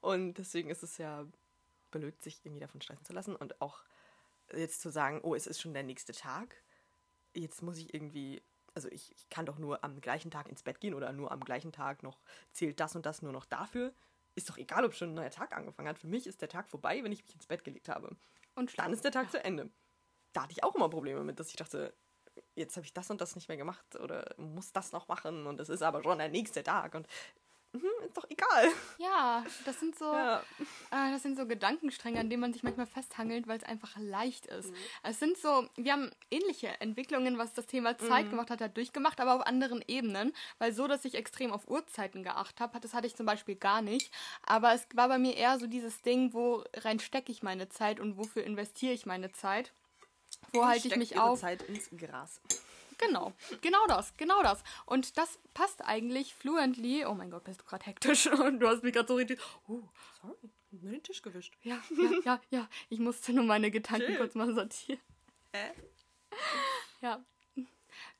Und 0.01 0.35
deswegen 0.35 0.69
ist 0.69 0.83
es 0.83 0.97
ja 0.97 1.25
blöd, 1.97 2.21
sich 2.21 2.45
irgendwie 2.45 2.61
davon 2.61 2.81
stressen 2.81 3.05
zu 3.05 3.13
lassen 3.13 3.35
und 3.35 3.61
auch 3.61 3.83
jetzt 4.53 4.81
zu 4.81 4.89
sagen, 4.89 5.19
oh, 5.23 5.35
es 5.35 5.47
ist 5.47 5.61
schon 5.61 5.73
der 5.73 5.83
nächste 5.83 6.13
Tag, 6.13 6.55
jetzt 7.33 7.61
muss 7.61 7.77
ich 7.77 7.93
irgendwie, 7.93 8.41
also 8.73 8.89
ich, 8.89 9.11
ich 9.15 9.29
kann 9.29 9.45
doch 9.45 9.57
nur 9.57 9.83
am 9.83 9.99
gleichen 10.01 10.31
Tag 10.31 10.49
ins 10.49 10.63
Bett 10.63 10.79
gehen 10.79 10.93
oder 10.93 11.11
nur 11.11 11.31
am 11.31 11.41
gleichen 11.41 11.71
Tag 11.71 12.03
noch 12.03 12.19
zählt 12.49 12.79
das 12.79 12.95
und 12.95 13.05
das 13.05 13.21
nur 13.21 13.31
noch 13.31 13.45
dafür. 13.45 13.93
Ist 14.35 14.49
doch 14.49 14.57
egal, 14.57 14.85
ob 14.85 14.93
schon 14.93 15.09
ein 15.09 15.15
neuer 15.15 15.31
Tag 15.31 15.55
angefangen 15.55 15.89
hat. 15.89 15.97
Für 15.97 16.07
mich 16.07 16.27
ist 16.27 16.41
der 16.41 16.49
Tag 16.49 16.69
vorbei, 16.69 17.03
wenn 17.03 17.11
ich 17.11 17.23
mich 17.23 17.33
ins 17.33 17.47
Bett 17.47 17.63
gelegt 17.63 17.89
habe. 17.89 18.15
Und 18.55 18.77
dann 18.77 18.93
ist 18.93 19.03
der 19.03 19.11
Tag 19.11 19.25
ja. 19.25 19.31
zu 19.31 19.43
Ende. 19.43 19.69
Da 20.33 20.43
hatte 20.43 20.51
ich 20.51 20.63
auch 20.63 20.75
immer 20.75 20.89
Probleme 20.89 21.23
mit, 21.23 21.39
dass 21.39 21.49
ich 21.49 21.55
dachte, 21.55 21.93
jetzt 22.55 22.75
habe 22.75 22.85
ich 22.85 22.93
das 22.93 23.09
und 23.09 23.21
das 23.21 23.35
nicht 23.35 23.47
mehr 23.47 23.57
gemacht 23.57 23.95
oder 23.95 24.35
muss 24.37 24.71
das 24.71 24.91
noch 24.91 25.07
machen 25.07 25.47
und 25.47 25.59
es 25.59 25.69
ist 25.69 25.81
aber 25.81 26.03
schon 26.03 26.19
der 26.19 26.29
nächste 26.29 26.63
Tag 26.63 26.93
und 26.93 27.07
ist 27.73 28.15
doch 28.17 28.25
egal. 28.29 28.69
Ja, 28.97 29.45
das 29.65 29.79
sind 29.79 29.97
so, 29.97 30.05
Ja. 30.05 30.39
äh, 30.91 31.11
das 31.11 31.21
sind 31.21 31.37
so 31.37 31.45
Gedankenstränge, 31.45 32.19
an 32.19 32.29
denen 32.29 32.41
man 32.41 32.53
sich 32.53 32.63
manchmal 32.63 32.87
festhangelt, 32.87 33.47
weil 33.47 33.57
es 33.57 33.63
einfach 33.63 33.95
leicht 33.97 34.45
ist. 34.47 34.71
Mhm. 34.71 34.75
Es 35.03 35.19
sind 35.19 35.37
so, 35.37 35.67
wir 35.75 35.93
haben 35.93 36.11
ähnliche 36.31 36.69
Entwicklungen, 36.81 37.37
was 37.37 37.53
das 37.53 37.65
Thema 37.67 37.97
Zeit 37.97 38.25
Mhm. 38.25 38.29
gemacht 38.31 38.49
hat, 38.49 38.61
hat 38.61 38.77
durchgemacht, 38.77 39.19
aber 39.19 39.35
auf 39.35 39.41
anderen 39.45 39.83
Ebenen, 39.87 40.33
weil 40.57 40.73
so, 40.73 40.87
dass 40.87 41.05
ich 41.05 41.15
extrem 41.15 41.51
auf 41.51 41.67
Uhrzeiten 41.67 42.23
geachtet 42.23 42.59
habe, 42.59 42.79
das 42.79 42.93
hatte 42.93 43.07
ich 43.07 43.15
zum 43.15 43.25
Beispiel 43.25 43.55
gar 43.55 43.81
nicht. 43.81 44.11
Aber 44.43 44.73
es 44.73 44.87
war 44.93 45.07
bei 45.07 45.19
mir 45.19 45.35
eher 45.35 45.59
so 45.59 45.67
dieses 45.67 46.01
Ding, 46.01 46.33
wo 46.33 46.63
rein 46.77 46.99
stecke 46.99 47.31
ich 47.31 47.43
meine 47.43 47.69
Zeit 47.69 47.99
und 47.99 48.17
wofür 48.17 48.43
investiere 48.43 48.93
ich 48.93 49.05
meine 49.05 49.31
Zeit. 49.31 49.73
Wo 50.51 50.65
halte 50.65 50.87
ich 50.87 50.95
mich 50.95 51.17
auf? 51.19 51.39
Zeit 51.41 51.61
ins 51.63 51.89
Gras. 51.97 52.41
Genau, 52.97 53.33
genau 53.61 53.85
das, 53.87 54.15
genau 54.17 54.41
das. 54.41 54.63
Und 54.85 55.17
das 55.17 55.39
passt 55.53 55.83
eigentlich 55.85 56.33
fluently. 56.33 57.05
Oh 57.05 57.13
mein 57.13 57.29
Gott, 57.29 57.43
bist 57.43 57.61
du 57.61 57.65
gerade 57.65 57.85
hektisch 57.85 58.27
und 58.27 58.59
du 58.59 58.67
hast 58.67 58.83
mich 58.83 58.93
gerade 58.93 59.07
so 59.07 59.15
richtig. 59.15 59.39
Uh, 59.67 59.83
Sorry, 60.21 60.35
nur 60.71 60.91
den 60.91 61.03
Tisch 61.03 61.21
gewischt. 61.21 61.53
ja, 61.61 61.81
ja, 61.97 62.11
ja, 62.25 62.41
ja. 62.49 62.69
Ich 62.89 62.99
musste 62.99 63.33
nur 63.33 63.43
meine 63.45 63.69
Gedanken 63.71 64.07
Chill. 64.07 64.17
kurz 64.17 64.35
mal 64.35 64.53
sortieren. 64.53 65.01
Hä? 65.53 65.71
Ja. 67.01 67.23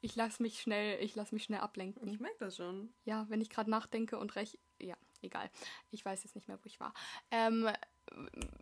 Ich 0.02 0.16
lasse 0.16 0.42
mich 0.44 0.60
schnell, 0.62 1.04
ich 1.04 1.16
lasse 1.16 1.34
mich 1.34 1.44
schnell 1.44 1.60
ablenken. 1.60 2.08
Ich 2.08 2.20
merke 2.20 2.38
das 2.40 2.58
schon. 2.58 2.94
Ja, 3.06 3.26
wenn 3.30 3.42
ich 3.42 3.50
gerade 3.50 3.70
nachdenke 3.72 4.18
und 4.20 4.36
recht. 4.36 4.58
Ja, 4.80 4.96
egal. 5.22 5.50
Ich 5.90 6.06
weiß 6.06 6.24
jetzt 6.24 6.36
nicht 6.36 6.48
mehr, 6.48 6.58
wo 6.58 6.66
ich 6.66 6.80
war. 6.80 6.94
Ähm, 7.32 7.68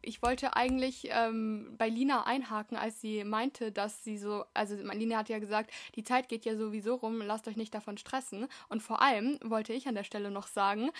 ich 0.02 0.22
wollte 0.22 0.56
eigentlich 0.56 1.10
ähm, 1.12 1.76
bei 1.78 1.90
Lina 1.90 2.26
einhaken, 2.26 2.78
als 2.78 3.02
sie 3.02 3.24
meinte, 3.24 3.72
dass 3.72 4.04
sie 4.04 4.18
so, 4.18 4.46
also 4.54 4.76
Lina 4.76 5.18
hat 5.18 5.30
ja 5.30 5.40
gesagt, 5.40 5.72
die 5.96 6.04
Zeit 6.04 6.30
geht 6.30 6.46
ja 6.46 6.56
sowieso 6.56 6.96
rum, 6.96 7.22
lasst 7.22 7.48
euch 7.48 7.56
nicht 7.56 7.74
davon 7.74 7.98
stressen. 7.98 8.48
Und 8.70 8.84
vor 8.84 9.02
allem 9.02 9.40
wollte 9.44 9.74
ich 9.74 9.88
an 9.88 9.96
der 9.96 10.04
Stelle 10.04 10.32
noch 10.32 10.48
sagen, 10.48 10.92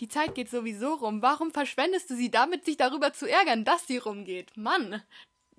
die 0.00 0.08
Zeit 0.08 0.34
geht 0.34 0.50
sowieso 0.50 0.94
rum. 0.94 1.22
Warum 1.22 1.50
verschwendest 1.50 2.10
du 2.10 2.16
sie 2.16 2.30
damit, 2.30 2.64
sich 2.64 2.76
darüber 2.76 3.12
zu 3.12 3.28
ärgern, 3.28 3.64
dass 3.64 3.86
sie 3.86 3.98
rumgeht? 3.98 4.56
Mann! 4.56 5.02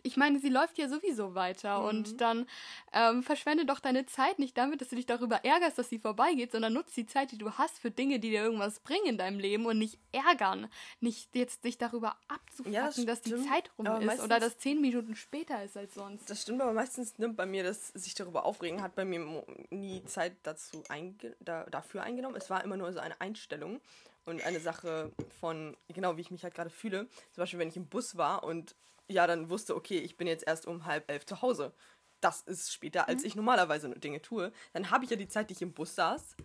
Ich 0.06 0.18
meine, 0.18 0.40
sie 0.40 0.50
läuft 0.50 0.78
ja 0.78 0.90
sowieso 0.90 1.34
weiter 1.34 1.84
und 1.86 2.20
dann 2.20 2.46
ähm, 2.92 3.24
verschwende 3.24 3.66
doch 3.66 3.80
deine 3.80 4.06
Zeit 4.06 4.38
nicht 4.38 4.58
damit, 4.58 4.82
dass 4.82 4.90
du 4.90 4.98
dich 4.98 5.06
darüber 5.06 5.46
ärgerst, 5.46 5.78
dass 5.78 5.90
sie 5.90 5.98
vorbeigeht, 5.98 6.52
sondern 6.52 6.74
nutz 6.74 6.94
die 6.94 7.06
Zeit, 7.06 7.32
die 7.32 7.38
du 7.38 7.52
hast, 7.54 7.80
für 7.80 7.90
Dinge, 7.90 8.20
die 8.20 8.30
dir 8.30 8.44
irgendwas 8.44 8.82
bringen 8.82 9.06
in 9.06 9.18
deinem 9.18 9.40
Leben 9.40 9.66
und 9.66 9.78
nicht 9.78 9.98
ärgern. 10.12 10.68
Nicht 11.00 11.34
jetzt 11.36 11.64
dich 11.64 11.78
darüber 11.78 12.18
abzufacken, 12.28 12.74
Ja, 12.74 12.88
das 12.88 13.06
dass 13.06 13.22
die. 13.22 13.34
Zeit 13.44 13.72
rum 13.78 13.88
Aber 13.88 14.14
ist 14.14 14.22
oder 14.22 14.40
dass 14.40 14.58
zehn 14.58 14.82
Minuten 14.82 15.16
später 15.16 15.64
ist 15.64 15.78
als 15.78 15.94
sonst. 15.96 16.30
Das 16.30 16.42
stimmt, 16.42 16.62
aber 16.62 16.74
meistens 16.74 17.18
nimmt 17.18 17.38
bei 17.38 17.46
mir 17.46 17.64
das 17.64 17.88
sich 17.90 18.14
darüber 18.14 18.46
aufregen, 18.46 18.82
hat 18.82 18.96
bei 18.96 19.06
mir 19.06 19.44
nie 19.70 20.04
Zeit 20.06 20.36
dazu 20.44 20.84
einge 20.90 21.36
da, 21.40 21.64
dafür 21.66 22.04
eingenommen. 22.04 22.36
Es 22.36 22.50
war 22.50 22.64
immer 22.64 22.76
nur 22.78 22.92
so 22.92 23.00
eine 23.00 23.20
Einstellung 23.22 23.80
und 24.26 24.44
eine 24.46 24.60
Sache 24.60 25.12
von, 25.40 25.76
genau 25.88 26.18
wie 26.18 26.22
ich 26.22 26.32
mich 26.32 26.44
halt 26.44 26.56
gerade 26.56 26.70
fühle. 26.70 27.08
Zum 27.32 27.42
Beispiel, 27.42 27.60
wenn 27.60 27.70
ich 27.70 27.78
im 27.78 27.88
Bus 27.88 28.18
war 28.18 28.44
und 28.44 28.76
ja, 29.08 29.28
dann 29.28 29.50
wusste, 29.50 29.76
okay, 29.76 30.00
ich 30.00 30.18
bin 30.18 30.28
jetzt 30.28 30.48
erst 30.48 30.66
um 30.66 30.86
halb 30.86 31.10
elf 31.10 31.26
zu 31.26 31.42
Hause. 31.42 31.74
Das 32.22 32.42
ist 32.42 32.72
später, 32.72 33.10
als 33.10 33.24
ich 33.24 33.36
normalerweise 33.36 33.90
Dinge 33.90 34.22
tue. 34.22 34.52
Dann 34.72 34.92
habe 34.92 35.04
ich 35.04 35.12
ja 35.12 35.18
die 35.18 35.28
Zeit, 35.28 35.50
die 35.50 35.54
ich 35.54 35.62
im 35.62 35.74
Bus 35.74 35.96
saß, 35.96 36.38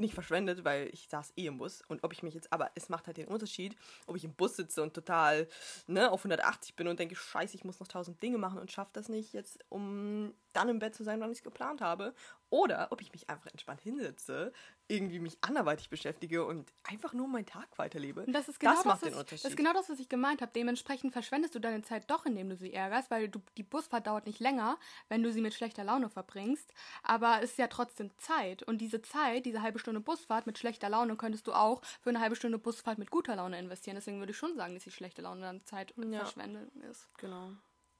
nicht 0.00 0.14
verschwendet, 0.14 0.64
weil 0.64 0.88
ich 0.92 1.08
saß 1.08 1.34
eh 1.36 1.46
im 1.46 1.58
Bus. 1.58 1.82
Und 1.86 2.02
ob 2.02 2.12
ich 2.12 2.22
mich 2.22 2.34
jetzt, 2.34 2.52
aber 2.52 2.70
es 2.74 2.88
macht 2.88 3.06
halt 3.06 3.18
den 3.18 3.28
Unterschied, 3.28 3.76
ob 4.06 4.16
ich 4.16 4.24
im 4.24 4.34
Bus 4.34 4.56
sitze 4.56 4.82
und 4.82 4.94
total 4.94 5.46
ne, 5.86 6.10
auf 6.10 6.20
180 6.20 6.74
bin 6.74 6.88
und 6.88 6.98
denke, 6.98 7.14
scheiße, 7.14 7.54
ich 7.54 7.64
muss 7.64 7.78
noch 7.78 7.86
tausend 7.86 8.20
Dinge 8.22 8.38
machen 8.38 8.58
und 8.58 8.72
schaffe 8.72 8.90
das 8.94 9.08
nicht 9.08 9.32
jetzt, 9.32 9.58
um 9.68 10.34
dann 10.52 10.68
im 10.68 10.80
Bett 10.80 10.94
zu 10.94 11.04
sein, 11.04 11.20
wann 11.20 11.30
ich 11.30 11.38
es 11.38 11.44
geplant 11.44 11.80
habe. 11.80 12.14
Oder 12.50 12.88
ob 12.90 13.00
ich 13.00 13.12
mich 13.12 13.30
einfach 13.30 13.46
entspannt 13.50 13.80
hinsetze, 13.80 14.52
irgendwie 14.88 15.20
mich 15.20 15.38
anderweitig 15.40 15.88
beschäftige 15.88 16.44
und 16.44 16.72
einfach 16.82 17.12
nur 17.12 17.28
meinen 17.28 17.46
Tag 17.46 17.78
weiterlebe. 17.78 18.24
Und 18.24 18.32
das 18.32 18.48
ist 18.48 18.58
genau 18.58 18.74
das, 18.74 18.84
macht 18.84 19.02
was. 19.02 19.26
Das 19.26 19.44
ist 19.44 19.56
genau 19.56 19.72
das, 19.72 19.88
was 19.88 20.00
ich 20.00 20.08
gemeint 20.08 20.42
habe. 20.42 20.50
Dementsprechend 20.52 21.12
verschwendest 21.12 21.54
du 21.54 21.60
deine 21.60 21.82
Zeit 21.82 22.10
doch, 22.10 22.26
indem 22.26 22.48
du 22.48 22.56
sie 22.56 22.72
ärgerst, 22.72 23.10
weil 23.10 23.28
du, 23.28 23.40
die 23.56 23.62
Busfahrt 23.62 24.08
dauert 24.08 24.26
nicht 24.26 24.40
länger, 24.40 24.78
wenn 25.08 25.22
du 25.22 25.32
sie 25.32 25.40
mit 25.40 25.54
schlechter 25.54 25.84
Laune 25.84 26.10
verbringst. 26.10 26.74
Aber 27.04 27.38
es 27.40 27.52
ist 27.52 27.58
ja 27.58 27.68
trotzdem 27.68 28.10
Zeit. 28.18 28.64
Und 28.64 28.78
diese 28.78 29.00
Zeit, 29.00 29.46
diese 29.46 29.62
halbe 29.62 29.78
Stunde 29.78 30.00
Busfahrt 30.00 30.46
mit 30.46 30.58
schlechter 30.58 30.88
Laune, 30.88 31.16
könntest 31.16 31.46
du 31.46 31.52
auch 31.52 31.82
für 32.00 32.10
eine 32.10 32.20
halbe 32.20 32.34
Stunde 32.34 32.58
Busfahrt 32.58 32.98
mit 32.98 33.12
guter 33.12 33.36
Laune 33.36 33.58
investieren. 33.58 33.94
Deswegen 33.94 34.18
würde 34.18 34.32
ich 34.32 34.38
schon 34.38 34.56
sagen, 34.56 34.74
dass 34.74 34.84
die 34.84 34.90
schlechte 34.90 35.22
Laune 35.22 35.42
dann 35.42 35.64
Zeit 35.64 35.94
Ja. 35.96 36.20
Verschwendung 36.20 36.68
ist. 36.90 37.08
Genau, 37.18 37.52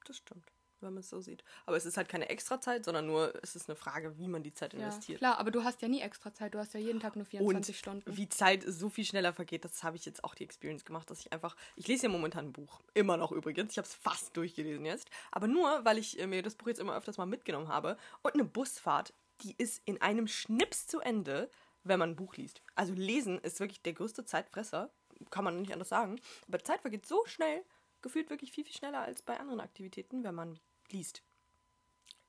das 0.05 0.17
stimmt, 0.17 0.45
wenn 0.83 0.95
man 0.95 1.01
es 1.01 1.11
so 1.11 1.21
sieht. 1.21 1.45
Aber 1.67 1.77
es 1.77 1.85
ist 1.87 1.97
halt 1.97 2.09
keine 2.09 2.29
Extrazeit, 2.29 2.85
sondern 2.85 3.07
nur, 3.07 3.33
es 3.43 3.57
ist 3.57 3.69
eine 3.69 3.77
Frage, 3.77 4.17
wie 4.19 4.29
man 4.29 4.43
die 4.43 4.53
Zeit 4.53 4.73
Ja, 4.75 4.81
investiert. 4.81 5.19
klar, 5.19 5.39
aber 5.39 5.51
du 5.51 5.65
hast 5.65 5.83
ja 5.83 5.89
nie 5.89 6.01
extra 6.01 6.33
Zeit. 6.33 6.55
Du 6.55 6.59
hast 6.59 6.75
ja 6.75 6.81
jeden 6.81 7.01
Tag 7.01 7.17
nur 7.17 7.25
24 7.25 7.75
und 7.75 7.79
Stunden. 7.79 8.17
wie 8.17 8.29
Zeit 8.29 8.65
so 8.67 8.89
viel 8.89 9.05
schneller 9.05 9.33
vergeht, 9.33 9.65
das 9.65 9.83
habe 9.83 9.97
ich 9.97 10.05
jetzt 10.05 10.25
auch 10.25 10.35
die 10.35 10.45
Experience 10.45 10.85
gemacht, 10.85 11.11
dass 11.11 11.21
ich 11.21 11.33
einfach, 11.33 11.57
ich 11.77 11.89
lese 11.89 12.05
ja 12.05 12.09
momentan 12.09 12.47
ein 12.47 12.53
Buch, 12.53 12.81
immer 12.95 13.17
noch 13.17 13.33
übrigens, 13.33 13.73
ich 13.73 13.79
habe 13.79 13.87
es 13.89 13.95
fast 13.95 14.37
durchgelesen 14.37 14.85
jetzt, 14.85 15.11
aber 15.33 15.47
nur, 15.47 15.85
weil 15.85 15.99
ich 15.99 16.19
äh, 16.19 16.27
mir 16.27 16.43
das 16.43 16.55
Buch 16.57 16.69
jetzt 16.69 16.81
immer 16.81 16.97
öfters 16.97 17.19
mal 17.19 17.27
mitgenommen 17.27 17.69
habe 17.69 17.97
und 18.23 18.35
eine 18.35 18.45
Busfahrt, 18.45 19.13
die 19.43 19.55
ist 19.57 19.81
in 19.85 20.01
einem 20.03 20.27
Schnips 20.29 20.87
zu 20.87 21.01
Ende, 21.01 21.51
wenn 21.83 21.99
man 21.99 22.11
ein 22.11 22.17
Buch 22.17 22.37
liest. 22.37 22.61
Also 22.75 22.93
lesen 22.93 23.39
ist 23.39 23.59
wirklich 23.61 23.81
der 23.83 23.95
größte 23.95 24.25
Zeitfresser, 24.25 24.91
kann 25.31 25.45
man 25.45 25.61
nicht 25.61 25.73
anders 25.73 25.89
sagen, 25.89 26.21
aber 26.49 26.63
Zeit 26.63 26.81
vergeht 26.83 27.07
so 27.07 27.25
schnell, 27.27 27.65
gefühlt 28.03 28.31
wirklich 28.31 28.53
viel, 28.53 28.65
viel 28.65 28.75
schneller 28.77 29.01
als 29.01 29.23
bei 29.23 29.39
anderen 29.41 29.61
Aktivitäten, 29.61 30.25
wenn 30.25 30.35
man 30.35 30.59
liest. 30.93 31.23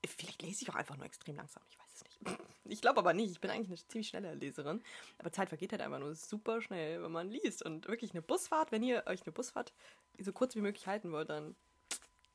Vielleicht 0.05 0.41
lese 0.41 0.63
ich 0.63 0.69
auch 0.69 0.75
einfach 0.75 0.97
nur 0.97 1.05
extrem 1.05 1.35
langsam, 1.35 1.61
ich 1.69 1.77
weiß 1.77 1.93
es 1.95 2.03
nicht. 2.03 2.19
Ich 2.65 2.79
glaube 2.79 2.99
aber 2.99 3.13
nicht, 3.13 3.31
ich 3.31 3.41
bin 3.41 3.51
eigentlich 3.51 3.67
eine 3.67 3.87
ziemlich 3.87 4.07
schnelle 4.07 4.33
Leserin. 4.33 4.81
Aber 5.17 5.33
Zeit 5.33 5.49
vergeht 5.49 5.73
halt 5.73 5.81
einfach 5.81 5.99
nur 5.99 6.15
super 6.15 6.61
schnell, 6.61 7.03
wenn 7.03 7.11
man 7.11 7.29
liest. 7.29 7.63
Und 7.63 7.87
wirklich 7.89 8.11
eine 8.11 8.21
Busfahrt, 8.21 8.71
wenn 8.71 8.81
ihr 8.81 9.03
euch 9.07 9.23
eine 9.23 9.33
Busfahrt 9.33 9.73
so 10.17 10.31
kurz 10.31 10.55
wie 10.55 10.61
möglich 10.61 10.87
halten 10.87 11.11
wollt, 11.11 11.29
dann 11.29 11.57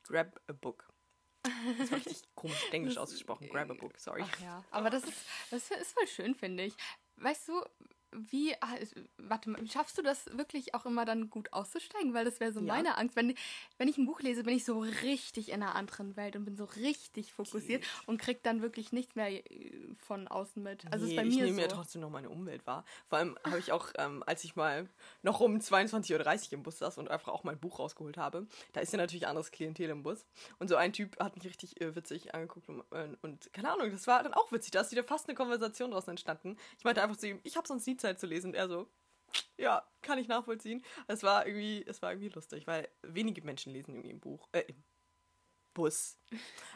grab 0.03 0.39
a 0.47 0.53
book. 0.53 0.87
Das 1.79 1.91
war 1.91 1.97
richtig 1.97 2.21
komisch 2.35 2.63
englisch 2.71 2.97
ausgesprochen. 2.97 3.49
Grab 3.49 3.71
a 3.71 3.73
book, 3.73 3.97
sorry. 3.97 4.23
Ach 4.23 4.39
ja, 4.41 4.63
aber 4.69 4.89
das 4.91 5.03
ist, 5.05 5.25
das 5.49 5.71
ist 5.71 5.93
voll 5.93 6.07
schön, 6.07 6.35
finde 6.35 6.65
ich. 6.65 6.75
Weißt 7.15 7.47
du, 7.47 7.63
wie, 8.11 8.53
ah, 8.61 8.75
warte 9.17 9.49
mal, 9.49 9.65
schaffst 9.67 9.97
du 9.97 10.01
das 10.01 10.25
wirklich 10.37 10.73
auch 10.73 10.85
immer 10.85 11.05
dann 11.05 11.29
gut 11.29 11.51
auszusteigen? 11.53 12.13
Weil 12.13 12.25
das 12.25 12.39
wäre 12.39 12.51
so 12.53 12.59
Ja. 12.61 12.65
meine 12.67 12.97
Angst. 12.97 13.15
Wenn, 13.15 13.35
wenn 13.77 13.87
ich 13.87 13.97
ein 13.97 14.05
Buch 14.05 14.21
lese, 14.21 14.43
bin 14.43 14.55
ich 14.55 14.65
so 14.65 14.79
richtig 14.79 15.49
in 15.49 15.61
einer 15.61 15.75
anderen 15.75 16.15
Welt 16.15 16.35
und 16.35 16.45
bin 16.45 16.55
so 16.55 16.65
richtig 16.65 17.33
fokussiert 17.33 17.83
und 18.05 18.19
krieg 18.21 18.41
dann 18.43 18.61
wirklich 18.61 18.91
nichts 18.91 19.15
mehr 19.15 19.29
äh, 19.29 19.93
von 19.95 20.27
außen 20.27 20.61
mit. 20.63 20.85
Also 20.91 21.05
nee, 21.05 21.11
ist 21.11 21.15
bei 21.17 21.23
ich 21.25 21.35
mir 21.35 21.45
nehme 21.45 21.57
mir 21.57 21.69
so. 21.69 21.75
trotzdem 21.75 22.01
noch 22.01 22.09
meine 22.09 22.29
Umwelt 22.29 22.65
wahr. 22.65 22.85
Vor 23.07 23.17
allem 23.19 23.37
habe 23.43 23.59
ich 23.59 23.71
auch, 23.71 23.89
ähm, 23.97 24.23
als 24.25 24.43
ich 24.43 24.55
mal 24.55 24.87
noch 25.21 25.39
um 25.41 25.57
22.30 25.57 26.47
Uhr 26.47 26.53
im 26.53 26.63
Bus 26.63 26.79
saß 26.79 26.97
und 26.97 27.09
einfach 27.11 27.33
auch 27.33 27.43
mein 27.43 27.59
Buch 27.59 27.79
rausgeholt 27.79 28.17
habe, 28.17 28.47
da 28.73 28.81
ist 28.81 28.93
ja 28.93 28.97
natürlich 28.97 29.27
anderes 29.27 29.51
Klientel 29.51 29.89
im 29.89 30.03
Bus. 30.03 30.25
Und 30.59 30.69
so 30.69 30.75
ein 30.77 30.93
Typ 30.93 31.19
hat 31.19 31.35
mich 31.35 31.45
richtig 31.45 31.81
äh, 31.81 31.95
witzig 31.95 32.33
angeguckt 32.33 32.69
und, 32.69 32.83
äh, 32.91 33.09
und 33.21 33.51
keine 33.53 33.71
Ahnung, 33.71 33.91
das 33.91 34.07
war 34.07 34.23
dann 34.23 34.33
auch 34.33 34.51
witzig. 34.51 34.71
Da 34.71 34.81
ist 34.81 34.91
wieder 34.91 35.03
fast 35.03 35.27
eine 35.27 35.35
Konversation 35.35 35.91
draußen 35.91 36.09
entstanden. 36.11 36.57
Ich 36.77 36.83
meinte 36.83 37.01
einfach 37.03 37.17
zu 37.17 37.27
ihm, 37.27 37.39
ich 37.43 37.57
habe 37.57 37.67
sonst 37.67 37.85
nie 37.87 37.96
Zeit 37.97 38.19
zu 38.19 38.27
lesen. 38.27 38.47
Und 38.47 38.55
er 38.55 38.67
so, 38.67 38.89
ja, 39.57 39.85
kann 40.01 40.19
ich 40.19 40.27
nachvollziehen. 40.27 40.83
Es 41.07 41.23
war 41.23 41.45
irgendwie, 41.45 41.85
es 41.85 42.01
war 42.01 42.11
irgendwie 42.11 42.29
lustig, 42.29 42.67
weil 42.67 42.89
wenige 43.01 43.41
Menschen 43.41 43.73
lesen 43.73 43.93
irgendwie 43.93 44.11
im 44.11 44.19
Buch, 44.19 44.47
äh, 44.51 44.61
im 44.61 44.83
Bus. 45.73 46.19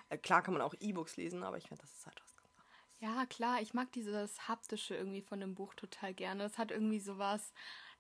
Äh, 0.09 0.17
klar 0.17 0.43
kann 0.43 0.53
man 0.53 0.61
auch 0.61 0.75
E-Books 0.79 1.17
lesen, 1.17 1.43
aber 1.43 1.57
ich 1.57 1.67
finde, 1.67 1.81
das 1.81 1.93
ist 1.93 2.05
halt 2.05 2.21
was 2.21 2.37
anderes. 2.37 2.99
Ja, 2.99 3.25
klar, 3.25 3.61
ich 3.61 3.73
mag 3.73 3.91
dieses 3.93 4.47
Haptische 4.47 4.95
irgendwie 4.95 5.21
von 5.21 5.39
dem 5.39 5.55
Buch 5.55 5.73
total 5.73 6.13
gerne. 6.13 6.43
Es 6.43 6.57
hat 6.57 6.71
irgendwie 6.71 6.99
sowas 6.99 7.51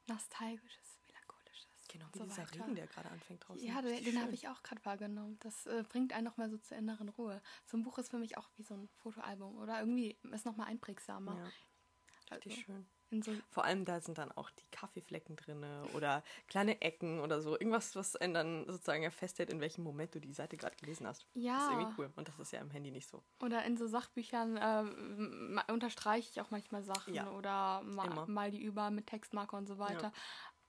Nostalgisches, 0.07 0.99
Melancholisches. 1.07 1.87
Genau, 1.87 2.05
wie 2.13 2.19
so 2.19 2.25
dieser 2.25 2.43
weiter. 2.43 2.65
Regen, 2.65 2.75
der 2.75 2.87
gerade 2.87 3.09
anfängt 3.09 3.47
draußen. 3.47 3.65
Ja, 3.65 3.81
den, 3.81 4.03
den 4.03 4.21
habe 4.21 4.33
ich 4.33 4.47
auch 4.47 4.61
gerade 4.63 4.83
wahrgenommen. 4.85 5.37
Das 5.39 5.65
äh, 5.65 5.83
bringt 5.87 6.13
einen 6.13 6.25
nochmal 6.25 6.49
so 6.49 6.57
zur 6.57 6.77
inneren 6.77 7.09
Ruhe. 7.09 7.41
So 7.65 7.77
ein 7.77 7.83
Buch 7.83 7.97
ist 7.97 8.09
für 8.11 8.19
mich 8.19 8.37
auch 8.37 8.49
wie 8.57 8.63
so 8.63 8.75
ein 8.75 8.89
Fotoalbum 9.01 9.57
oder 9.57 9.79
irgendwie 9.79 10.17
ist 10.31 10.45
nochmal 10.45 10.67
einprägsamer. 10.67 11.37
Ja, 11.37 11.51
Also 12.29 12.49
richtig 12.49 12.65
schön. 12.65 12.87
So, 13.21 13.33
Vor 13.49 13.65
allem 13.65 13.83
da 13.83 13.99
sind 13.99 14.17
dann 14.17 14.31
auch 14.31 14.49
die 14.51 14.65
Kaffeeflecken 14.71 15.35
drin 15.35 15.63
oder 15.93 16.23
kleine 16.47 16.81
Ecken 16.81 17.19
oder 17.19 17.41
so. 17.41 17.51
Irgendwas, 17.59 17.95
was 17.95 18.15
einen 18.15 18.33
dann 18.33 18.65
sozusagen 18.67 19.03
ja 19.03 19.11
festhält, 19.11 19.49
in 19.49 19.59
welchem 19.59 19.83
Moment 19.83 20.15
du 20.15 20.19
die 20.21 20.31
Seite 20.33 20.55
gerade 20.55 20.75
gelesen 20.77 21.05
hast. 21.07 21.23
Das 21.23 21.29
ist 21.33 21.43
ja, 21.43 21.71
irgendwie 21.71 21.93
cool. 21.97 22.13
Und 22.15 22.27
das 22.29 22.39
ist 22.39 22.53
ja 22.53 22.61
im 22.61 22.69
Handy 22.71 22.91
nicht 22.91 23.09
so. 23.09 23.21
oder 23.43 23.63
in 23.65 23.75
so 23.75 23.87
Sachbüchern 23.87 24.55
äh, 24.57 25.71
unterstreiche 25.71 26.29
ich 26.31 26.39
auch 26.41 26.51
manchmal 26.51 26.83
Sachen 26.83 27.13
Ja, 27.13 27.29
oder 27.31 27.81
ma 27.83 28.05
immer. 28.05 28.27
mal 28.27 28.51
die 28.51 28.61
über 28.61 28.89
mit 28.91 29.07
Textmarker 29.07 29.57
und 29.57 29.67
so 29.67 29.77
weiter. 29.77 30.13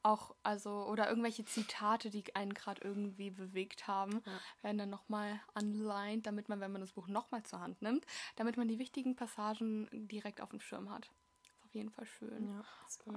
Auch, 0.04 0.34
also, 0.42 0.88
oder 0.88 1.08
irgendwelche 1.08 1.44
Zitate, 1.44 2.10
die 2.10 2.34
einen 2.34 2.54
gerade 2.54 2.80
irgendwie 2.82 3.30
bewegt 3.30 3.86
haben, 3.86 4.20
Ja. 4.26 4.32
werden 4.62 4.78
dann 4.78 4.90
nochmal 4.90 5.40
underlined, 5.54 6.26
damit 6.26 6.48
man, 6.48 6.58
wenn 6.58 6.72
man 6.72 6.80
das 6.80 6.90
Buch 6.90 7.06
nochmal 7.06 7.44
zur 7.44 7.60
Hand 7.60 7.80
nimmt, 7.82 8.04
damit 8.34 8.56
man 8.56 8.66
die 8.66 8.80
wichtigen 8.80 9.14
Passagen 9.14 9.88
direkt 9.92 10.40
auf 10.40 10.50
dem 10.50 10.58
Schirm 10.60 10.90
hat. 10.90 11.08
Auf 11.72 11.76
jeden 11.76 11.90
Fall 11.90 12.04
schön. 12.04 12.50
Ja, 12.50 12.62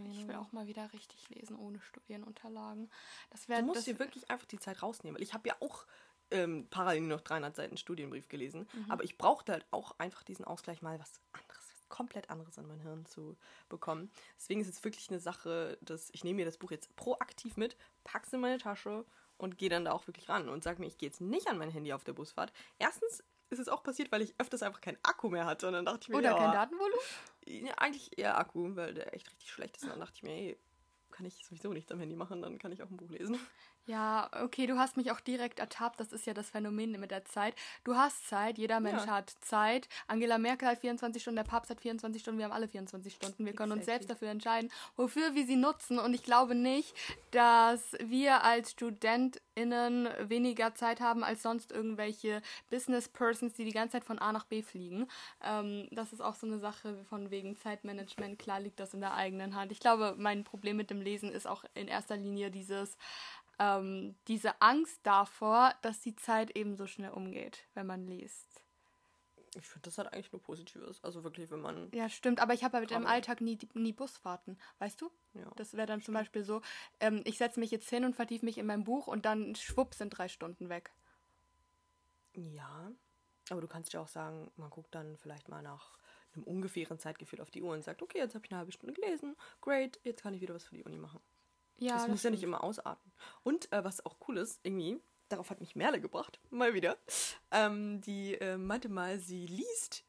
Ich 0.10 0.26
will 0.30 0.36
auch 0.36 0.54
mal 0.54 0.66
wieder 0.66 0.94
richtig 0.94 1.28
lesen, 1.28 1.58
ohne 1.58 1.82
Studienunterlagen. 1.82 2.90
Das 3.30 3.44
Du 3.44 3.50
wäre 3.50 3.64
musst 3.64 3.80
das, 3.80 3.84
dir 3.84 4.00
wirklich 4.00 4.30
einfach 4.32 4.46
die 4.46 4.60
Zeit 4.60 4.82
rausnehmen. 4.82 5.22
Ich 5.22 5.34
habe 5.34 5.50
ja 5.50 5.58
auch 5.60 5.86
ähm, 6.32 6.66
parallel 6.70 7.02
noch 7.02 7.20
300 7.20 7.54
Seiten 7.54 7.76
Studienbrief 7.76 8.30
gelesen. 8.30 8.66
Mhm. 8.72 8.92
Aber 8.92 9.04
ich 9.04 9.18
brauchte 9.18 9.52
halt 9.52 9.66
auch 9.72 10.00
einfach 10.00 10.24
diesen 10.24 10.46
Ausgleich 10.46 10.82
mal 10.82 10.98
was 11.02 11.20
anderes. 11.34 11.66
komplett 11.90 12.30
anderes 12.30 12.58
in 12.58 12.66
mein 12.66 12.80
Hirn 12.80 13.06
zu 13.06 13.36
bekommen. 13.68 14.10
Deswegen 14.38 14.62
ist 14.62 14.70
es 14.70 14.82
wirklich 14.86 15.10
eine 15.10 15.20
Sache, 15.20 15.78
dass 15.82 16.10
ich 16.14 16.24
nehme 16.24 16.38
mir 16.38 16.46
das 16.46 16.58
Buch 16.58 16.72
jetzt 16.72 16.96
proaktiv 16.96 17.58
mit, 17.58 17.76
pack's 18.06 18.32
in 18.32 18.40
meine 18.40 18.58
Tasche 18.58 19.04
und 19.38 19.58
gehe 19.58 19.70
dann 19.70 19.84
da 19.84 19.92
auch 19.92 20.08
wirklich 20.08 20.30
ran 20.30 20.48
und 20.48 20.64
sage 20.64 20.80
mir, 20.80 20.88
ich 20.88 20.98
gehe 20.98 21.10
jetzt 21.10 21.20
nicht 21.20 21.48
an 21.48 21.58
mein 21.58 21.72
Handy 21.72 21.92
auf 21.92 22.06
der 22.06 22.14
Busfahrt. 22.14 22.54
Erstens 22.80 23.22
ist 23.56 23.68
es 23.68 23.70
auch 23.70 23.84
passiert, 23.84 24.12
weil 24.12 24.22
ich 24.22 24.36
öfters 24.38 24.62
einfach 24.64 24.82
keinen 24.82 24.98
Akku 25.04 25.30
mehr 25.30 25.46
hatte 25.46 25.68
und 25.68 25.74
dann 25.74 25.86
dachte 25.86 26.02
ich 26.04 26.10
mir, 26.10 26.18
Oder 26.18 26.32
ja, 26.32 26.38
kein 26.38 26.52
Datenvolumen? 26.52 27.06
ja, 27.46 27.74
eigentlich 27.78 28.18
eher 28.18 28.38
Akku, 28.38 28.76
weil 28.76 28.94
der 28.94 29.14
echt 29.14 29.30
richtig 29.32 29.50
schlecht 29.50 29.78
ist. 29.78 29.84
Und 29.84 29.90
dann 29.90 30.00
dachte 30.00 30.14
ich 30.16 30.24
mir, 30.24 30.32
ey, 30.32 30.60
kann 31.12 31.26
ich 31.26 31.46
sowieso 31.46 31.72
nichts 31.72 31.92
am 31.92 32.00
Handy 32.00 32.16
machen, 32.16 32.42
dann 32.42 32.60
kann 32.60 32.72
ich 32.72 32.84
auch 32.84 32.90
ein 32.90 32.98
Buch 32.98 33.10
lesen. 33.10 33.40
Ja, 33.88 34.30
okay, 34.42 34.66
du 34.66 34.80
hast 34.80 34.98
mich 34.98 35.12
auch 35.12 35.20
direkt 35.20 35.60
ertappt. 35.60 36.00
Das 36.00 36.12
ist 36.12 36.26
ja 36.26 36.34
das 36.34 36.50
Phänomen 36.50 37.00
mit 37.00 37.12
der 37.12 37.24
Zeit. 37.26 37.54
Du 37.84 37.96
hast 37.96 38.28
Zeit, 38.28 38.58
jeder 38.58 38.80
Mensch 38.80 39.06
Ja. 39.06 39.12
hat 39.12 39.30
Zeit. 39.42 39.88
Angela 40.08 40.40
Merkel 40.40 40.68
hat 40.68 40.80
24 40.80 41.22
Stunden, 41.22 41.36
der 41.36 41.44
Papst 41.44 41.70
hat 41.70 41.82
24 41.82 42.20
Stunden, 42.22 42.40
wir 42.40 42.46
haben 42.46 42.52
alle 42.52 42.68
24 42.68 43.14
Stunden. 43.14 43.46
Wir 43.46 43.54
können 43.54 43.72
uns 43.74 43.82
Exactly. 43.82 43.94
selbst 44.08 44.10
dafür 44.10 44.30
entscheiden, 44.30 44.72
wofür 44.96 45.36
wir 45.36 45.46
sie 45.46 45.56
nutzen. 45.56 46.00
Und 46.00 46.16
ich 46.16 46.24
glaube 46.24 46.56
nicht, 46.56 46.96
dass 47.30 47.96
wir 48.00 48.44
als 48.44 48.72
StudentInnen 48.72 50.10
weniger 50.30 50.74
Zeit 50.74 51.00
haben 51.00 51.24
als 51.24 51.44
sonst 51.44 51.72
irgendwelche 51.72 52.42
Business 52.72 53.08
Persons, 53.08 53.54
die 53.54 53.66
die 53.66 53.72
ganze 53.72 53.94
Zeit 53.94 54.04
von 54.06 54.18
A 54.18 54.32
nach 54.32 54.46
B 54.46 54.64
fliegen. 54.64 55.08
Ähm, 55.44 55.88
das 55.92 56.12
ist 56.12 56.22
auch 56.22 56.36
so 56.36 56.48
eine 56.48 56.58
Sache 56.58 57.06
von 57.10 57.30
wegen 57.30 57.56
Zeitmanagement. 57.56 58.40
Klar 58.40 58.60
liegt 58.62 58.80
das 58.80 58.96
in 58.96 59.02
der 59.02 59.14
eigenen 59.14 59.56
Hand. 59.56 59.72
Ich 59.72 59.80
glaube, 59.80 60.16
mein 60.18 60.44
Problem 60.44 60.76
mit 60.78 60.90
dem 60.90 61.02
Lesen 61.02 61.32
ist 61.32 61.46
auch 61.48 61.64
in 61.76 61.88
erster 61.88 62.18
Linie 62.18 62.50
dieses 62.50 62.98
ähm, 63.60 64.16
diese 64.28 64.62
Angst 64.62 65.00
davor, 65.04 65.74
dass 65.82 66.02
die 66.02 66.16
Zeit 66.16 66.52
eben 66.52 66.76
so 66.76 66.88
schnell 66.88 67.12
umgeht, 67.12 67.66
wenn 67.74 67.88
man 67.88 68.08
liest. 68.08 68.62
Ich 69.58 69.68
finde, 69.68 69.86
das 69.86 69.98
hat 69.98 70.12
eigentlich 70.12 70.32
nur 70.34 70.42
Positives. 70.42 71.02
Also 71.04 71.24
wirklich, 71.24 71.50
wenn 71.50 71.62
man. 71.62 71.90
Ja, 71.94 72.10
stimmt, 72.10 72.42
aber 72.42 72.54
ich 72.54 72.64
habe 72.64 72.78
halt 72.78 72.92
im. 72.92 73.06
Alltag 73.06 73.40
nie, 73.40 73.58
nie 73.74 73.94
Busfahrten, 73.94 74.60
weißt 74.80 75.00
du? 75.00 75.10
Ja. 75.34 75.50
Das 75.56 75.76
wäre 75.76 75.88
dann 75.88 76.02
zum 76.02 76.14
Beispiel 76.14 76.44
so, 76.44 76.62
ähm, 77.00 77.22
ich 77.26 77.38
setze 77.38 77.60
mich 77.60 77.72
jetzt 77.72 77.90
hin 77.90 78.04
und 78.04 78.16
vertiefe 78.16 78.46
mich 78.46 78.58
in 78.58 78.66
mein 78.66 78.84
Buch 78.84 79.08
und 79.08 79.26
dann 79.26 79.56
schwupp 79.56 79.94
sind 79.94 80.10
drei 80.10 80.28
Stunden 80.28 80.70
weg. 80.70 80.92
Ja. 82.34 82.92
Aber 83.50 83.62
du 83.62 83.68
kannst 83.68 83.94
ja 83.94 84.02
auch 84.02 84.08
sagen, 84.08 84.52
man 84.58 84.70
guckt 84.70 84.94
dann 84.94 85.18
vielleicht 85.18 85.48
mal 85.48 85.62
nach 85.62 85.98
einem 86.34 86.44
ungefähren 86.44 87.00
Zeitgefühl 87.00 87.42
auf 87.42 87.52
die 87.52 87.62
Uhr 87.62 87.74
und 87.74 87.84
sagt, 87.84 88.02
okay, 88.02 88.18
jetzt 88.18 88.36
habe 88.36 88.46
ich 88.46 88.52
eine 88.52 88.60
halbe 88.60 88.72
Stunde 88.72 88.94
gelesen, 88.94 89.38
great, 89.62 90.00
jetzt 90.04 90.24
kann 90.24 90.34
ich 90.34 90.42
wieder 90.42 90.56
was 90.56 90.66
für 90.66 90.76
die 90.76 90.84
Uni 90.84 90.98
machen. 90.98 91.22
Ja, 91.78 91.96
das, 91.96 92.08
muss 92.08 92.24
ja 92.24 92.30
nicht 92.30 92.40
stimmt. 92.40 92.54
immer 92.54 92.64
ausarten. 92.64 93.12
Und 93.44 93.72
äh, 93.72 93.84
was 93.84 94.06
auch 94.06 94.16
cool 94.28 94.38
ist, 94.38 94.60
irgendwie, 94.64 95.00
darauf 95.30 95.50
hat 95.50 95.60
mich 95.60 95.76
Merle 95.76 96.00
gebracht, 96.00 96.40
mal 96.50 96.74
wieder. 96.74 96.98
Ähm, 97.52 98.02
die 98.02 98.36
äh, 98.36 98.58
meinte 98.58 98.90
mal, 98.90 99.20
sie 99.20 99.46
liest 99.46 100.06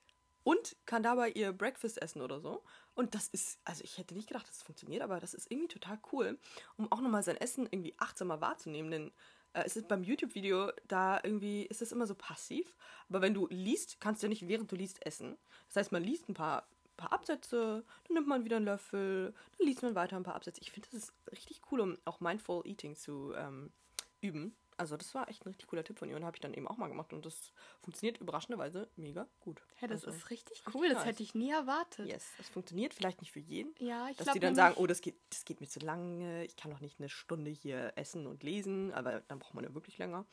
und 0.46 0.76
kann 0.86 1.02
dabei 1.02 1.30
ihr 1.30 1.52
Breakfast 1.52 2.00
essen 2.00 2.22
oder 2.22 2.40
so. 2.40 2.62
Und 2.94 3.14
das 3.16 3.26
ist, 3.28 3.58
also 3.64 3.82
ich 3.82 3.98
hätte 3.98 4.14
nicht 4.14 4.28
gedacht, 4.28 4.48
dass 4.48 4.58
es 4.58 4.62
funktioniert, 4.62 5.02
aber 5.02 5.18
das 5.18 5.34
ist 5.34 5.50
irgendwie 5.50 5.68
total 5.68 5.98
cool, 6.12 6.38
um 6.76 6.90
auch 6.92 7.00
nochmal 7.00 7.24
sein 7.24 7.36
Essen 7.36 7.66
irgendwie 7.70 7.94
achtsamer 7.98 8.40
wahrzunehmen. 8.40 8.90
Denn 8.90 9.12
äh, 9.54 9.64
es 9.64 9.76
ist 9.76 9.88
beim 9.88 10.04
YouTube-Video, 10.04 10.70
da 10.86 11.18
irgendwie 11.22 11.64
ist 11.64 11.82
es 11.82 11.90
immer 11.90 12.06
so 12.06 12.14
passiv. 12.14 12.76
Aber 13.08 13.22
wenn 13.22 13.34
du 13.34 13.48
liest, 13.50 14.00
kannst 14.00 14.22
du 14.22 14.26
ja 14.26 14.28
nicht 14.28 14.46
während 14.46 14.70
du 14.70 14.76
liest 14.76 15.04
essen. 15.04 15.36
Das 15.66 15.76
heißt, 15.76 15.92
man 15.92 16.04
liest 16.04 16.28
ein 16.28 16.34
paar, 16.34 16.68
paar 16.96 17.12
Absätze, 17.12 17.84
dann 18.06 18.14
nimmt 18.14 18.28
man 18.28 18.44
wieder 18.44 18.56
einen 18.56 18.64
Löffel, 18.64 19.34
dann 19.58 19.66
liest 19.66 19.82
man 19.82 19.94
weiter 19.94 20.16
ein 20.16 20.22
paar 20.22 20.34
Absätze. 20.34 20.60
Ich 20.62 20.72
finde, 20.72 20.88
das 20.90 21.04
ist 21.04 21.12
richtig 21.30 21.60
cool, 21.70 21.80
um 21.80 21.98
auch 22.04 22.20
Mindful 22.20 22.66
Eating 22.66 22.96
zu 22.96 23.32
ähm, 23.36 23.72
üben. 24.20 24.56
Also 24.78 24.96
das 24.96 25.14
war 25.14 25.28
echt 25.28 25.44
ein 25.44 25.48
richtig 25.48 25.68
cooler 25.68 25.84
Tipp 25.84 25.98
von 25.98 26.08
ihr 26.08 26.16
und 26.16 26.24
habe 26.24 26.36
ich 26.36 26.40
dann 26.40 26.52
eben 26.52 26.68
auch 26.68 26.76
mal 26.76 26.88
gemacht 26.88 27.12
und 27.12 27.24
das 27.24 27.52
funktioniert 27.80 28.18
überraschenderweise 28.18 28.88
mega 28.96 29.26
gut. 29.40 29.62
Ja, 29.80 29.88
das 29.88 30.04
also, 30.04 30.16
ist 30.16 30.30
richtig 30.30 30.62
cool, 30.74 30.88
das 30.88 31.04
hätte 31.04 31.22
ich 31.22 31.34
nie 31.34 31.50
erwartet. 31.50 32.06
Yes, 32.06 32.26
das 32.36 32.48
funktioniert 32.48 32.92
vielleicht 32.92 33.20
nicht 33.20 33.32
für 33.32 33.40
jeden. 33.40 33.74
Ja, 33.78 34.08
ich 34.08 34.16
Dass 34.18 34.32
die 34.32 34.40
dann 34.40 34.54
sagen, 34.54 34.76
oh, 34.78 34.86
das 34.86 35.00
geht, 35.00 35.16
das 35.30 35.44
geht 35.44 35.60
mir 35.60 35.68
zu 35.68 35.80
lange, 35.80 36.44
ich 36.44 36.56
kann 36.56 36.70
doch 36.70 36.80
nicht 36.80 37.00
eine 37.00 37.08
Stunde 37.08 37.50
hier 37.50 37.92
essen 37.96 38.26
und 38.26 38.42
lesen, 38.42 38.92
aber 38.92 39.20
dann 39.28 39.38
braucht 39.38 39.54
man 39.54 39.64
ja 39.64 39.74
wirklich 39.74 39.98
länger. 39.98 40.26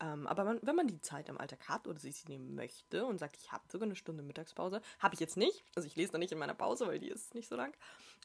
Ähm, 0.00 0.26
aber 0.26 0.44
man, 0.44 0.58
wenn 0.62 0.74
man 0.74 0.88
die 0.88 1.00
Zeit 1.00 1.30
am 1.30 1.38
Alltag 1.38 1.68
hat 1.68 1.86
oder 1.86 1.98
sich 2.00 2.16
sie 2.16 2.28
nehmen 2.28 2.54
möchte 2.54 3.06
und 3.06 3.18
sagt, 3.18 3.36
ich 3.36 3.52
habe 3.52 3.64
sogar 3.70 3.86
eine 3.86 3.94
Stunde 3.94 4.22
Mittagspause, 4.22 4.80
habe 4.98 5.14
ich 5.14 5.20
jetzt 5.20 5.36
nicht. 5.36 5.64
Also 5.76 5.86
ich 5.86 5.94
lese 5.94 6.12
dann 6.12 6.20
nicht 6.20 6.32
in 6.32 6.38
meiner 6.38 6.54
Pause, 6.54 6.86
weil 6.86 6.98
die 6.98 7.08
ist 7.08 7.34
nicht 7.34 7.48
so 7.48 7.54
lang. 7.54 7.76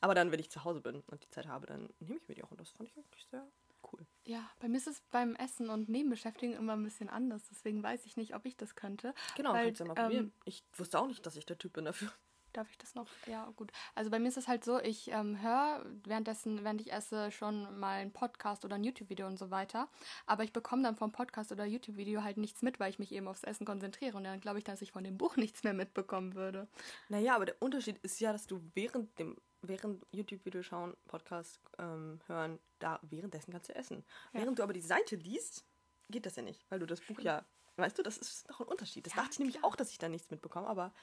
Aber 0.02 0.16
dann, 0.16 0.32
wenn 0.32 0.40
ich 0.40 0.50
zu 0.50 0.64
Hause 0.64 0.82
bin 0.82 1.04
und 1.08 1.24
die 1.24 1.30
Zeit 1.30 1.48
habe, 1.48 1.68
dann 1.68 1.90
nehme 2.00 2.20
ich 2.20 2.28
mir 2.28 2.36
die 2.36 2.44
auch. 2.44 2.52
Und 2.52 2.60
das 2.60 2.72
fand 2.72 2.90
ich 2.90 2.96
wirklich 2.96 3.28
sehr 3.30 3.46
cool. 3.92 4.06
Ja, 4.26 4.50
bei 4.60 4.68
mir 4.68 4.78
ist 4.78 4.88
es 4.88 5.02
beim 5.12 5.36
Essen 5.36 5.70
und 5.70 5.90
Nebenbeschäftigen 5.90 6.56
immer 6.56 6.74
ein 6.74 6.84
bisschen 6.84 7.10
anders. 7.10 7.48
Deswegen 7.50 7.82
weiß 7.82 8.06
ich 8.06 8.18
nicht, 8.18 8.36
ob 8.36 8.46
ich 8.46 8.58
das 8.58 8.76
könnte. 8.76 9.14
Genau, 9.36 9.54
Weil, 9.54 9.66
kannst 9.66 9.80
du 9.80 9.86
ja 9.86 9.88
mal 9.88 10.00
ähm, 10.00 10.06
probieren. 10.06 10.34
Ich 10.46 10.64
wusste 10.78 11.00
auch 11.00 11.08
nicht, 11.08 11.26
dass 11.26 11.36
ich 11.36 11.46
der 11.46 11.58
Typ 11.58 11.74
bin 11.74 11.86
dafür. 11.86 12.12
Darf 12.54 12.70
ich 12.72 12.78
das 12.80 12.96
noch? 12.96 13.08
Ja, 13.28 13.52
gut. 13.56 13.72
Also 13.94 14.10
bei 14.10 14.18
mir 14.18 14.28
ist 14.28 14.38
es 14.38 14.48
halt 14.48 14.64
so, 14.64 14.80
ich 14.80 15.12
ähm, 15.12 15.42
höre 15.42 15.86
währenddessen, 16.04 16.64
während 16.64 16.82
ich 16.82 16.92
esse, 16.92 17.32
schon 17.32 17.80
mal 17.80 18.00
einen 18.00 18.12
Podcast 18.12 18.66
oder 18.66 18.76
ein 18.76 18.84
YouTube-Video 18.84 19.28
und 19.28 19.38
so 19.38 19.52
weiter. 19.52 19.88
Aber 20.26 20.44
ich 20.44 20.52
bekomme 20.52 20.82
dann 20.82 20.96
vom 20.96 21.12
Podcast 21.12 21.52
oder 21.52 21.66
YouTube-Video 21.66 22.24
halt 22.24 22.38
nichts 22.38 22.64
mit, 22.64 22.80
weil 22.80 22.90
ich 22.90 22.98
mich 22.98 23.12
eben 23.12 23.28
aufs 23.28 23.44
Essen 23.44 23.66
konzentriere. 23.66 24.18
Und 24.18 24.24
dann 24.24 24.40
glaube 24.40 24.58
ich, 24.58 24.64
dass 24.64 24.82
ich 24.82 24.92
von 24.92 25.04
dem 25.04 25.18
Buch 25.18 25.36
nichts 25.38 25.64
mehr 25.64 25.74
mitbekommen 25.74 26.34
würde. 26.34 26.68
Naja, 27.08 27.36
aber 27.36 27.46
der 27.46 27.62
Unterschied 27.62 28.00
ist 28.00 28.20
ja, 28.20 28.32
dass 28.32 28.48
du 28.48 28.62
während 28.74 29.20
dem 29.20 29.38
während 29.62 30.06
YouTube-Video 30.12 30.64
schauen, 30.64 30.96
Podcast 31.08 31.60
ähm, 31.78 32.20
hören, 32.28 32.60
da 32.80 33.00
währenddessen 33.04 33.52
kannst 33.52 33.70
du 33.70 33.76
essen. 33.76 34.04
Ja. 34.34 34.42
Während 34.42 34.60
du 34.60 34.64
aber 34.64 34.74
die 34.74 34.82
Seite 34.82 35.16
liest, 35.16 35.66
geht 36.10 36.26
das 36.26 36.36
ja 36.36 36.44
nicht, 36.44 36.66
weil 36.70 36.80
du 36.80 36.86
das 36.86 37.02
Buch 37.02 37.20
ja, 37.20 37.46
weißt 37.78 37.98
du, 37.98 38.04
das 38.04 38.18
ist 38.18 38.50
doch 38.50 38.60
ein 38.62 38.68
Unterschied. 38.68 39.06
Das 39.06 39.14
Ja, 39.16 39.22
dachte 39.22 39.34
ich 39.34 39.40
nämlich 39.40 39.58
klar. 39.58 39.66
auch, 39.72 39.76
dass 39.76 39.92
ich 39.92 39.98
da 39.98 40.10
nichts 40.10 40.30
mitbekomme, 40.32 40.68
aber 40.68 40.94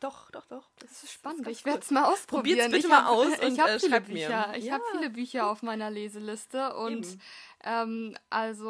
doch, 0.00 0.30
doch, 0.30 0.44
doch. 0.46 0.68
Das 0.78 1.02
ist 1.04 1.10
spannend. 1.12 1.44
ganz 1.44 1.56
ich 1.58 1.64
werde 1.64 1.78
es 1.80 1.90
mal 1.90 2.02
Probiert's 2.02 2.20
ausprobieren. 2.22 2.70
bitte 2.70 2.76
ich 2.86 2.88
mal 2.88 3.04
hab- 3.04 3.10
aus 3.12 3.26
Ich 3.40 3.42
und, 3.44 3.60
habe 3.60 3.70
äh, 3.72 3.78
viele 3.80 3.90
schreibt 3.92 4.08
mir. 4.08 4.26
Bücher. 4.26 4.54
Ich 4.56 4.64
Ja. 4.64 4.74
habe 4.74 4.84
viele 4.92 5.08
Bücher 5.10 5.46
auf 5.50 5.62
meiner 5.62 5.90
Leseliste 5.90 6.74
und 6.76 7.06
Eben. 7.06 7.20
Ähm, 7.66 8.16
also 8.30 8.66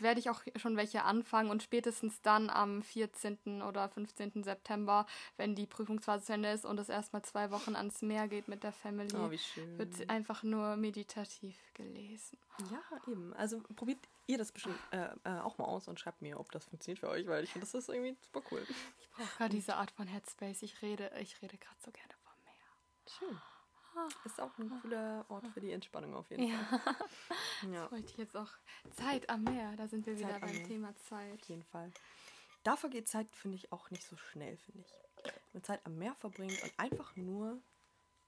werde 0.00 0.20
ich 0.20 0.30
auch 0.30 0.40
schon 0.56 0.76
welche 0.76 1.02
anfangen 1.02 1.50
und 1.50 1.62
spätestens 1.62 2.22
dann 2.22 2.48
am 2.48 2.82
14. 2.82 3.62
oder 3.62 3.88
15. 3.88 4.44
September, 4.44 5.06
wenn 5.36 5.54
die 5.54 5.66
Prüfungsphase 5.66 6.24
zu 6.24 6.32
Ende 6.32 6.50
ist 6.50 6.64
und 6.64 6.78
es 6.78 6.88
erstmal 6.88 7.22
zwei 7.22 7.50
Wochen 7.50 7.74
ans 7.76 8.00
Meer 8.00 8.28
geht 8.28 8.48
mit 8.48 8.62
der 8.62 8.72
Family, 8.72 9.08
Oh, 9.14 9.30
wird 9.30 10.08
einfach 10.08 10.42
nur 10.42 10.76
meditativ 10.76 11.56
gelesen. 11.74 12.38
Ja, 12.70 12.80
eben. 13.10 13.34
Also 13.34 13.60
probiert 13.76 13.98
ihr 14.26 14.38
das 14.38 14.52
bestimmt 14.52 14.78
äh, 14.92 15.08
äh, 15.24 15.40
auch 15.40 15.58
mal 15.58 15.64
aus 15.64 15.88
und 15.88 15.98
schreibt 15.98 16.22
mir, 16.22 16.38
ob 16.38 16.50
das 16.52 16.64
funktioniert 16.66 17.00
für 17.00 17.08
euch, 17.08 17.26
weil 17.26 17.44
ich 17.44 17.52
finde, 17.52 17.66
das 17.66 17.74
ist 17.74 17.88
irgendwie 17.88 18.16
super 18.20 18.42
cool. 18.50 18.64
Ich 19.00 19.10
brauche 19.10 19.36
gerade 19.36 19.50
diese 19.50 19.76
Art 19.76 19.90
von 19.90 20.06
Headspace. 20.06 20.62
Ich 20.62 20.80
rede, 20.82 21.10
ich 21.20 21.40
rede 21.42 21.56
gerade 21.58 21.76
so 21.84 21.90
gerne 21.90 22.14
vom 22.22 22.32
Meer. 22.44 23.18
Schön. 23.18 23.40
Ist 24.24 24.40
auch 24.40 24.56
ein 24.58 24.70
cooler 24.80 25.24
Ort 25.28 25.46
für 25.48 25.60
die 25.60 25.72
Entspannung 25.72 26.14
auf 26.14 26.30
jeden 26.30 26.50
Fall. 26.50 26.80
Ja. 27.72 27.90
Wollte 27.90 28.06
ich 28.06 28.16
jetzt 28.16 28.36
auch 28.36 28.50
Zeit 28.92 29.28
am 29.28 29.42
Meer. 29.42 29.74
Da 29.76 29.88
sind 29.88 30.06
wir 30.06 30.16
wieder 30.16 30.28
Zeit 30.28 30.42
am 30.42 30.48
beim 30.48 30.56
Meer. 30.58 30.66
Thema 30.68 30.96
Zeit. 30.96 31.32
Auf 31.34 31.48
jeden 31.48 31.64
Fall. 31.64 31.90
Da 32.62 32.76
vergeht 32.76 33.08
Zeit, 33.08 33.28
finde 33.30 33.56
ich, 33.56 33.72
auch 33.72 33.90
nicht 33.90 34.04
so 34.04 34.16
schnell, 34.16 34.56
finde 34.58 34.82
ich. 34.82 35.24
Wenn 35.24 35.32
man 35.54 35.64
Zeit 35.64 35.84
am 35.84 35.98
Meer 35.98 36.14
verbringt 36.14 36.62
und 36.62 36.72
einfach 36.76 37.16
nur 37.16 37.60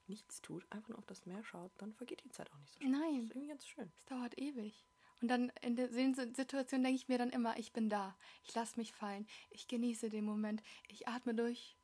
nichts 0.09 0.43
tut, 0.43 0.66
einfach 0.71 0.89
nur 0.89 0.99
auf 0.99 1.07
das 1.07 1.27
Meer 1.27 1.45
schaut, 1.45 1.71
dann 1.79 1.95
vergeht 1.95 2.25
die 2.25 2.31
Zeit 2.31 2.51
auch 2.51 2.59
nicht 2.59 2.73
so 2.73 2.81
schnell. 2.81 2.91
Nein. 2.91 3.14
Das 3.14 3.25
ist 3.25 3.31
irgendwie 3.31 3.49
ganz 3.49 3.66
schön. 3.66 3.93
Es 3.97 4.05
dauert 4.07 4.37
ewig. 4.39 4.85
Und 5.23 5.29
dann 5.29 5.53
in 5.61 5.77
der 5.77 5.89
Situation 5.93 6.83
denke 6.83 6.97
ich 6.97 7.09
mir 7.09 7.18
dann 7.18 7.31
immer, 7.31 7.59
ich 7.59 7.73
bin 7.73 7.89
da. 7.89 8.16
Ich 8.43 8.55
lasse 8.55 8.79
mich 8.79 8.93
fallen. 8.93 9.29
Ich 9.51 9.68
genieße 9.68 10.09
den 10.09 10.25
Moment. 10.25 10.62
Ich 10.89 11.07
atme 11.07 11.35
durch 11.35 11.77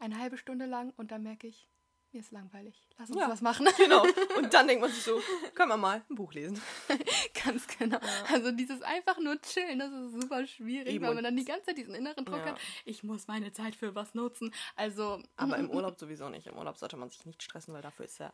eine 0.00 0.18
halbe 0.18 0.36
Stunde 0.36 0.66
lang 0.66 0.92
und 0.96 1.12
dann 1.12 1.22
merke 1.22 1.46
ich, 1.46 1.68
mir 2.14 2.20
ist 2.20 2.32
langweilig. 2.32 2.80
Lass 2.96 3.10
uns 3.10 3.18
Ja. 3.20 3.28
was 3.28 3.42
machen. 3.42 3.66
Genau. 3.76 4.02
Und 4.36 4.54
dann 4.54 4.66
denkt 4.68 4.80
man 4.82 4.90
sich 4.90 5.02
so, 5.02 5.20
können 5.54 5.68
wir 5.70 5.76
mal 5.76 6.02
ein 6.08 6.14
Buch 6.16 6.32
lesen. 6.32 6.60
Ganz 7.44 7.66
genau. 7.66 7.98
Also 8.32 8.50
dieses 8.52 8.80
einfach 8.82 9.18
nur 9.18 9.40
chillen, 9.42 9.78
das 9.78 9.92
ist 9.92 10.20
super 10.22 10.46
schwierig, 10.46 10.94
Eben, 10.94 11.04
weil 11.04 11.14
man 11.14 11.24
dann 11.24 11.36
die 11.36 11.44
ganze 11.44 11.66
Zeit 11.66 11.78
diesen 11.78 11.94
inneren 11.94 12.24
Druck 12.24 12.38
Ja. 12.38 12.52
hat. 12.52 12.60
Ich 12.84 13.02
muss 13.02 13.26
meine 13.26 13.52
Zeit 13.52 13.74
für 13.74 13.94
was 13.94 14.14
nutzen. 14.14 14.54
Also 14.76 15.22
Aber 15.36 15.56
im 15.58 15.70
Urlaub 15.70 15.98
sowieso 15.98 16.28
nicht. 16.28 16.46
Im 16.46 16.56
Urlaub 16.56 16.78
sollte 16.78 16.96
man 16.96 17.10
sich 17.10 17.26
nicht 17.26 17.42
stressen, 17.42 17.74
weil 17.74 17.82
dafür 17.82 18.04
ist 18.06 18.20
er 18.20 18.32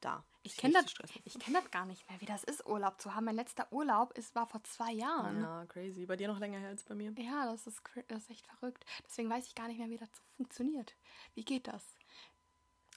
da. 0.00 0.24
ich 0.42 0.56
kenne 0.58 0.74
nicht 0.74 0.84
das, 0.84 0.90
zu 0.90 0.96
stressen. 0.96 1.22
ich 1.24 1.38
kenn 1.38 1.54
das 1.54 1.70
gar 1.70 1.86
nicht 1.86 2.08
mehr, 2.08 2.20
wie 2.20 2.26
das 2.26 2.44
ist, 2.44 2.66
Urlaub 2.66 3.00
zu 3.00 3.14
haben. 3.14 3.24
Mein 3.24 3.34
letzter 3.34 3.66
Urlaub 3.72 4.12
ist, 4.16 4.34
war 4.34 4.46
vor 4.46 4.62
zwei 4.62 4.92
Jahren. 4.92 5.40
Ja, 5.40 5.64
crazy. 5.66 6.04
Bei 6.04 6.16
dir 6.16 6.28
noch 6.28 6.38
länger 6.38 6.58
her 6.58 6.68
als 6.68 6.84
bei 6.84 6.94
mir. 6.94 7.12
Ja, 7.18 7.46
das 7.50 7.66
ist, 7.66 7.80
das 8.08 8.24
ist 8.24 8.30
echt 8.30 8.46
verrückt. 8.46 8.84
Deswegen 9.06 9.30
weiß 9.30 9.46
ich 9.46 9.54
gar 9.54 9.68
nicht 9.68 9.78
mehr, 9.78 9.88
wie 9.88 9.96
das 9.96 10.10
funktioniert. 10.36 10.94
Wie 11.34 11.44
geht 11.44 11.66
das? 11.66 11.95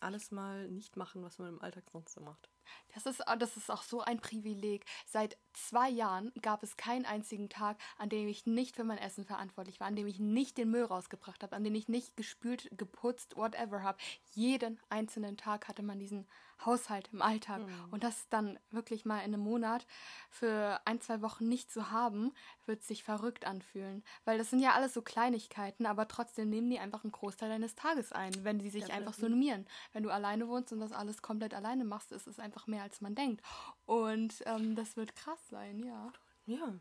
Alles 0.02 0.32
mal 0.32 0.68
nicht 0.68 0.98
machen, 0.98 1.24
was 1.24 1.40
man 1.40 1.50
im 1.50 1.62
Alltag 1.62 1.84
sonst 1.92 2.14
so 2.14 2.22
macht. 2.22 2.50
Das 2.94 3.06
ist, 3.06 3.28
ah, 3.28 3.36
das 3.36 3.58
ist 3.58 3.70
auch 3.70 3.84
so 3.84 4.02
ein 4.02 4.20
Privileg. 4.20 4.86
Seit 5.06 5.38
zwei 5.54 5.90
Jahren 5.90 6.32
gab 6.42 6.64
es 6.64 6.78
keinen 6.78 7.06
einzigen 7.06 7.50
Tag, 7.50 7.78
an 7.98 8.10
dem 8.10 8.28
ich 8.28 8.46
nicht 8.46 8.76
für 8.76 8.84
mein 8.84 8.98
Essen 8.98 9.26
verantwortlich 9.26 9.80
war, 9.80 9.88
an 9.88 9.96
dem 9.96 10.08
ich 10.08 10.20
nicht 10.20 10.58
den 10.58 10.70
Müll 10.70 10.84
rausgebracht 10.84 11.44
habe, 11.44 11.56
an 11.56 11.64
dem 11.64 11.76
ich 11.76 11.88
nicht 11.88 12.16
gespült, 12.16 12.70
geputzt, 12.78 13.36
whatever 13.36 13.84
habe. 13.84 13.98
Jeden 14.32 14.80
einzelnen 14.90 15.38
Tag 15.38 15.68
hatte 15.68 15.84
man 15.84 16.00
diesen 16.00 16.28
Haushalt 16.66 17.10
im 17.12 17.22
Alltag. 17.22 17.62
Mhm. 17.62 17.88
Und 17.92 18.04
das 18.04 18.28
dann 18.30 18.60
wirklich 18.72 19.06
mal 19.06 19.20
in 19.20 19.34
einem 19.34 19.42
Monat 19.42 19.86
für 20.30 20.80
ein, 20.86 21.02
zwei 21.02 21.22
Wochen 21.22 21.48
nicht 21.48 21.72
zu 21.72 21.92
haben, 21.92 22.34
wird 22.66 22.84
sich 22.84 23.04
verrückt 23.04 23.46
anfühlen. 23.46 24.04
Weil 24.26 24.38
das 24.38 24.50
sind 24.50 24.60
ja 24.60 24.74
alles 24.74 24.94
so 24.94 25.02
Kleinigkeiten, 25.02 25.86
aber 25.86 26.08
trotzdem 26.08 26.50
nehmen 26.50 26.70
die 26.70 26.80
einfach 26.80 27.04
einen 27.04 27.12
Großteil 27.12 27.50
deines 27.50 27.76
Tages 27.76 28.12
ein, 28.12 28.44
wenn 28.44 28.60
sie 28.60 28.70
sich 28.70 28.88
ja, 28.88 28.96
einfach 28.96 29.14
so 29.14 29.28
normieren. 29.28 29.68
Wenn 29.94 30.04
du 30.04 30.10
alleine 30.10 30.48
wohnst 30.48 30.72
und 30.72 30.80
das 30.80 30.92
alles 30.92 31.22
komplett 31.22 31.54
alleine 31.54 31.86
machst, 31.86 32.12
ist 32.12 32.28
es 32.28 32.40
einfach 32.40 32.68
mehr, 32.68 32.84
als 32.84 33.02
man 33.02 33.16
denkt. 33.16 33.42
Und 33.86 34.44
ähm, 34.46 34.76
das 34.76 34.98
wird 34.98 35.16
krass 35.16 35.40
sein, 35.50 35.84
ja. 35.84 36.12
Ja. 36.46 36.74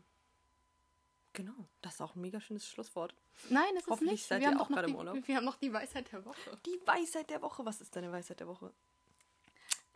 Genau. 1.33 1.69
Das 1.81 1.95
ist 1.95 2.01
auch 2.01 2.15
ein 2.15 2.21
mega 2.21 2.41
schönes 2.41 2.67
Schlusswort. 2.67 3.13
Nein, 3.49 3.69
es 3.77 3.87
ist 3.87 4.01
nicht. 4.01 4.25
Seid 4.25 4.41
wir, 4.41 4.49
haben 4.49 4.59
auch 4.59 4.67
gerade 4.67 4.89
im 4.89 4.95
Urlaub. 4.95 5.27
wir 5.27 5.35
haben 5.35 5.45
noch 5.45 5.55
die 5.55 5.71
Weisheit 5.71 6.11
der 6.11 6.25
Woche. 6.25 6.57
Die 6.65 6.79
Weisheit 6.85 7.29
der 7.29 7.41
Woche. 7.41 7.65
Was 7.65 7.81
ist 7.81 7.95
deine 7.95 8.11
Weisheit 8.11 8.39
der 8.39 8.47
Woche? 8.47 8.73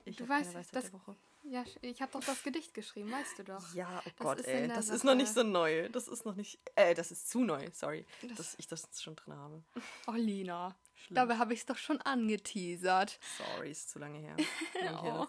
Ich 0.06 0.18
du 0.18 0.28
weißt, 0.28 0.56
das, 0.74 0.92
ja, 1.44 1.64
ich 1.82 2.02
habe 2.02 2.12
doch 2.12 2.24
das 2.24 2.44
Gedicht 2.44 2.74
geschrieben, 2.74 3.12
weißt 3.12 3.40
du 3.40 3.44
doch. 3.44 3.74
Ja, 3.74 4.02
oh 4.06 4.10
das 4.10 4.16
Gott, 4.18 4.46
ey, 4.46 4.68
das 4.68 4.88
Sache. 4.88 4.96
ist 4.98 5.04
noch 5.04 5.16
nicht 5.16 5.34
so 5.34 5.44
neu. 5.44 5.90
Das 5.90 6.08
ist 6.08 6.26
noch 6.26 6.36
nicht, 6.36 6.60
äh, 6.76 6.94
das 6.94 7.12
ist 7.12 7.30
zu 7.30 7.44
neu, 7.44 7.70
sorry, 7.74 8.06
das 8.22 8.38
dass 8.38 8.56
ich 8.60 8.68
das 8.68 8.88
schon 9.02 9.16
drin 9.16 9.34
habe. 9.36 9.64
Oh, 10.08 10.14
Lina, 10.14 10.76
Schlimm. 11.04 11.16
dabei 11.16 11.38
habe 11.38 11.54
ich 11.54 11.62
es 11.62 11.66
doch 11.66 11.78
schon 11.78 12.00
angeteasert. 12.02 13.20
Sorry, 13.38 13.72
ist 13.72 13.90
zu 13.90 14.00
lange 14.00 14.20
her. 14.20 14.36
oh. 15.04 15.28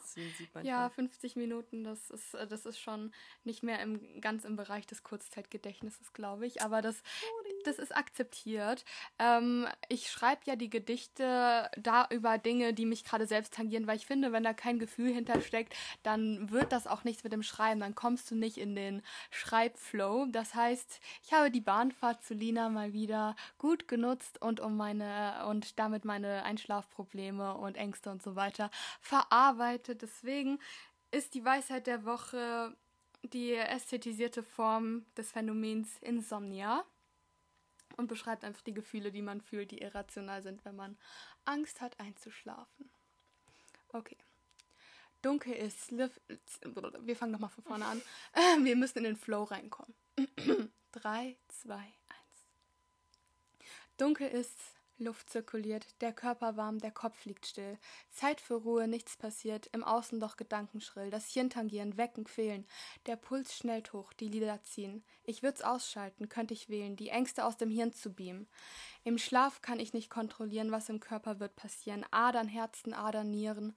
ja, 0.63 0.89
50 0.89 1.37
Minuten, 1.37 1.85
das 1.85 2.11
ist, 2.11 2.35
äh, 2.35 2.47
das 2.47 2.65
ist 2.65 2.79
schon 2.79 3.13
nicht 3.43 3.63
mehr 3.63 3.81
im, 3.81 4.21
ganz 4.21 4.45
im 4.45 4.57
Bereich 4.57 4.87
des 4.87 5.03
Kurzzeitgedächtnisses, 5.03 6.13
glaube 6.13 6.47
ich, 6.47 6.63
aber 6.63 6.81
das, 6.81 7.03
das 7.65 7.79
ist 7.79 7.95
akzeptiert. 7.95 8.85
Ähm, 9.19 9.67
ich 9.89 10.11
schreibe 10.11 10.43
ja 10.45 10.57
die 10.57 10.71
Gedichte 10.71 11.71
da 11.77 12.07
über 12.11 12.39
Dinge, 12.39 12.73
die 12.73 12.87
mich 12.87 13.05
gerade 13.05 13.27
selbst 13.27 13.55
tangieren, 13.55 13.87
weil 13.87 13.97
ich 13.97 14.07
finde, 14.07 14.33
wenn 14.33 14.45
da 14.45 14.53
kein 14.53 14.79
Gefühl 14.79 15.13
hintersteckt, 15.13 15.75
dann 16.03 16.51
wird 16.51 16.73
das 16.73 16.87
auch 16.87 17.05
nichts 17.05 17.25
mit 17.25 17.33
dem 17.33 17.43
Schreiben. 17.43 17.81
Dann 17.81 17.95
kommst 17.95 18.31
du 18.31 18.37
nicht 18.37 18.59
in 18.59 18.77
den 18.77 19.03
Schreibflow. 19.31 20.27
Das 20.31 20.55
heißt, 20.55 21.01
ich 21.25 21.33
habe 21.33 21.51
die 21.51 21.61
Bahnfahrt 21.61 22.23
zu 22.23 22.35
Lina 22.35 22.69
mal 22.69 22.93
wieder 22.93 23.35
gut 23.59 23.89
genutzt 23.89 24.41
und 24.41 24.61
um 24.61 24.77
meine 24.77 25.47
und 25.47 25.64
damit 25.75 26.05
meine 26.05 26.43
Einschlafprobleme 26.45 27.55
und 27.55 27.77
Ängste 27.77 28.11
und 28.11 28.23
so 28.23 28.37
weiter 28.37 28.71
verarbeitet. 29.01 30.03
Deswegen 30.03 30.59
ist 31.11 31.35
die 31.35 31.45
Weisheit 31.45 31.87
der 31.87 32.05
Woche 32.05 32.77
die 33.23 33.55
ästhetisierte 33.55 34.43
Form 34.43 35.07
des 35.17 35.33
Phänomens 35.33 35.89
Insomnia 36.03 36.85
und 37.97 38.09
beschreibt 38.09 38.45
einfach 38.45 38.63
die 38.63 38.75
Gefühle, 38.75 39.13
die 39.13 39.23
man 39.23 39.41
fühlt, 39.41 39.71
die 39.71 39.79
irrational 39.79 40.43
sind, 40.43 40.65
wenn 40.65 40.77
man 40.77 40.99
Angst 41.47 41.81
hat 41.81 41.99
einzuschlafen. 41.99 42.91
Okay 43.89 44.19
dunkel 45.25 45.55
ist. 45.55 45.93
Wir 45.93 47.17
fangen 47.17 47.33
nochmal 47.33 47.51
von 47.51 47.65
vorne 47.65 47.87
an. 47.87 48.03
Wir 48.65 48.77
müssen 48.77 48.99
in 48.99 49.05
den 49.05 49.17
Flow 49.17 49.45
reinkommen. 49.45 49.95
3, 50.93 51.37
2, 51.49 51.75
1. 51.75 51.89
Dunkel 53.97 54.29
ist, 54.29 54.59
Luft 55.05 55.31
zirkuliert, 55.31 55.87
der 56.01 56.13
Körper 56.13 56.57
warm, 56.57 56.79
der 56.79 56.91
Kopf 56.91 57.25
liegt 57.25 57.47
still. 57.47 57.79
Zeit 58.11 58.41
für 58.41 58.55
Ruhe, 58.55 58.89
nichts 58.89 59.17
passiert, 59.17 59.69
im 59.73 59.85
Außen 59.85 60.19
doch 60.21 60.37
Gedanken 60.37 60.81
schrill. 60.81 61.11
Das 61.11 61.31
Hirn 61.31 61.51
tangieren, 61.51 61.97
wecken, 61.97 62.25
quälen. 62.25 62.67
Der 63.07 63.17
Puls 63.17 63.55
schnellt 63.55 63.93
hoch, 63.93 64.13
die 64.13 64.29
Lider 64.29 64.63
ziehen. 64.63 65.05
Ich 65.25 65.43
würd's 65.43 65.63
ausschalten, 65.63 66.29
könnte 66.29 66.55
ich 66.55 66.69
wählen, 66.69 66.97
die 66.97 67.11
Ängste 67.11 67.45
aus 67.45 67.57
dem 67.57 67.71
Hirn 67.71 67.93
zu 67.93 68.13
beamen. 68.13 68.49
Im 69.05 69.19
Schlaf 69.19 69.61
kann 69.61 69.81
ich 69.81 69.93
nicht 69.93 70.09
kontrollieren, 70.09 70.73
was 70.73 70.89
im 70.89 70.99
Körper 70.99 71.39
wird 71.39 71.57
passieren. 71.57 72.07
Adern, 72.11 72.49
Herzen, 72.49 72.95
Adern, 72.95 73.31
Nieren. 73.31 73.77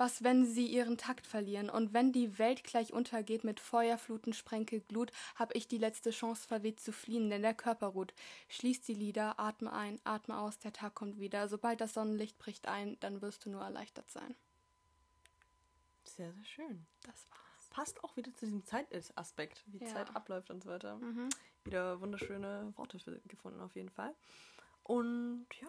Was, 0.00 0.24
wenn 0.24 0.46
sie 0.46 0.64
ihren 0.64 0.96
Takt 0.96 1.26
verlieren? 1.26 1.68
Und 1.68 1.92
wenn 1.92 2.10
die 2.10 2.38
Welt 2.38 2.64
gleich 2.64 2.90
untergeht 2.90 3.44
mit 3.44 3.60
Feuerfluten, 3.60 4.32
Sprenkel, 4.32 4.80
Glut, 4.80 5.12
hab 5.36 5.54
ich 5.54 5.68
die 5.68 5.76
letzte 5.76 6.10
Chance 6.10 6.48
verweht 6.48 6.80
zu 6.80 6.90
fliehen, 6.90 7.28
denn 7.28 7.42
der 7.42 7.52
Körper 7.52 7.88
ruht. 7.88 8.14
Schließ 8.48 8.80
die 8.80 8.94
Lider, 8.94 9.38
atme 9.38 9.70
ein, 9.70 10.00
atme 10.04 10.38
aus, 10.38 10.58
der 10.58 10.72
Tag 10.72 10.94
kommt 10.94 11.20
wieder. 11.20 11.48
Sobald 11.48 11.82
das 11.82 11.92
Sonnenlicht 11.92 12.38
bricht 12.38 12.66
ein, 12.66 12.98
dann 13.00 13.20
wirst 13.20 13.44
du 13.44 13.50
nur 13.50 13.60
erleichtert 13.60 14.10
sein. 14.10 14.34
Sehr, 16.04 16.32
sehr 16.32 16.44
schön. 16.46 16.86
Das 17.02 17.26
war's. 17.28 17.68
Passt 17.68 18.02
auch 18.02 18.16
wieder 18.16 18.32
zu 18.32 18.46
diesem 18.46 18.64
Zeitaspekt, 18.64 19.62
wie 19.66 19.84
ja. 19.84 19.86
Zeit 19.88 20.16
abläuft 20.16 20.48
und 20.48 20.62
so 20.62 20.70
weiter. 20.70 20.96
Mhm. 20.96 21.28
Wieder 21.64 22.00
wunderschöne 22.00 22.72
Worte 22.74 22.98
für, 22.98 23.20
gefunden 23.28 23.60
auf 23.60 23.76
jeden 23.76 23.90
Fall. 23.90 24.14
Und 24.82 25.46
ja. 25.60 25.68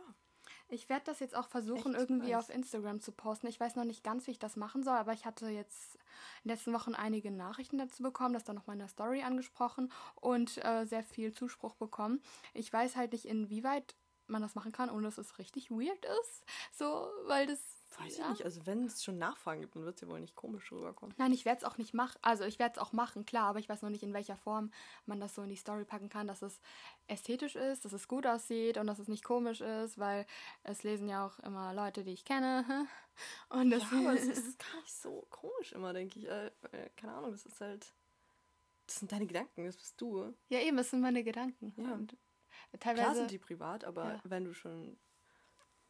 Ich 0.69 0.89
werde 0.89 1.05
das 1.05 1.19
jetzt 1.19 1.35
auch 1.35 1.47
versuchen, 1.47 1.93
Echt 1.93 2.01
irgendwie 2.01 2.35
auf 2.35 2.49
Instagram 2.49 3.01
zu 3.01 3.11
posten. 3.11 3.47
Ich 3.47 3.59
weiß 3.59 3.75
noch 3.75 3.83
nicht 3.83 4.03
ganz, 4.03 4.27
wie 4.27 4.31
ich 4.31 4.39
das 4.39 4.55
machen 4.55 4.83
soll, 4.83 4.95
aber 4.95 5.13
ich 5.13 5.25
hatte 5.25 5.47
jetzt 5.49 5.95
in 5.95 6.47
den 6.47 6.51
letzten 6.51 6.73
Wochen 6.73 6.95
einige 6.95 7.31
Nachrichten 7.31 7.77
dazu 7.77 8.03
bekommen, 8.03 8.33
das 8.33 8.43
dann 8.43 8.55
noch 8.55 8.67
mal 8.67 8.73
in 8.73 8.79
der 8.79 8.87
Story 8.87 9.21
angesprochen 9.21 9.91
und 10.15 10.63
äh, 10.63 10.85
sehr 10.85 11.03
viel 11.03 11.33
Zuspruch 11.33 11.75
bekommen. 11.75 12.21
Ich 12.53 12.71
weiß 12.71 12.95
halt 12.95 13.11
nicht, 13.11 13.25
inwieweit 13.25 13.95
man 14.27 14.41
das 14.41 14.55
machen 14.55 14.71
kann, 14.71 14.89
ohne 14.89 15.03
dass 15.03 15.17
es 15.17 15.37
richtig 15.37 15.69
weird 15.69 16.05
ist. 16.23 16.45
So, 16.71 17.09
weil 17.25 17.47
das 17.47 17.59
Weiß 17.97 18.17
ja. 18.17 18.25
ich 18.25 18.29
nicht. 18.29 18.45
Also 18.45 18.65
wenn 18.65 18.85
es 18.85 19.03
schon 19.03 19.17
Nachfragen 19.17 19.61
gibt, 19.61 19.75
dann 19.75 19.83
wird 19.83 19.95
es 19.95 20.01
ja 20.01 20.07
wohl 20.07 20.19
nicht 20.19 20.35
komisch 20.35 20.71
rüberkommen. 20.71 21.13
Nein, 21.17 21.33
ich 21.33 21.45
werde 21.45 21.59
es 21.59 21.63
auch 21.65 21.77
nicht 21.77 21.93
machen. 21.93 22.17
Also 22.21 22.45
ich 22.45 22.57
werde 22.57 22.73
es 22.75 22.81
auch 22.81 22.93
machen, 22.93 23.25
klar, 23.25 23.49
aber 23.49 23.59
ich 23.59 23.67
weiß 23.67 23.81
noch 23.81 23.89
nicht, 23.89 24.03
in 24.03 24.13
welcher 24.13 24.37
Form 24.37 24.71
man 25.05 25.19
das 25.19 25.35
so 25.35 25.41
in 25.43 25.49
die 25.49 25.55
Story 25.55 25.83
packen 25.83 26.09
kann, 26.09 26.27
dass 26.27 26.41
es 26.41 26.61
ästhetisch 27.07 27.55
ist, 27.55 27.83
dass 27.83 27.93
es 27.93 28.07
gut 28.07 28.25
aussieht 28.25 28.77
und 28.77 28.87
dass 28.87 28.99
es 28.99 29.07
nicht 29.07 29.23
komisch 29.23 29.61
ist, 29.61 29.97
weil 29.97 30.25
es 30.63 30.83
lesen 30.83 31.09
ja 31.09 31.25
auch 31.25 31.39
immer 31.39 31.73
Leute, 31.73 32.03
die 32.03 32.13
ich 32.13 32.25
kenne. 32.25 32.65
Und 33.49 33.69
das 33.71 33.83
ja, 33.91 33.99
aber 33.99 34.13
es 34.13 34.25
ist 34.27 34.57
gar 34.57 34.81
nicht 34.81 34.93
so 34.93 35.27
komisch 35.29 35.73
immer, 35.73 35.93
denke 35.93 36.17
ich. 36.17 36.27
Äh, 36.27 36.51
keine 36.95 37.13
Ahnung, 37.13 37.31
das 37.31 37.45
ist 37.45 37.59
halt. 37.59 37.93
Das 38.87 38.95
sind 38.95 39.11
deine 39.11 39.27
Gedanken, 39.27 39.65
das 39.65 39.77
bist 39.77 39.99
du. 40.01 40.33
Ja, 40.49 40.59
eben, 40.59 40.77
das 40.77 40.89
sind 40.89 41.01
meine 41.01 41.23
Gedanken. 41.23 41.73
Ja. 41.77 41.93
Und 41.93 42.17
teilweise. 42.79 43.03
Klar 43.03 43.15
sind 43.15 43.31
die 43.31 43.37
privat, 43.37 43.83
aber 43.83 44.13
ja. 44.13 44.21
wenn 44.23 44.45
du 44.45 44.53
schon. 44.53 44.97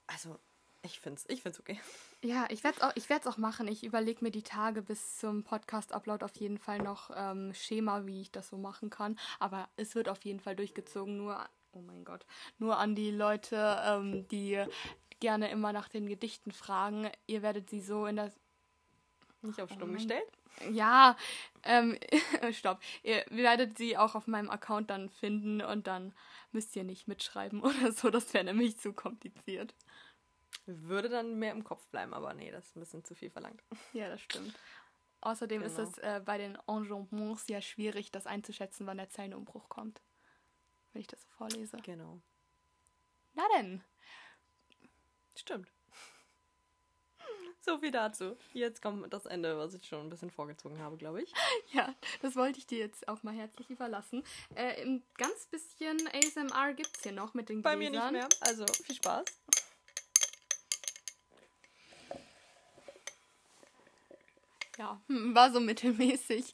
Also, 0.08 0.40
ich 0.84 1.00
finde 1.00 1.20
es 1.20 1.30
ich 1.30 1.42
find's 1.42 1.60
okay. 1.60 1.80
Ja, 2.24 2.48
ich 2.50 2.64
werde 2.64 2.78
es 2.96 3.28
auch, 3.28 3.34
auch 3.34 3.38
machen. 3.38 3.68
Ich 3.68 3.84
überlege 3.84 4.24
mir 4.24 4.32
die 4.32 4.44
Tage 4.44 4.82
bis 4.82 5.18
zum 5.18 5.44
Podcast-Upload 5.44 6.24
auf 6.26 6.36
jeden 6.36 6.58
Fall 6.58 6.80
noch 6.80 7.12
ähm, 7.16 7.54
Schema, 7.54 8.06
wie 8.06 8.22
ich 8.22 8.32
das 8.32 8.50
so 8.50 8.58
machen 8.58 8.90
kann. 8.90 9.18
Aber 9.40 9.70
es 9.76 9.96
wird 9.96 10.10
auf 10.10 10.24
jeden 10.24 10.40
Fall 10.40 10.56
durchgezogen. 10.56 11.18
Nur, 11.18 11.44
oh 11.72 11.82
mein 11.82 12.04
Gott, 12.04 12.26
nur 12.58 12.78
an 12.78 12.96
die 12.96 13.12
Leute, 13.12 13.82
ähm, 13.86 14.28
die 14.30 14.64
gerne 15.20 15.50
immer 15.50 15.72
nach 15.72 15.88
den 15.88 16.08
Gedichten 16.08 16.52
fragen. 16.52 17.10
Ihr 17.28 17.42
werdet 17.42 17.70
sie 17.70 17.82
so 17.82 18.06
in 18.06 18.18
der. 18.18 18.32
Nicht 19.44 19.62
auf 19.62 19.72
Stumm 19.72 19.92
oh 19.92 19.94
gestellt? 19.94 20.30
Ja, 20.72 21.16
ähm, 21.64 21.98
stopp. 22.52 22.80
Ihr 23.04 23.26
werdet 23.30 23.78
sie 23.78 23.98
auch 23.98 24.16
auf 24.16 24.28
meinem 24.28 24.50
Account 24.50 24.90
dann 24.90 25.10
finden 25.10 25.62
und 25.62 25.88
dann 25.88 26.14
müsst 26.52 26.76
ihr 26.76 26.84
nicht 26.84 27.08
mitschreiben 27.08 27.62
oder 27.64 27.92
so. 27.92 28.10
Das 28.10 28.34
wäre 28.34 28.44
nämlich 28.44 28.78
zu 28.78 28.94
kompliziert. 28.94 29.74
Würde 30.66 31.10
dann 31.10 31.40
mehr 31.40 31.52
im 31.52 31.64
Kopf 31.64 31.88
bleiben, 31.88 32.14
aber 32.14 32.34
nee, 32.34 32.52
das 32.52 32.68
ist 32.68 32.76
ein 32.76 32.82
bisschen 32.82 33.04
zu 33.04 33.16
viel 33.16 33.30
verlangt. 33.30 33.64
Ja, 33.94 34.10
das 34.10 34.22
stimmt. 34.22 34.54
Außerdem 35.22 35.62
genau. 35.62 35.72
ist 35.72 35.80
es 35.80 35.98
äh, 36.00 36.22
bei 36.24 36.38
den 36.38 36.58
Enjambments 36.68 37.48
ja 37.48 37.62
schwierig, 37.62 38.12
das 38.12 38.26
einzuschätzen, 38.26 38.88
wann 38.88 38.98
der 38.98 39.10
Zeilenumbruch 39.10 39.70
kommt. 39.70 40.02
Wenn 40.94 41.02
ich 41.02 41.08
das 41.08 41.22
so 41.22 41.30
vorlese. 41.38 41.78
Genau. 41.84 42.22
Na 43.34 43.44
denn. 43.58 43.84
Stimmt. 45.36 45.72
So 47.64 47.78
viel 47.78 47.92
dazu. 47.92 48.36
Jetzt 48.54 48.82
kommt 48.82 49.14
das 49.14 49.28
Ende, 49.28 49.56
was 49.56 49.76
ich 49.76 49.88
schon 49.88 50.00
ein 50.00 50.10
bisschen 50.10 50.32
vorgezogen 50.32 50.80
habe, 50.80 50.98
glaube 50.98 51.22
ich. 51.22 51.32
Ja, 51.74 51.94
das 52.24 52.36
wollte 52.36 52.58
ich 52.58 52.66
dir 52.66 52.80
jetzt 52.80 53.08
auch 53.08 53.22
mal 53.22 53.36
herzlich 53.36 53.70
überlassen. 53.70 54.24
Äh, 54.56 54.82
ein 54.82 55.04
ganz 55.16 55.46
bisschen 55.46 55.96
ASMR 56.08 56.74
gibt 56.74 56.98
es 56.98 57.04
hier 57.04 57.12
noch 57.12 57.36
mit 57.36 57.50
den 57.50 57.62
Gläsern. 57.62 57.72
Bei 57.72 57.76
mir 57.78 57.92
nicht 57.92 58.12
mehr. 58.12 58.30
Also 58.42 58.66
viel 58.66 58.96
Spaß. 58.96 59.26
Ja, 64.82 65.00
war 65.08 65.52
so 65.52 65.60
mittelmäßig. 65.60 66.54